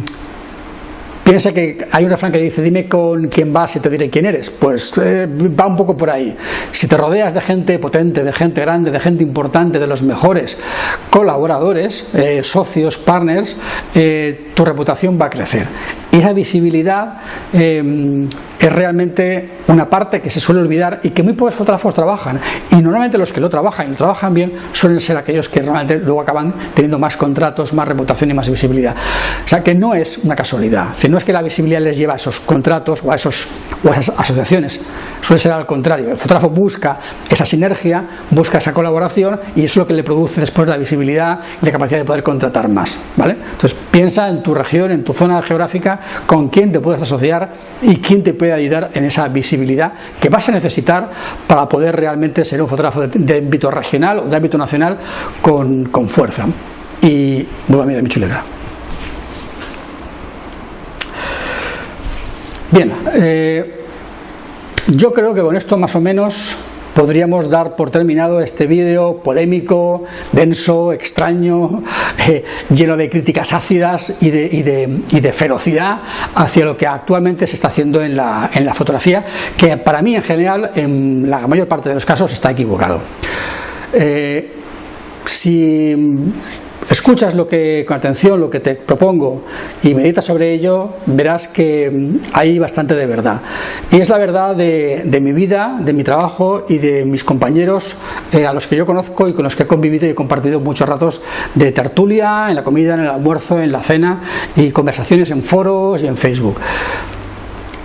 Piensa 1.25 1.53
que 1.53 1.79
hay 1.93 2.05
un 2.05 2.11
refrán 2.11 2.33
que 2.33 2.39
dice, 2.39 2.61
dime 2.63 2.89
con 2.89 3.29
quién 3.29 3.53
vas 3.53 3.77
y 3.77 3.81
te 3.81 3.89
diré 3.89 4.11
quién 4.11 4.27
eres. 4.27 4.51
Pues 4.51 4.99
eh, 4.99 5.29
va 5.29 5.67
un 5.67 5.77
poco 5.77 5.97
por 5.97 6.11
ahí. 6.11 6.37
Si 6.73 6.89
te 6.89 6.97
rodeas 6.97 7.33
de 7.33 7.41
gente 7.41 7.79
potente, 7.79 8.25
de 8.25 8.33
gente 8.33 8.61
grande, 8.61 8.91
de 8.91 8.99
gente 8.99 9.23
importante, 9.23 9.79
de 9.79 9.87
los 9.87 10.03
mejores 10.03 10.59
colaboradores, 11.11 12.09
eh, 12.15 12.41
socios, 12.43 12.99
partners, 12.99 13.57
eh, 13.95 14.51
tu 14.55 14.65
reputación 14.65 15.19
va 15.21 15.27
a 15.27 15.31
crecer. 15.31 15.67
Y 16.11 16.19
esa 16.19 16.33
visibilidad 16.33 17.17
es 17.53 18.73
realmente 18.73 19.49
una 19.69 19.89
parte 19.89 20.21
que 20.21 20.29
se 20.29 20.41
suele 20.41 20.61
olvidar 20.61 21.01
y 21.03 21.11
que 21.11 21.23
muy 21.23 21.33
pocos 21.33 21.55
fotógrafos 21.55 21.95
trabajan. 21.95 22.39
Y 22.71 22.77
normalmente 22.77 23.17
los 23.17 23.33
que 23.33 23.41
lo 23.41 23.49
trabajan 23.49 23.87
y 23.87 23.91
lo 23.91 23.97
trabajan 23.97 24.35
bien 24.35 24.53
suelen 24.73 25.01
ser 25.01 25.17
aquellos 25.17 25.49
que 25.49 25.63
realmente 25.63 25.99
luego 25.99 26.21
acaban 26.21 26.53
teniendo 26.75 26.99
más 26.99 27.17
contratos, 27.17 27.73
más 27.73 27.89
reputación 27.89 28.31
y 28.31 28.35
más 28.35 28.51
visibilidad. 28.51 28.95
O 29.43 29.49
sea 29.49 29.65
que 29.65 29.75
no 29.75 29.95
es 29.95 30.19
una 30.19 30.37
casualidad. 30.37 30.89
No 31.13 31.19
es 31.19 31.25
que 31.25 31.33
la 31.35 31.43
visibilidad 31.43 31.83
les 31.83 31.99
lleva 31.99 32.15
a 32.15 32.17
esos 32.17 32.41
contratos 32.41 33.03
o 33.05 33.13
a, 33.13 33.17
esos, 33.17 33.47
o 33.85 33.93
a 33.93 33.97
esas 33.97 34.19
asociaciones. 34.19 34.81
Suele 35.21 35.39
ser 35.39 35.53
al 35.53 35.67
contrario. 35.67 36.09
El 36.11 36.17
fotógrafo 36.17 36.49
busca 36.49 36.99
esa 37.29 37.45
sinergia, 37.45 38.03
busca 38.31 38.57
esa 38.57 38.73
colaboración 38.73 39.39
y 39.55 39.67
eso 39.67 39.73
es 39.73 39.77
lo 39.77 39.87
que 39.87 39.93
le 39.93 40.05
produce 40.05 40.41
después 40.41 40.67
la 40.67 40.79
visibilidad 40.79 41.39
y 41.61 41.67
la 41.67 41.71
capacidad 41.71 41.99
de 41.99 42.07
poder 42.07 42.23
contratar 42.23 42.67
más. 42.71 42.99
¿vale? 43.15 43.33
Entonces 43.35 43.77
piensa 43.91 44.27
en 44.31 44.43
tu 44.43 44.55
región, 44.55 44.91
en 44.91 45.05
tu 45.05 45.13
zona 45.13 45.43
geográfica, 45.43 46.01
con 46.25 46.49
quién 46.49 46.73
te 46.73 46.81
puedes 46.81 47.03
asociar 47.03 47.51
y 47.83 47.97
quién 47.97 48.23
te 48.23 48.33
puede 48.33 48.55
ayudar 48.55 48.93
en 48.95 49.05
esa 49.05 49.29
visibilidad 49.29 49.93
que 50.19 50.31
vas 50.31 50.49
a 50.49 50.53
necesitar 50.53 51.11
para 51.47 51.69
poder 51.69 51.95
realmente 51.95 52.43
ser 52.47 52.63
un 52.63 52.69
fotógrafo 52.69 53.07
de, 53.07 53.37
ámbito 53.37 53.71
regional 53.71 54.21
o 54.21 54.23
de 54.31 54.35
ámbito 54.35 54.57
nacional 54.57 54.97
con, 55.43 55.85
con 55.91 56.09
fuerza. 56.09 56.47
Y 57.03 57.47
bueno, 57.69 57.85
mira 57.85 58.01
mi 58.01 58.09
chuleta. 58.09 58.43
Bien, 62.73 62.91
eh, 63.13 63.85
yo 64.89 65.13
creo 65.13 65.35
que 65.35 65.43
con 65.43 65.55
esto 65.55 65.77
más 65.77 65.95
o 65.95 66.01
menos 66.01 66.57
podríamos 66.95 67.51
dar 67.51 67.77
por 67.77 67.91
terminado 67.91 68.41
este 68.41 68.67
vídeo 68.67 69.19
polémico, 69.19 70.05
denso, 70.33 70.91
extraño, 70.95 71.83
eh, 72.27 72.43
lleno 72.71 72.97
de 72.97 73.11
críticas 73.11 73.53
ácidas 73.53 74.15
y 74.23 74.31
de, 74.31 75.33
ferocidad 75.35 76.01
hacia 76.35 76.65
lo 76.65 76.75
que 76.75 76.87
actualmente 76.87 77.47
se 77.47 77.57
está 77.57 77.69
haciendo 77.69 78.03
en 78.03 78.17
la, 78.17 78.49
fotografía, 78.73 79.23
que 79.55 79.77
para 79.77 80.01
mí 80.01 80.17
en 80.17 80.23
general, 80.23 80.71
en 80.75 81.29
la 81.29 81.47
mayor 81.47 81.69
parte 81.69 81.91
de 81.91 81.97
los 81.97 82.07
casos, 82.07 82.33
está 82.33 82.53
equivocado. 82.53 83.01
Eh, 83.93 84.51
si 85.27 85.95
escuchas 86.93 87.35
lo 87.35 87.49
que, 87.49 87.85
con 87.87 87.97
atención 87.97 88.41
lo 88.41 88.51
que 88.51 88.61
te 88.61 88.75
propongo 88.75 89.43
y 89.83 89.95
meditas 89.95 90.25
sobre 90.25 90.53
ello, 90.53 90.91
verás 91.07 91.49
que 91.49 91.91
mm, 91.91 92.17
hay 92.33 92.59
bastante 92.59 92.95
de 92.95 93.07
verdad. 93.07 93.41
Y 93.91 94.01
es 94.01 94.09
la 94.09 94.19
verdad 94.19 94.55
de, 94.55 95.21
mi 95.21 95.33
vida, 95.33 95.79
de 95.83 95.93
mi 95.93 96.05
trabajo 96.05 96.67
y 96.69 96.79
de 96.79 97.05
mis 97.05 97.25
compañeros 97.25 97.95
eh, 98.33 98.47
a 98.47 98.53
los 98.53 98.67
que 98.67 98.77
yo 98.77 98.87
conozco 98.87 99.29
y 99.29 99.33
con 99.33 99.45
los 99.45 99.57
que 99.57 99.65
he 99.65 99.67
convivido 99.67 100.07
y 100.07 100.11
he 100.11 100.15
compartido 100.15 100.61
muchos 100.61 100.89
ratos 100.89 101.23
de 101.55 101.73
tertulia, 101.73 102.47
en 102.49 102.57
la 102.57 102.65
comida, 102.65 102.95
en 102.95 103.01
el 103.01 103.09
almuerzo, 103.09 103.61
en 103.61 103.73
la 103.73 103.83
cena 103.83 104.21
y 104.57 104.71
conversaciones 104.71 105.31
en 105.31 105.43
foros 105.43 106.03
y 106.03 106.07
en 106.07 106.17
Facebook 106.17 106.59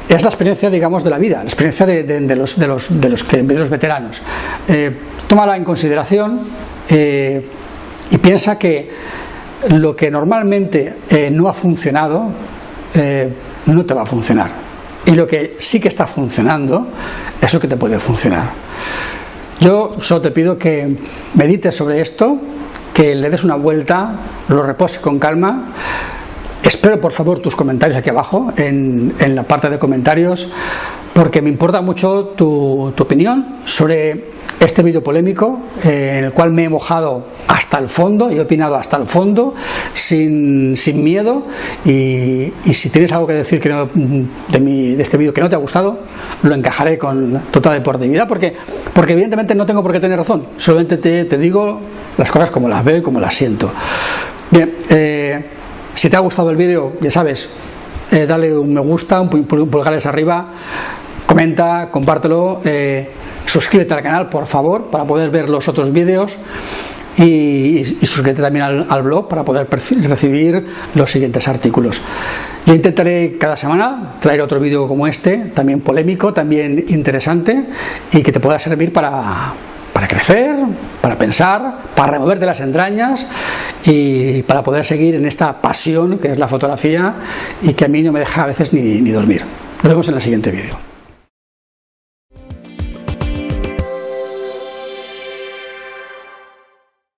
es 0.10 0.24
la 0.24 0.30
experiencia, 0.30 0.70
digamos, 0.70 1.04
de 1.04 1.10
la 1.10 1.17
vida, 1.17 1.38
la 1.39 1.43
experiencia 1.43 1.86
de, 1.86 2.36
los, 2.36 2.58
de, 2.58 2.67
los, 2.67 3.02
de 3.02 3.10
los, 3.10 3.24
que, 3.24 3.43
los 3.43 3.70
veteranos. 3.70 4.22
Eh, 4.67 4.96
tómala 5.28 5.58
en 5.58 5.65
consideración. 5.65 6.39
Eh, 6.89 7.46
y 8.12 8.17
piensa 8.17 8.58
que 8.58 8.89
lo 9.70 9.96
que 9.96 10.10
normalmente 10.12 10.98
eh, 11.10 11.30
no 11.32 11.50
ha 11.50 11.54
funcionado, 11.54 12.30
eh, 12.93 13.30
no 13.66 13.86
te 13.86 13.93
va 13.93 14.03
a 14.03 14.05
funcionar. 14.05 14.51
Y 15.05 15.12
lo 15.12 15.26
que 15.26 15.55
sí 15.60 15.80
que 15.80 15.88
está 15.88 16.05
funcionando, 16.05 16.88
eso 17.41 17.60
que 17.60 17.68
te 17.68 17.78
puede 17.78 17.99
funcionar. 17.99 18.49
Yo 19.60 19.89
solo 19.99 20.22
te 20.22 20.32
pido 20.32 20.58
que 20.58 20.97
medites 21.34 21.76
sobre 21.76 22.01
esto, 22.01 22.38
que 22.93 23.16
le 23.16 23.30
des 23.30 23.43
una 23.43 23.55
vuelta, 23.55 24.12
lo 24.49 24.64
reposes 24.64 24.99
con 24.99 25.18
calma. 25.18 25.74
Espero 26.64 26.99
por 26.99 27.12
favor 27.12 27.39
tus 27.39 27.55
comentarios 27.55 27.97
aquí 27.97 28.10
abajo, 28.10 28.51
en, 28.58 29.14
en 29.20 29.36
la 29.36 29.43
parte 29.43 29.70
de 29.70 29.80
comentarios, 29.80 30.51
porque 31.14 31.41
me 31.41 31.49
importa 31.49 31.82
mucho 31.82 32.34
tu, 32.36 32.93
tu 32.95 33.03
opinión 33.03 33.58
sobre 33.66 34.38
este 34.60 34.82
vídeo 34.82 35.03
polémico 35.03 35.60
eh, 35.84 36.16
en 36.18 36.26
el 36.26 36.32
cual 36.32 36.51
me 36.51 36.64
he 36.64 36.70
mojado 36.70 37.26
hasta 37.47 37.78
el 37.80 37.89
fondo 37.89 38.32
y 38.32 38.38
he 38.38 38.41
opinado 38.41 38.76
hasta 38.76 38.97
el 38.97 39.05
fondo 39.05 39.53
sin, 39.93 40.76
sin 40.78 41.03
miedo. 41.03 41.43
Y, 41.86 42.51
y, 42.66 42.74
si 42.74 42.89
tienes 42.89 43.12
algo 43.12 43.28
que 43.28 43.34
decir 43.34 43.60
que 43.60 43.70
no, 43.70 43.88
de, 43.88 44.60
mi, 44.60 44.95
de, 44.95 45.03
este 45.03 45.18
vídeo 45.18 45.34
que 45.34 45.41
no 45.41 45.49
te 45.49 45.55
ha 45.55 45.60
gustado 45.60 45.99
lo 46.43 46.53
encajaré 46.55 46.97
con 46.97 47.41
total 47.51 47.74
deportividad 47.74 48.28
porque, 48.28 48.53
porque 48.93 49.14
evidentemente 49.14 49.55
no 49.55 49.66
tengo 49.66 49.84
por 49.84 49.91
qué 49.91 49.99
tener 49.99 50.18
razón. 50.18 50.45
Solamente 50.58 50.97
te, 50.97 51.26
te 51.26 51.38
digo 51.38 51.80
las 52.18 52.32
cosas 52.32 52.49
como 52.49 52.68
las 52.68 52.84
veo 52.84 52.97
y 52.97 53.01
como 53.01 53.20
las 53.20 53.34
siento. 53.34 53.72
Bien 54.49 54.76
eh, 54.89 55.45
si 55.98 56.12
te 56.12 56.16
ha 56.16 56.20
gustado 56.20 56.52
el 56.52 56.58
vídeo 56.58 56.93
ya 57.02 57.10
sabes 57.10 57.50
eh, 58.12 58.28
dale 58.28 58.56
un 58.56 58.72
me 58.72 58.82
gusta 58.82 59.20
un, 59.20 59.30
pulgares 59.30 60.06
arriba 60.06 60.54
comenta, 61.26 61.89
compártelo 61.89 62.62
eh, 62.64 63.10
suscríbete 63.48 63.95
al 63.95 64.04
canal 64.04 64.30
por 64.30 64.45
favor 64.45 64.91
para 64.91 65.06
poder 65.06 65.32
ver 65.32 65.50
los 65.50 65.68
otros 65.68 65.91
vídeos 65.91 66.38
y, 67.18 67.84
suscríbete 68.04 68.43
también 68.43 68.64
al, 68.88 69.02
blog 69.02 69.28
para 69.28 69.43
poder 69.43 69.68
recibir 69.68 70.64
los 70.93 71.12
siguientes 71.12 71.48
artículos. 71.48 72.00
Yo 72.64 72.76
intentaré 72.76 73.39
cada 73.39 73.58
semana 73.58 74.18
traer 74.20 74.39
otro 74.41 74.60
vídeo 74.60 74.88
como 74.88 75.08
este, 75.08 75.52
también 75.56 75.82
polémico, 75.82 76.32
también 76.32 76.86
interesante 76.89 77.66
y 78.12 78.22
que 78.22 78.32
te 78.32 78.39
pueda 78.39 78.60
servir 78.60 78.93
para, 78.93 79.52
para 79.98 80.08
crecer, 80.08 80.56
para 81.02 81.18
pensar, 81.18 81.80
para 81.95 82.12
removerte 82.12 82.45
las 82.45 82.60
entrañas 82.60 83.26
y 83.84 84.43
para 84.43 84.62
poder 84.62 84.86
seguir 84.86 85.16
en 85.16 85.26
esta 85.26 85.60
pasión 85.60 86.20
que 86.20 86.34
es 86.34 86.38
la 86.38 86.48
fotografía 86.48 87.16
y 87.64 87.74
que 87.74 87.86
a 87.86 87.88
mí 87.88 88.04
no 88.04 88.12
me 88.12 88.20
deja 88.20 88.43
a 88.43 88.45
veces 88.45 88.74
ni, 88.74 89.02
ni 89.02 89.10
dormir. 89.10 89.41
Nos 89.82 89.89
vemos 89.89 90.08
en 90.08 90.14
el 90.14 90.22
siguiente 90.22 90.52
vídeo. 90.52 90.87